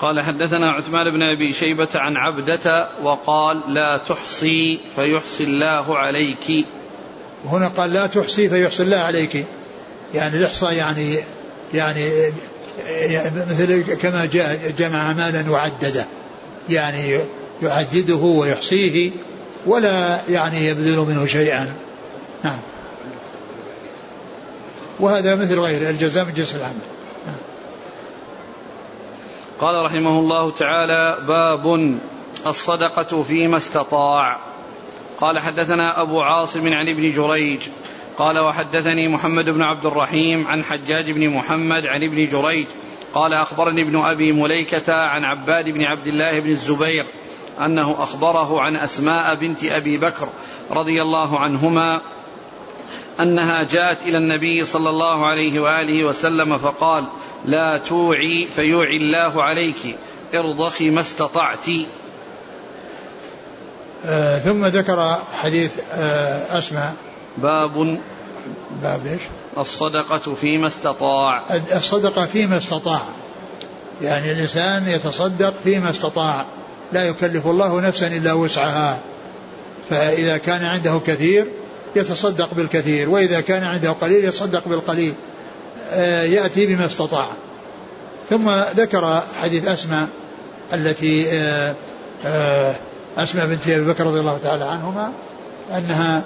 قال 0.00 0.20
حدثنا 0.20 0.72
عثمان 0.72 1.10
بن 1.10 1.22
أبي 1.22 1.52
شيبة 1.52 1.88
عن 1.94 2.16
عبدة 2.16 2.88
وقال 3.02 3.60
لا 3.68 3.96
تحصي 3.96 4.80
فيحصي 4.96 5.44
الله 5.44 5.98
عليك. 5.98 6.66
وهنا 7.44 7.68
قال 7.68 7.92
لا 7.92 8.06
تحصي 8.06 8.48
فيحصي 8.48 8.82
الله 8.82 8.96
عليك. 8.96 9.46
يعني 10.14 10.36
الاحصاء 10.36 10.72
يعني 10.72 11.18
يعني 11.74 12.32
مثل 13.48 13.96
كما 13.96 14.24
جاء 14.24 14.74
جمع 14.78 15.12
مالا 15.12 15.50
وعدده. 15.50 16.06
يعني 16.68 17.20
يعدده 17.62 18.14
ويحصيه 18.14 19.10
ولا 19.66 20.20
يعني 20.28 20.66
يبذل 20.66 20.98
منه 20.98 21.26
شيئا. 21.26 21.72
نعم. 22.44 22.58
وهذا 25.00 25.34
مثل 25.34 25.58
غيره 25.58 25.90
الجزاء 25.90 26.24
من 26.24 26.32
جنس 26.32 26.54
العمل. 26.54 26.74
نعم. 27.26 27.36
قال 29.60 29.84
رحمه 29.84 30.18
الله 30.18 30.50
تعالى 30.50 31.26
باب 31.28 31.94
الصدقة 32.46 33.22
فيما 33.22 33.56
استطاع. 33.56 34.40
قال 35.20 35.38
حدثنا 35.38 36.02
أبو 36.02 36.20
عاصم 36.20 36.68
عن 36.68 36.88
ابن 36.88 37.12
جريج 37.12 37.60
قال 38.20 38.38
وحدثني 38.38 39.08
محمد 39.08 39.44
بن 39.44 39.62
عبد 39.62 39.86
الرحيم 39.86 40.46
عن 40.46 40.64
حجاج 40.64 41.10
بن 41.10 41.28
محمد 41.28 41.86
عن 41.86 42.02
ابن 42.02 42.28
جريج 42.28 42.66
قال 43.14 43.32
أخبرني 43.32 43.82
ابن 43.82 43.96
أبي 43.96 44.32
مليكة 44.32 44.94
عن 44.94 45.24
عباد 45.24 45.64
بن 45.64 45.82
عبد 45.82 46.06
الله 46.06 46.40
بن 46.40 46.48
الزبير 46.48 47.06
أنه 47.64 48.02
أخبره 48.02 48.60
عن 48.60 48.76
أسماء 48.76 49.34
بنت 49.34 49.64
أبي 49.64 49.98
بكر 49.98 50.28
رضي 50.70 51.02
الله 51.02 51.38
عنهما 51.38 52.00
أنها 53.20 53.62
جاءت 53.62 54.02
إلى 54.02 54.18
النبي 54.18 54.64
صلى 54.64 54.90
الله 54.90 55.26
عليه 55.26 55.60
وآله 55.60 56.04
وسلم 56.04 56.58
فقال 56.58 57.04
لا 57.44 57.78
توعي 57.78 58.46
فيوعي 58.54 58.96
الله 58.96 59.42
عليك 59.42 59.96
ارضخي 60.34 60.90
ما 60.90 61.00
استطعت. 61.00 61.66
آه 64.04 64.38
ثم 64.38 64.64
ذكر 64.66 65.18
حديث 65.42 65.72
آه 65.92 66.58
أسماء. 66.58 66.94
باب 67.36 68.00
باب 68.82 69.06
إيش؟ 69.06 69.20
الصدقة 69.58 70.34
فيما 70.34 70.66
استطاع. 70.66 71.42
الصدقة 71.76 72.26
فيما 72.26 72.56
استطاع. 72.56 73.02
يعني 74.02 74.32
الإنسان 74.32 74.88
يتصدق 74.88 75.54
فيما 75.64 75.90
استطاع. 75.90 76.46
لا 76.92 77.04
يكلف 77.08 77.46
الله 77.46 77.80
نفسا 77.80 78.06
إلا 78.06 78.32
وسعها. 78.32 78.98
فإذا 79.90 80.36
كان 80.36 80.64
عنده 80.64 81.00
كثير 81.06 81.46
يتصدق 81.96 82.54
بالكثير. 82.54 83.10
وإذا 83.10 83.40
كان 83.40 83.64
عنده 83.64 83.92
قليل 83.92 84.24
يتصدق 84.24 84.68
بالقليل. 84.68 85.14
آه، 85.92 86.22
يأتي 86.22 86.66
بما 86.66 86.86
استطاع. 86.86 87.28
ثم 88.30 88.50
ذكر 88.76 89.22
حديث 89.42 89.68
أسماء 89.68 90.08
التي 90.72 91.26
آه، 91.30 91.74
آه، 92.26 92.74
أسماء 93.18 93.46
بنت 93.46 93.68
أبي 93.68 93.84
بكر 93.84 94.06
رضي 94.06 94.20
الله 94.20 94.38
تعالى 94.42 94.64
عنهما 94.64 95.12
أنها 95.76 96.22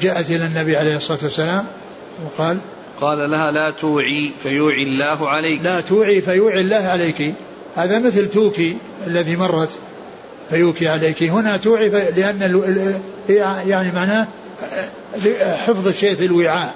جاءت 0.00 0.30
إلى 0.30 0.46
النبي 0.46 0.76
عليه 0.76 0.96
الصلاة 0.96 1.18
والسلام 1.22 1.66
وقال 2.24 2.58
قال 3.00 3.30
لها 3.30 3.50
لا 3.50 3.70
توعي 3.70 4.32
فيوعي 4.38 4.82
الله 4.82 5.28
عليك. 5.28 5.62
لا 5.62 5.80
توعي 5.80 6.20
فيوعي 6.20 6.60
الله 6.60 6.76
عليك. 6.76 7.34
هذا 7.76 7.98
مثل 7.98 8.30
توكي 8.30 8.76
الذي 9.06 9.36
مرت 9.36 9.70
فيوكى 10.50 10.88
عليك. 10.88 11.22
هنا 11.22 11.56
توعي 11.56 11.88
لأن 11.88 12.62
يعني 13.66 13.92
معناه 13.92 14.26
حفظ 15.40 15.88
الشيء 15.88 16.14
في 16.14 16.24
الوعاء. 16.24 16.74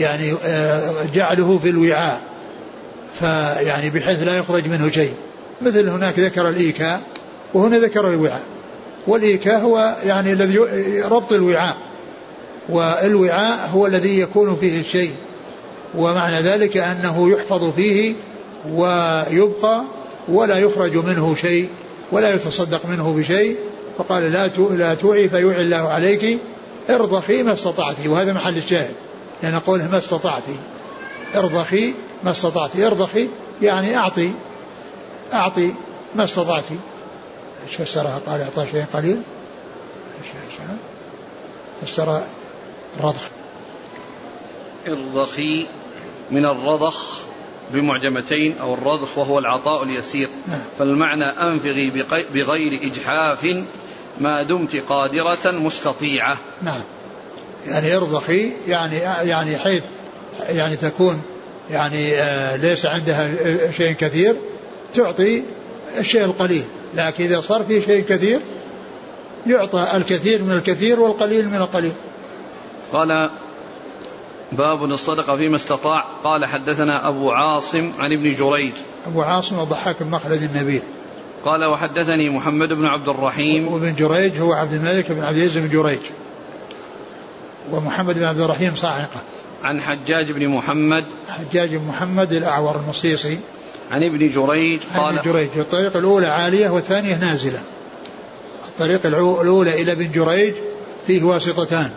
يعني 0.00 0.34
جعله 1.14 1.58
في 1.62 1.68
الوعاء. 1.70 2.20
فيعني 3.20 3.90
بحيث 3.90 4.22
لا 4.22 4.38
يخرج 4.38 4.68
منه 4.68 4.90
شيء. 4.90 5.14
مثل 5.62 5.88
هناك 5.88 6.18
ذكر 6.18 6.48
الإيكاء 6.48 7.02
وهنا 7.54 7.78
ذكر 7.78 8.08
الوعاء. 8.08 8.42
والإيكاء 9.06 9.60
هو 9.60 9.96
يعني 10.04 10.32
الذي 10.32 10.58
ربط 11.10 11.32
الوعاء. 11.32 11.76
والوعاء 12.68 13.70
هو 13.74 13.86
الذي 13.86 14.18
يكون 14.20 14.56
فيه 14.56 14.80
الشيء. 14.80 15.12
ومعنى 15.94 16.40
ذلك 16.40 16.76
أنه 16.76 17.30
يحفظ 17.30 17.74
فيه 17.74 18.14
ويبقى 18.70 19.82
ولا 20.28 20.58
يخرج 20.58 20.96
منه 20.96 21.34
شيء 21.34 21.68
ولا 22.12 22.34
يتصدق 22.34 22.86
منه 22.86 23.12
بشيء. 23.12 23.56
فقال 23.98 24.32
لا 24.32 24.46
لا 24.70 24.94
توعي 24.94 25.28
فيوعي 25.28 25.60
الله 25.62 25.88
عليك. 25.88 26.38
ارضخي 26.90 27.42
ما 27.42 27.52
استطعت. 27.52 28.06
وهذا 28.06 28.32
محل 28.32 28.56
الشاهد. 28.56 28.94
لأن 29.42 29.52
يعني 29.52 29.64
قوله 29.66 29.88
ما 29.88 29.98
استطعت. 29.98 30.42
ارضخي 31.34 31.94
ما 32.24 32.30
استطعت. 32.30 32.76
ارضخي 32.76 33.28
يعني 33.62 33.96
أعطي. 33.96 34.32
أعطي 35.34 35.72
ما 36.14 36.24
استطعت. 36.24 36.64
إيش 37.68 37.76
فسرها 37.76 38.20
قال 38.26 38.40
اعطى 38.40 38.66
شيء 38.72 38.84
قليل 38.94 39.20
فسر 41.82 42.22
الرضخ. 43.00 43.28
ارضخي 44.88 45.66
من 46.30 46.44
الرضخ 46.44 47.20
بمعجمتين 47.72 48.58
أو 48.60 48.74
الرضخ 48.74 49.18
وهو 49.18 49.38
العطاء 49.38 49.82
اليسير. 49.82 50.28
نعم. 50.48 50.60
فالمعنى 50.78 51.24
أنفغي 51.24 51.90
بغير 52.34 52.90
إجحاف 52.92 53.46
ما 54.20 54.42
دمت 54.42 54.76
قادرة 54.76 55.50
مستطيعة. 55.50 56.36
نعم. 56.62 56.80
يعني 57.66 57.96
ارضخي 57.96 58.52
يعني 58.68 58.96
يعني 59.30 59.58
حيث 59.58 59.84
يعني 60.48 60.76
تكون 60.76 61.22
يعني 61.70 62.14
آه 62.14 62.56
ليس 62.56 62.86
عندها 62.86 63.30
شيء 63.70 63.92
كثير 63.92 64.36
تعطي 64.94 65.42
الشيء 65.98 66.24
القليل. 66.24 66.64
لكن 66.94 67.24
إذا 67.24 67.40
صار 67.40 67.62
في 67.62 67.82
شيء 67.82 68.04
كثير 68.04 68.40
يعطى 69.46 69.86
الكثير 69.94 70.42
من 70.42 70.52
الكثير 70.52 71.00
والقليل 71.00 71.48
من 71.48 71.56
القليل. 71.56 71.92
قال 72.92 73.30
باب 74.52 74.84
الصدقة 74.84 75.36
فيما 75.36 75.56
استطاع. 75.56 76.04
قال 76.24 76.46
حدثنا 76.46 77.08
أبو 77.08 77.30
عاصم 77.30 77.92
عن 77.98 78.12
ابن 78.12 78.34
جريج. 78.34 78.72
أبو 79.06 79.22
عاصم 79.22 79.60
الضحاك 79.60 80.02
بن 80.02 80.10
مخلد 80.10 80.42
النبيل 80.42 80.82
قال 81.44 81.64
وحدثني 81.64 82.30
محمد 82.30 82.72
بن 82.72 82.84
عبد 82.84 83.08
الرحيم. 83.08 83.68
وابن 83.68 83.94
جريج 83.94 84.40
هو 84.40 84.52
عبد 84.52 84.72
الملك 84.72 85.12
بن 85.12 85.22
عبد 85.22 85.36
العزيز 85.36 85.58
بن 85.58 85.68
جريج. 85.68 86.00
ومحمد 87.72 88.14
بن 88.14 88.24
عبد 88.24 88.40
الرحيم 88.40 88.74
صاعقة 88.74 89.20
عن 89.64 89.80
حجاج 89.80 90.32
بن 90.32 90.48
محمد. 90.48 91.04
حجاج 91.28 91.76
بن 91.76 91.84
محمد 91.84 92.32
الأعور 92.32 92.76
المصيصي. 92.76 93.38
عن 93.90 94.04
ابن 94.04 94.18
جريج 94.18 94.80
قال 94.96 95.04
عن 95.04 95.18
ابن 95.18 95.32
جريج. 95.32 95.48
الطريق 95.56 95.96
الأولى 95.96 96.26
عالية 96.26 96.68
والثانية 96.68 97.16
نازلة. 97.16 97.62
الطريق 98.68 99.06
الأولى 99.06 99.82
إلى 99.82 99.92
ابن 99.92 100.10
جريج 100.10 100.54
فيه 101.06 101.22
واسطتان. 101.22 101.90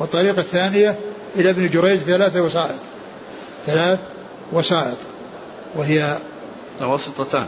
والطريقة 0.00 0.40
الثانية 0.40 0.98
إلى 1.36 1.50
ابن 1.50 1.68
جريج 1.68 1.98
ثلاثة 1.98 2.42
وسائط. 2.42 2.80
ثلاث 3.66 3.98
وسائط. 4.52 4.96
وهي 5.74 6.18
واسطتان 6.80 7.46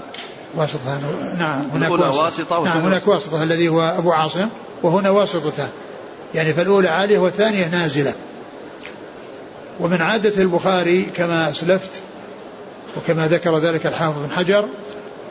واسطتان. 0.54 1.00
نعم 1.38 1.70
هناك 1.70 1.90
واسطة, 1.90 2.22
واسطة 2.22 2.64
نعم 2.64 2.86
هناك 2.86 3.08
واسطة 3.08 3.42
الذي 3.42 3.68
هو 3.68 3.80
أبو 3.98 4.12
عاصم 4.12 4.48
وهنا 4.82 5.10
واسطتان. 5.10 5.68
يعني 6.34 6.52
فالأولى 6.52 6.88
عالية 6.88 7.18
والثانية 7.18 7.68
نازلة. 7.68 8.14
ومن 9.80 10.02
عادة 10.02 10.42
البخاري 10.42 11.02
كما 11.02 11.50
أسلفت 11.50 12.02
وكما 12.96 13.28
ذكر 13.28 13.58
ذلك 13.58 13.86
الحافظ 13.86 14.18
بن 14.18 14.30
حجر 14.30 14.68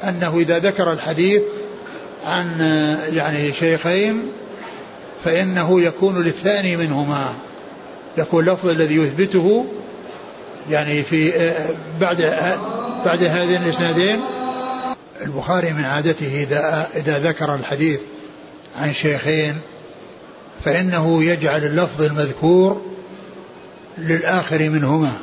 أنه 0.04 0.38
إذا 0.38 0.60
ذكر 0.60 0.92
الحديث 0.92 1.42
عن 2.26 2.60
يعني 3.14 3.54
شيخين 3.54 4.32
فإنه 5.26 5.82
يكون 5.82 6.24
للثاني 6.24 6.78
منهما. 6.78 7.34
يكون 8.18 8.48
اللفظ 8.48 8.70
الذي 8.70 8.96
يثبته 8.96 9.66
يعني 10.70 11.04
في 11.04 11.52
بعد 12.02 12.18
بعد 13.06 13.24
هذين 13.24 13.64
الإسنادين 13.64 14.20
البخاري 15.22 15.74
من 15.74 15.86
عادته 15.86 16.44
إذا 16.44 16.88
إذا 16.96 17.20
ذكر 17.20 17.56
الحديث 17.56 18.00
عن 18.80 18.94
شيخين 18.94 19.58
فإنه 20.66 21.24
يجعل 21.24 21.64
اللفظ 21.64 22.02
المذكور 22.02 22.86
للآخر 23.98 24.70
منهما. 24.70 25.14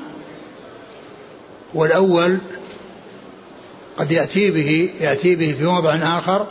والأول 1.75 2.39
قد 3.97 4.13
يأتي 4.13 4.51
به 4.51 4.91
يأتي 5.01 5.35
به 5.35 5.55
في 5.59 5.65
موضع 5.65 5.95
آخر 5.95 6.47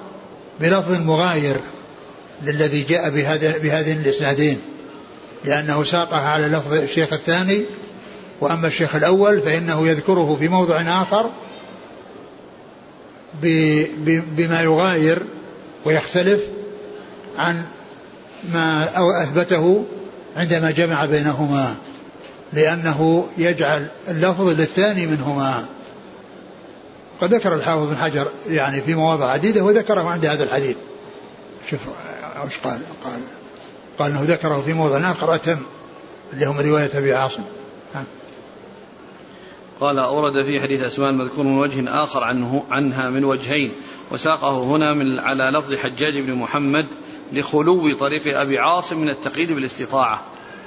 بلفظ 0.59 1.01
مغاير. 1.01 1.57
للذي 2.43 2.83
جاء 2.83 3.09
بهذا 3.09 3.57
بهذين 3.57 3.99
الإسنادين. 3.99 4.61
لأنه 5.45 5.83
ساقها 5.83 6.29
على 6.29 6.47
لفظ 6.47 6.73
الشيخ 6.73 7.13
الثاني 7.13 7.65
وأما 8.41 8.67
الشيخ 8.67 8.95
الأول 8.95 9.41
فإنه 9.41 9.87
يذكره 9.87 10.37
في 10.39 10.47
موضع 10.47 10.81
آخر 11.01 11.29
بما 14.37 14.61
يغاير 14.61 15.23
ويختلف 15.85 16.41
عن 17.37 17.63
ما 18.53 18.83
أو 18.83 19.11
أثبته 19.11 19.85
عندما 20.37 20.71
جمع 20.71 21.05
بينهما 21.05 21.75
لأنه 22.53 23.27
يجعل 23.37 23.87
اللفظ 24.07 24.47
للثاني 24.47 25.05
منهما. 25.05 25.65
قد 27.21 27.33
ذكر 27.33 27.55
الحافظ 27.55 27.87
بن 27.89 27.97
حجر 27.97 28.27
يعني 28.49 28.81
في 28.81 28.95
مواضع 28.95 29.31
عديدة 29.31 29.63
وذكره 29.63 30.09
عند 30.09 30.25
هذا 30.25 30.43
الحديث. 30.43 30.75
شوف 31.69 31.79
إيش 32.45 32.57
قال؟ 32.57 32.81
قال 33.03 33.19
قال 33.99 34.11
إنه 34.11 34.21
ذكره 34.23 34.61
في 34.65 34.73
موضع 34.73 35.11
آخر 35.11 35.35
اتم 35.35 35.59
اللي 36.33 36.45
هم 36.45 36.59
رواية 36.59 36.89
أبي 36.97 37.13
عاصم. 37.13 37.43
قال 39.79 39.99
أورد 39.99 40.43
في 40.43 40.61
حديث 40.61 40.83
أسماء 40.83 41.09
المذكور 41.09 41.45
من 41.45 41.57
وجه 41.57 42.03
آخر 42.03 42.23
عنه 42.23 42.63
عنها 42.71 43.09
من 43.09 43.23
وجهين 43.23 43.71
وساقه 44.11 44.63
هنا 44.63 44.93
من 44.93 45.19
على 45.19 45.43
لفظ 45.43 45.73
حجاج 45.75 46.19
بن 46.19 46.33
محمد 46.33 46.85
لخلو 47.33 47.97
طريق 47.97 48.39
أبي 48.39 48.59
عاصم 48.59 48.97
من 48.97 49.09
التقييد 49.09 49.51
بالاستطاعة. 49.51 50.21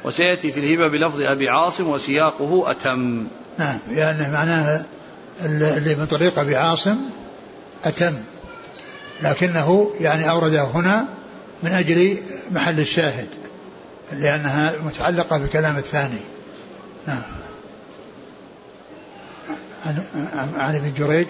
وسيأتي 0.04 0.52
في 0.52 0.60
الهبة 0.60 0.88
بلفظ 0.88 1.20
أبي 1.20 1.48
عاصم 1.48 1.88
وسياقه 1.88 2.70
أتم. 2.70 3.26
نعم 3.58 3.78
يعني 3.90 4.32
معناه 4.32 4.84
اللي 5.44 5.94
من 5.94 6.06
طريق 6.06 6.38
أبي 6.38 6.56
عاصم 6.56 6.96
أتم. 7.84 8.14
لكنه 9.22 9.90
يعني 10.00 10.30
أورده 10.30 10.62
هنا 10.62 11.08
من 11.62 11.70
أجل 11.70 12.18
محل 12.50 12.80
الشاهد 12.80 13.28
لأنها 14.12 14.72
متعلقة 14.84 15.38
بكلام 15.38 15.76
الثاني 15.76 16.20
نعم 17.06 17.22
عن, 20.56 20.74
ابن 20.74 20.92
جريج 20.98 21.26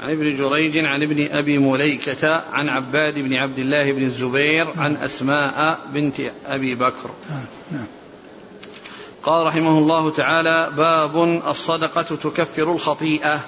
عن 0.00 0.10
ابن 0.10 0.36
جريج 0.36 0.78
عن 0.78 1.02
ابن 1.02 1.26
أبي 1.30 1.58
مليكة 1.58 2.42
عن 2.52 2.68
عباد 2.68 3.14
بن 3.14 3.34
عبد 3.34 3.58
الله 3.58 3.92
بن 3.92 4.02
الزبير 4.02 4.64
نعم. 4.64 4.80
عن 4.80 4.96
أسماء 4.96 5.80
بنت 5.94 6.20
أبي 6.46 6.74
بكر 6.74 7.10
نعم. 7.30 7.44
نعم. 7.72 7.86
قال 9.22 9.46
رحمه 9.46 9.78
الله 9.78 10.10
تعالى 10.10 10.72
باب 10.76 11.24
الصدقة 11.46 12.02
تكفر 12.02 12.72
الخطيئة 12.72 13.40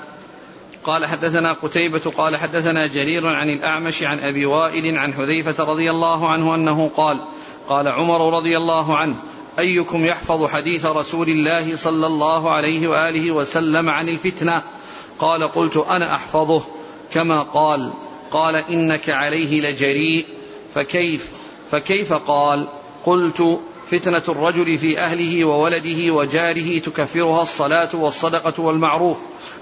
قال 0.85 1.07
حدثنا 1.07 1.53
قتيبة 1.53 2.13
قال 2.17 2.37
حدثنا 2.37 2.87
جرير 2.87 3.27
عن 3.27 3.49
الأعمش 3.49 4.03
عن 4.03 4.21
أبي 4.21 4.47
وائل 4.47 4.99
عن 4.99 5.15
حذيفة 5.15 5.65
رضي 5.65 5.91
الله 5.91 6.29
عنه 6.29 6.55
أنه 6.55 6.91
قال 6.97 7.19
قال 7.69 7.89
عمر 7.89 8.37
رضي 8.37 8.57
الله 8.57 8.97
عنه 8.97 9.17
أيكم 9.59 10.05
يحفظ 10.05 10.47
حديث 10.47 10.87
رسول 10.87 11.29
الله 11.29 11.77
صلى 11.77 12.07
الله 12.07 12.51
عليه 12.51 12.89
وآله 12.89 13.31
وسلم 13.31 13.91
عن 13.91 14.09
الفتنة؟ 14.09 14.63
قال 15.19 15.43
قلت 15.43 15.77
أنا 15.77 16.15
أحفظه 16.15 16.63
كما 17.13 17.43
قال 17.43 17.93
قال 18.31 18.57
إنك 18.57 19.11
عليه 19.11 19.61
لجريء 19.61 20.27
فكيف 20.75 21.31
فكيف 21.71 22.13
قال؟ 22.13 22.69
قلت 23.05 23.61
فتنة 23.87 24.23
الرجل 24.29 24.79
في 24.79 24.99
أهله 24.99 25.45
وولده 25.45 26.15
وجاره 26.15 26.79
تكفرها 26.79 27.43
الصلاة 27.43 27.91
والصدقة 27.95 28.63
والمعروف 28.63 29.19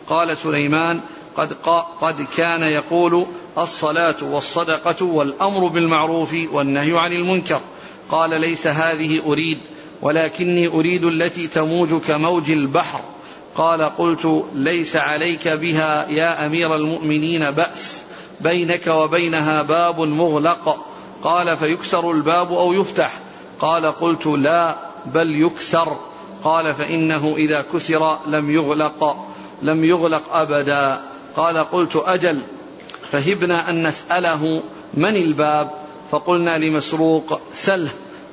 قال 0.08 0.36
سليمان 0.36 1.00
قد, 1.36 1.52
قد 2.00 2.26
كان 2.36 2.62
يقول 2.62 3.26
الصلاة 3.58 4.16
والصدقة 4.22 5.04
والأمر 5.04 5.68
بالمعروف 5.68 6.36
والنهي 6.52 6.98
عن 6.98 7.12
المنكر. 7.12 7.60
قال 8.10 8.40
ليس 8.40 8.66
هذه 8.66 9.22
أريد 9.26 9.58
ولكني 10.02 10.68
أريد 10.68 11.04
التي 11.04 11.46
تموج 11.46 11.94
كموج 11.94 12.50
البحر. 12.50 13.00
قال 13.54 13.82
قلت 13.82 14.44
ليس 14.54 14.96
عليك 14.96 15.48
بها 15.48 16.08
يا 16.08 16.46
أمير 16.46 16.76
المؤمنين 16.76 17.50
بأس 17.50 18.02
بينك 18.40 18.86
وبينها 18.86 19.62
باب 19.62 20.00
مغلق. 20.00 20.86
قال 21.22 21.56
فيكسر 21.56 22.10
الباب 22.10 22.52
أو 22.52 22.72
يفتح. 22.72 23.12
قال 23.58 23.86
قلت 23.86 24.26
لا 24.26 24.76
بل 25.06 25.42
يكسر. 25.42 25.96
قال 26.44 26.74
فإنه 26.74 27.34
إذا 27.36 27.62
كسر 27.72 28.18
لم 28.26 28.50
يغلق. 28.50 29.26
لم 29.62 29.84
يغلق 29.84 30.22
أبدا. 30.32 31.00
قال 31.36 31.58
قلت 31.58 31.96
أجل 31.96 32.42
فهبنا 33.10 33.70
أن 33.70 33.86
نسأله 33.86 34.62
من 34.94 35.16
الباب؟ 35.16 35.70
فقلنا 36.10 36.58
لمسروق 36.58 37.40
سله. 37.52 37.90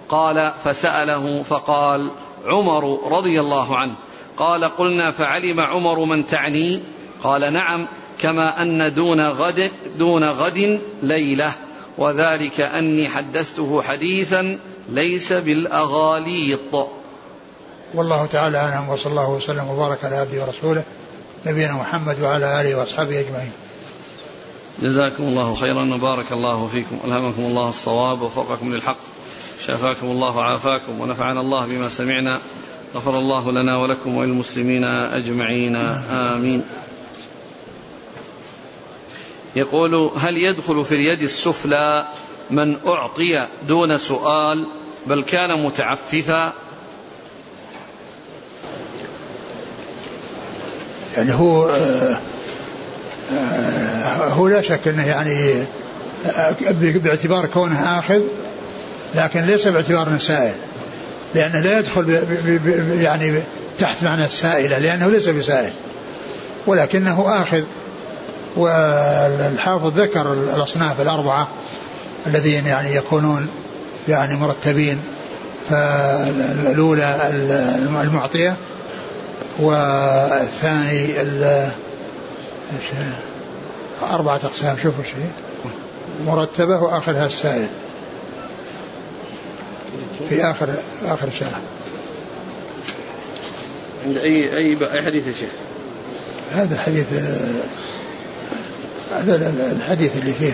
قال 0.10 0.52
فسأله 0.64 1.44
فقال 1.44 2.12
عمر 2.46 3.12
رضي 3.18 3.40
الله 3.40 3.78
عنه. 3.78 3.94
قال 4.38 4.64
قلنا 4.64 5.12
فعلم 5.12 5.60
عمر 5.60 6.00
من 6.00 6.28
تعني؟ 6.28 6.84
قال 7.24 7.54
نعم 7.54 7.88
كما 8.20 8.62
أن 8.62 8.94
دون 8.94 9.28
غد 9.28 9.72
دون 9.98 10.24
غد 10.24 10.80
ليلة. 11.04 11.52
وذلك 11.98 12.62
أني 12.62 13.10
حدثته 13.10 13.82
حديثا 13.82 14.60
ليس 14.90 15.34
بالأغاليط. 15.34 16.90
والله 17.94 18.26
تعالى 18.26 18.58
أعلم 18.58 18.90
وصلى 18.90 19.12
الله 19.12 19.30
وسلم 19.32 19.70
وبارك 19.70 20.06
على 20.06 20.16
عبده 20.16 20.46
ورسوله. 20.46 20.84
نبينا 21.48 21.74
محمد 21.74 22.22
وعلى 22.22 22.62
آله 22.62 22.76
وأصحابه 22.76 23.20
أجمعين. 23.20 23.52
جزاكم 24.82 25.24
الله 25.24 25.56
خيرا 25.56 25.94
وبارك 25.94 26.32
الله 26.32 26.68
فيكم. 26.68 27.00
ألهمكم 27.08 27.42
الله 27.42 27.70
الصواب 27.70 28.22
ووفقكم 28.22 28.74
للحق. 28.74 28.98
شافاكم 29.66 30.08
الله 30.08 30.38
وعافاكم 30.38 31.02
ونفعنا 31.02 31.42
الله 31.42 31.66
بما 31.66 31.90
سمعنا. 31.90 32.40
غفر 32.96 33.20
الله 33.20 33.52
لنا 33.52 33.78
ولكم 33.78 34.16
وللمسلمين 34.16 34.84
أجمعين. 34.84 35.76
آمين. 35.76 36.64
يقول 39.56 40.12
هل 40.18 40.38
يدخل 40.38 40.86
في 40.86 40.96
اليد 40.96 41.22
السفلى 41.22 42.08
من 42.52 42.78
أعطي 42.88 43.48
دون 43.68 43.98
سؤال 43.98 44.68
بل 45.08 45.24
كان 45.24 45.64
متعففا 45.64 46.54
يعني 51.18 51.34
هو 51.34 51.70
آه، 51.70 52.20
آه، 53.34 54.28
هو 54.28 54.48
لا 54.48 54.62
شك 54.62 54.88
إنه 54.88 55.08
يعني 55.08 55.54
آه، 56.26 56.56
باعتبار 56.80 57.46
كونه 57.46 58.00
آخذ 58.00 58.22
لكن 59.16 59.42
ليس 59.42 59.68
باعتبار 59.68 60.08
إنه 60.08 60.20
سائل. 60.20 60.56
لأنه 61.36 61.60
لا 61.60 61.80
يدخل 61.80 62.20
يعني 63.02 63.40
تحت 63.80 64.04
معنى 64.04 64.26
السائله 64.26 64.78
لأنه 64.78 65.08
ليس 65.08 65.28
بسائل 65.28 65.74
ولكنه 66.68 67.42
آخذ. 67.42 67.64
والحافظ 68.56 70.00
ذكر 70.00 70.34
الأصناف 70.34 71.02
الأربعة 71.02 71.48
الذين 72.28 72.68
يعني 72.68 72.96
يكونون 72.96 73.48
يعني 74.08 74.36
مرتبين 74.36 75.00
فالأولى 75.70 77.16
المعطية 78.02 78.56
والثاني 79.60 81.22
أربعة 84.12 84.42
أقسام 84.44 84.78
شوفوا 84.84 85.04
شيء. 85.04 85.32
مرتبة 86.26 86.84
وآخرها 86.84 87.26
السائل. 87.26 87.68
في 90.30 90.44
آخر 90.44 90.70
آخر 91.06 91.28
الشرح 91.28 91.60
عند 94.06 94.18
أي 94.18 94.58
أي 94.58 94.92
أي 94.94 95.02
حديث 95.02 95.28
يا 95.28 95.32
شيخ؟ 95.32 95.50
هذا 96.54 96.80
حديث 96.80 97.06
هذا 99.16 99.54
الحديث 99.72 100.22
اللي 100.22 100.34
فيه 100.34 100.52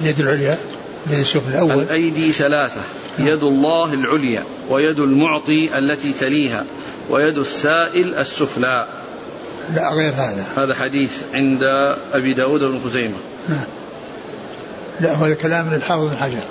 اليد 0.00 0.20
العليا. 0.20 0.58
الذي 1.06 1.22
السفلى 1.22 1.54
الأول. 1.54 1.82
الأيدي 1.82 2.32
ثلاثة 2.32 2.80
يد 3.18 3.42
الله 3.42 3.94
العليا 3.94 4.44
ويد 4.68 4.98
المعطي 5.00 5.78
التي 5.78 6.12
تليها 6.12 6.64
ويد 7.10 7.38
السائل 7.38 8.14
السفلى. 8.14 8.86
لا 9.74 9.92
غير 9.92 10.12
هذا. 10.12 10.44
هذا 10.56 10.74
حديث 10.74 11.12
عند 11.34 11.62
أبي 12.12 12.34
داود 12.34 12.60
بن 12.60 12.80
خزيمة. 12.84 13.16
نعم. 13.48 13.64
لا 15.00 15.14
هو 15.14 15.34
كلام 15.34 15.74
للحافظ 15.74 16.10
بن 16.10 16.16
حجر. 16.16 16.42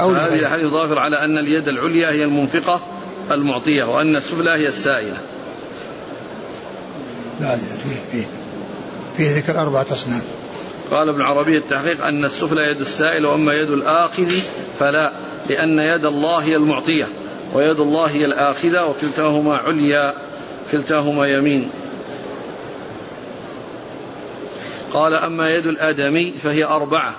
أو 0.00 0.12
هذه 0.12 0.38
الحديث 0.40 0.66
ظاهر 0.66 0.98
على 0.98 1.24
أن 1.24 1.38
اليد 1.38 1.68
العليا 1.68 2.10
هي 2.10 2.24
المنفقة 2.24 2.80
المعطية 3.30 3.84
وأن 3.84 4.16
السفلى 4.16 4.50
هي 4.50 4.68
السائلة. 4.68 5.18
لا 7.40 7.56
فيه 7.56 8.02
فيه 8.12 8.26
فيه 9.16 9.36
ذكر 9.36 9.60
أربعة 9.60 9.86
أصناف. 9.92 10.22
قال 10.90 11.08
ابن 11.08 11.22
عربي 11.22 11.56
التحقيق 11.56 12.04
أن 12.04 12.24
السفلى 12.24 12.62
يد 12.62 12.80
السائل 12.80 13.26
وأما 13.26 13.52
يد 13.52 13.70
الآخذ 13.70 14.32
فلا 14.78 15.12
لأن 15.48 15.78
يد 15.78 16.04
الله 16.04 16.38
هي 16.38 16.56
المعطية 16.56 17.06
ويد 17.54 17.80
الله 17.80 18.04
هي 18.04 18.24
الآخذة 18.24 18.86
وكلتاهما 18.86 19.56
عليا 19.56 20.14
كلتاهما 20.72 21.26
يمين 21.26 21.70
قال 24.92 25.14
أما 25.14 25.50
يد 25.50 25.66
الآدمي 25.66 26.32
فهي 26.32 26.64
أربعة 26.64 27.14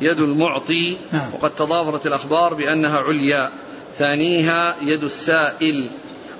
يد 0.00 0.20
المعطي 0.20 0.96
نعم. 1.12 1.34
وقد 1.34 1.50
تضافرت 1.50 2.06
الأخبار 2.06 2.54
بأنها 2.54 2.98
عليا 2.98 3.50
ثانيها 3.98 4.76
يد 4.82 5.04
السائل 5.04 5.90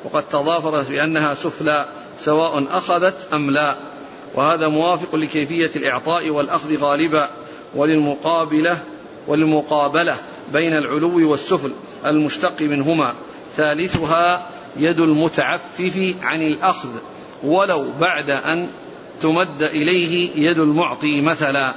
وقد 0.04 0.28
تضافرت 0.28 0.88
بأنها 0.88 1.34
سفلى 1.34 1.86
سواء 2.18 2.66
أخذت 2.70 3.28
أم 3.32 3.50
لا 3.50 3.76
وهذا 4.34 4.68
موافق 4.68 5.14
لكيفية 5.14 5.70
الإعطاء 5.76 6.30
والأخذ 6.30 6.76
غالبا 6.76 7.30
وللمقابلة 7.74 8.82
وللمقابلة 9.26 10.16
بين 10.52 10.72
العلو 10.76 11.30
والسفل 11.30 11.72
المشتق 12.06 12.62
منهما. 12.62 13.14
ثالثها 13.56 14.46
يد 14.76 15.00
المتعفف 15.00 16.14
عن 16.22 16.42
الأخذ 16.42 16.88
ولو 17.42 17.92
بعد 18.00 18.30
أن 18.30 18.68
تمد 19.20 19.62
إليه 19.62 20.30
يد 20.50 20.58
المعطي 20.58 21.20
مثلا. 21.20 21.74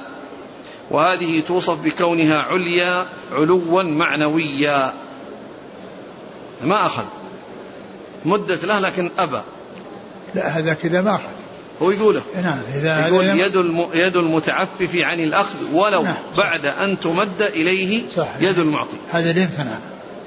وهذه 0.91 1.39
توصف 1.47 1.81
بكونها 1.81 2.41
عليا 2.41 3.05
علوا 3.31 3.83
معنويا. 3.83 4.93
ما 6.63 6.85
أخذ. 6.85 7.05
مدت 8.25 8.65
له 8.65 8.79
لكن 8.79 9.11
أبى. 9.17 9.41
لا 10.35 10.47
هذا 10.47 10.73
كذا 10.73 11.01
ما 11.01 11.15
أخذ. 11.15 11.46
هو 11.81 11.91
يقوله. 11.91 12.21
نعم 12.43 12.59
إذا 12.75 13.07
يقول 13.07 13.25
يد. 13.25 13.55
يد 13.93 14.15
المتعفف 14.15 14.95
عن 14.95 15.19
الأخذ 15.19 15.57
ولو 15.73 16.03
نعم 16.03 16.15
بعد 16.37 16.65
أن 16.65 16.99
تمد 16.99 17.41
إليه 17.41 18.03
صح. 18.15 18.27
يد 18.39 18.57
المعطي. 18.57 18.97
هذا 19.11 19.31
اللي 19.31 19.47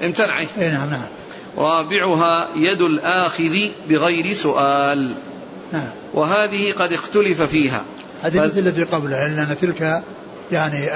امتنع. 0.01 0.39
اي 0.39 0.47
نعم 0.57 0.89
نعم. 0.89 1.01
رابعها 1.57 2.47
يد 2.55 2.81
الآخذ 2.81 3.57
بغير 3.89 4.33
سؤال. 4.33 5.13
نعم. 5.73 5.89
وهذه 6.13 6.71
قد 6.71 6.93
اختلف 6.93 7.41
فيها. 7.41 7.83
هذه 8.21 8.39
ف... 8.39 8.41
مثل 8.41 8.59
التي 8.59 8.83
قبلها 8.83 9.27
لأن 9.27 9.57
تلك 9.61 10.03
يعني 10.51 10.87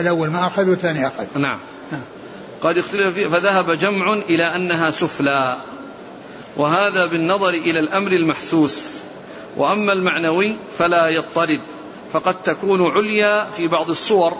الأول 0.00 0.28
ما 0.28 0.46
أخذ 0.46 0.70
والثاني 0.70 1.06
أخذ. 1.06 1.26
نعم, 1.34 1.58
نعم. 1.92 2.02
قد 2.62 2.78
اختلف 2.78 3.14
فيها 3.14 3.28
فذهب 3.28 3.70
جمع 3.70 4.14
إلى 4.14 4.56
أنها 4.56 4.90
سفلى. 4.90 5.56
وهذا 6.56 7.06
بالنظر 7.06 7.48
إلى 7.48 7.78
الأمر 7.78 8.12
المحسوس. 8.12 8.94
وأما 9.56 9.92
المعنوي 9.92 10.56
فلا 10.78 11.08
يضطرد 11.08 11.60
فقد 12.12 12.42
تكون 12.42 12.90
عليا 12.90 13.44
في 13.56 13.68
بعض 13.68 13.90
الصور 13.90 14.36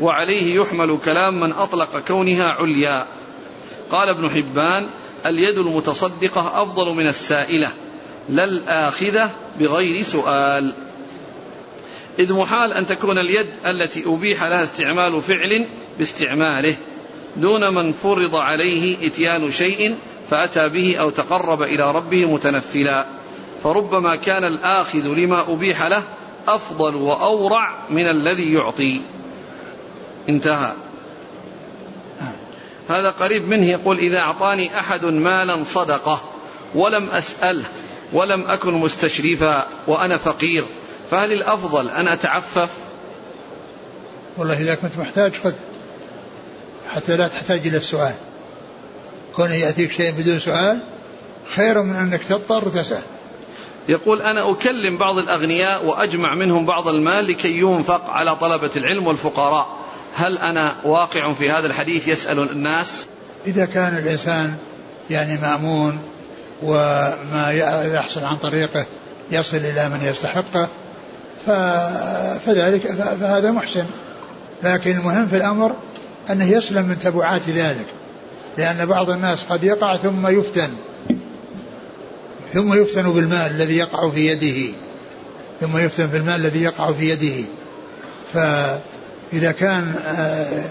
وعليه 0.00 0.54
يحمل 0.60 0.98
كلام 1.04 1.40
من 1.40 1.52
أطلق 1.52 2.02
كونها 2.08 2.48
عليا. 2.48 3.06
قال 3.90 4.08
ابن 4.08 4.30
حبان 4.30 4.86
اليد 5.26 5.58
المتصدقة 5.58 6.62
أفضل 6.62 6.94
من 6.94 7.06
السائلة 7.06 7.72
لا 8.28 8.44
الآخذة 8.44 9.30
بغير 9.58 10.02
سؤال. 10.02 10.74
إذ 12.18 12.32
محال 12.32 12.72
أن 12.72 12.86
تكون 12.86 13.18
اليد 13.18 13.46
التي 13.66 14.04
أبيح 14.06 14.44
لها 14.44 14.62
استعمال 14.62 15.22
فعل 15.22 15.66
باستعماله 15.98 16.76
دون 17.36 17.74
من 17.74 17.92
فرض 17.92 18.36
عليه 18.36 19.06
إتيان 19.06 19.50
شيء 19.50 19.96
فأتى 20.30 20.68
به 20.68 20.96
أو 20.96 21.10
تقرب 21.10 21.62
إلى 21.62 21.92
ربه 21.92 22.24
متنفلا. 22.24 23.06
فربما 23.62 24.16
كان 24.16 24.44
الآخذ 24.44 25.08
لما 25.08 25.52
أبيح 25.52 25.82
له 25.82 26.02
أفضل 26.48 26.94
وأورع 26.94 27.78
من 27.90 28.10
الذي 28.10 28.54
يعطي. 28.54 29.00
انتهى. 30.28 30.72
هذا 32.88 33.10
قريب 33.10 33.48
منه 33.48 33.66
يقول 33.66 33.98
إذا 33.98 34.18
أعطاني 34.18 34.78
أحد 34.78 35.04
مالا 35.04 35.64
صدقة 35.64 36.20
ولم 36.74 37.10
أسأله 37.10 37.64
ولم 38.12 38.46
أكن 38.46 38.72
مستشرفا 38.72 39.66
وأنا 39.86 40.16
فقير 40.16 40.64
فهل 41.10 41.32
الأفضل 41.32 41.90
أن 41.90 42.08
أتعفف؟ 42.08 42.70
والله 44.36 44.60
إذا 44.60 44.74
كنت 44.74 44.98
محتاج 44.98 45.32
خذ 45.44 45.52
حتى 46.94 47.16
لا 47.16 47.28
تحتاج 47.28 47.66
إلى 47.66 47.76
السؤال. 47.76 48.14
كونه 49.36 49.54
يأتيك 49.54 49.90
شيء 49.92 50.12
بدون 50.12 50.40
سؤال 50.40 50.80
خير 51.54 51.82
من 51.82 51.96
أنك 51.96 52.24
تضطر 52.24 52.68
تسأل. 52.68 53.02
يقول 53.88 54.22
أنا 54.22 54.50
أكلم 54.50 54.98
بعض 54.98 55.18
الأغنياء 55.18 55.84
وأجمع 55.84 56.34
منهم 56.34 56.66
بعض 56.66 56.88
المال 56.88 57.26
لكي 57.26 57.58
ينفق 57.58 58.10
على 58.10 58.36
طلبة 58.36 58.70
العلم 58.76 59.06
والفقراء. 59.06 59.66
هل 60.14 60.38
أنا 60.38 60.74
واقع 60.84 61.32
في 61.32 61.50
هذا 61.50 61.66
الحديث؟ 61.66 62.08
يسأل 62.08 62.38
الناس. 62.50 63.06
إذا 63.46 63.64
كان 63.64 63.98
الإنسان 63.98 64.54
يعني 65.10 65.40
مأمون 65.40 65.98
وما 66.62 67.52
يحصل 67.94 68.24
عن 68.24 68.36
طريقه 68.36 68.86
يصل 69.30 69.56
إلى 69.56 69.88
من 69.88 70.00
يستحقه 70.02 70.68
فذلك 72.46 72.86
فهذا 73.20 73.50
محسن. 73.50 73.84
لكن 74.62 74.90
المهم 74.90 75.28
في 75.28 75.36
الأمر 75.36 75.76
أنه 76.30 76.50
يسلم 76.50 76.86
من 76.86 76.98
تبعات 76.98 77.48
ذلك 77.48 77.86
لأن 78.58 78.86
بعض 78.86 79.10
الناس 79.10 79.44
قد 79.44 79.64
يقع 79.64 79.96
ثم 79.96 80.26
يفتن. 80.26 80.70
ثم 82.52 82.82
يفتن 82.82 83.12
بالمال 83.12 83.50
الذي 83.50 83.76
يقع 83.76 84.10
في 84.10 84.26
يده. 84.26 84.74
ثم 85.60 85.78
يفتن 85.78 86.06
بالمال 86.06 86.34
الذي 86.34 86.62
يقع 86.62 86.92
في 86.92 87.08
يده. 87.10 87.44
فإذا 88.32 89.52
كان 89.52 89.94
آه، 90.06 90.64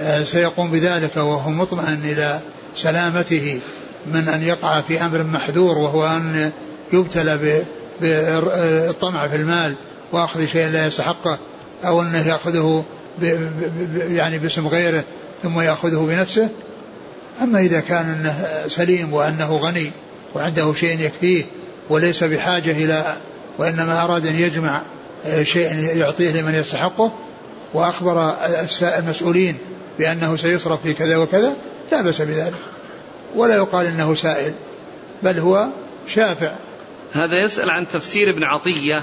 آه، 0.00 0.24
سيقوم 0.24 0.70
بذلك 0.70 1.16
وهو 1.16 1.50
مطمئن 1.50 2.00
إلى 2.04 2.40
سلامته 2.74 3.60
من 4.06 4.28
أن 4.28 4.42
يقع 4.42 4.80
في 4.80 5.04
أمر 5.04 5.22
محذور 5.22 5.78
وهو 5.78 6.06
أن 6.06 6.50
يبتلى 6.92 7.64
بالطمع 8.00 9.28
في 9.28 9.36
المال 9.36 9.74
وأخذ 10.12 10.46
شيء 10.46 10.68
لا 10.68 10.86
يستحقه 10.86 11.38
أو 11.84 12.02
أنه 12.02 12.28
يأخذه 12.28 12.84
يعني 13.96 14.38
باسم 14.38 14.68
غيره 14.68 15.04
ثم 15.42 15.60
يأخذه 15.60 16.06
بنفسه. 16.10 16.48
أما 17.42 17.60
إذا 17.60 17.80
كان 17.80 18.10
أنه 18.10 18.68
سليم 18.68 19.12
وأنه 19.12 19.56
غني 19.56 19.92
وعنده 20.34 20.74
شيء 20.74 21.00
يكفيه 21.00 21.44
وليس 21.88 22.24
بحاجة 22.24 22.70
إلى 22.70 23.16
وإنما 23.58 24.04
أراد 24.04 24.26
أن 24.26 24.34
يجمع 24.34 24.82
شيء 25.42 25.96
يعطيه 25.96 26.32
لمن 26.32 26.54
يستحقه. 26.54 27.12
وأخبر 27.74 28.34
المسؤولين 28.82 29.58
بأنه 29.98 30.36
سيصرف 30.36 30.82
في 30.82 30.94
كذا 30.94 31.16
وكذا 31.16 31.56
لا 31.92 32.02
بأس 32.02 32.20
بذلك. 32.20 32.54
ولا 33.34 33.56
يقال 33.56 33.86
إنه 33.86 34.14
سائل 34.14 34.54
بل 35.22 35.38
هو 35.38 35.68
شافع. 36.08 36.54
هذا 37.12 37.44
يسأل 37.44 37.70
عن 37.70 37.88
تفسير 37.88 38.30
ابن 38.30 38.44
عطية 38.44 39.02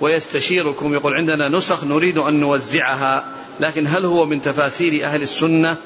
ويستشيركم 0.00 0.94
يقول 0.94 1.14
عندنا 1.14 1.48
نسخ 1.48 1.84
نريد 1.84 2.18
أن 2.18 2.40
نوزعها 2.40 3.24
لكن 3.60 3.86
هل 3.86 4.04
هو 4.04 4.26
من 4.26 4.42
تفاسير 4.42 5.04
أهل 5.04 5.22
السنة 5.22 5.76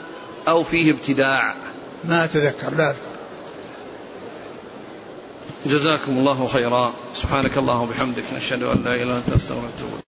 أو 0.49 0.62
فيه 0.62 0.93
ابتداع؟ 0.93 1.57
ما 2.05 2.24
أتذكر 2.24 2.74
لا 2.74 2.91
أذكر. 2.91 3.05
جزاكم 5.67 6.19
الله 6.19 6.47
خيرا. 6.47 6.93
سبحانك 7.14 7.59
الله 7.59 7.81
وبحمدك 7.81 8.25
نشهد 8.35 8.62
أن 8.62 8.83
لا 8.85 8.95
إله 8.95 9.03
إلا 9.03 9.17
أنت 9.19 9.33
أستغفرك 9.33 10.05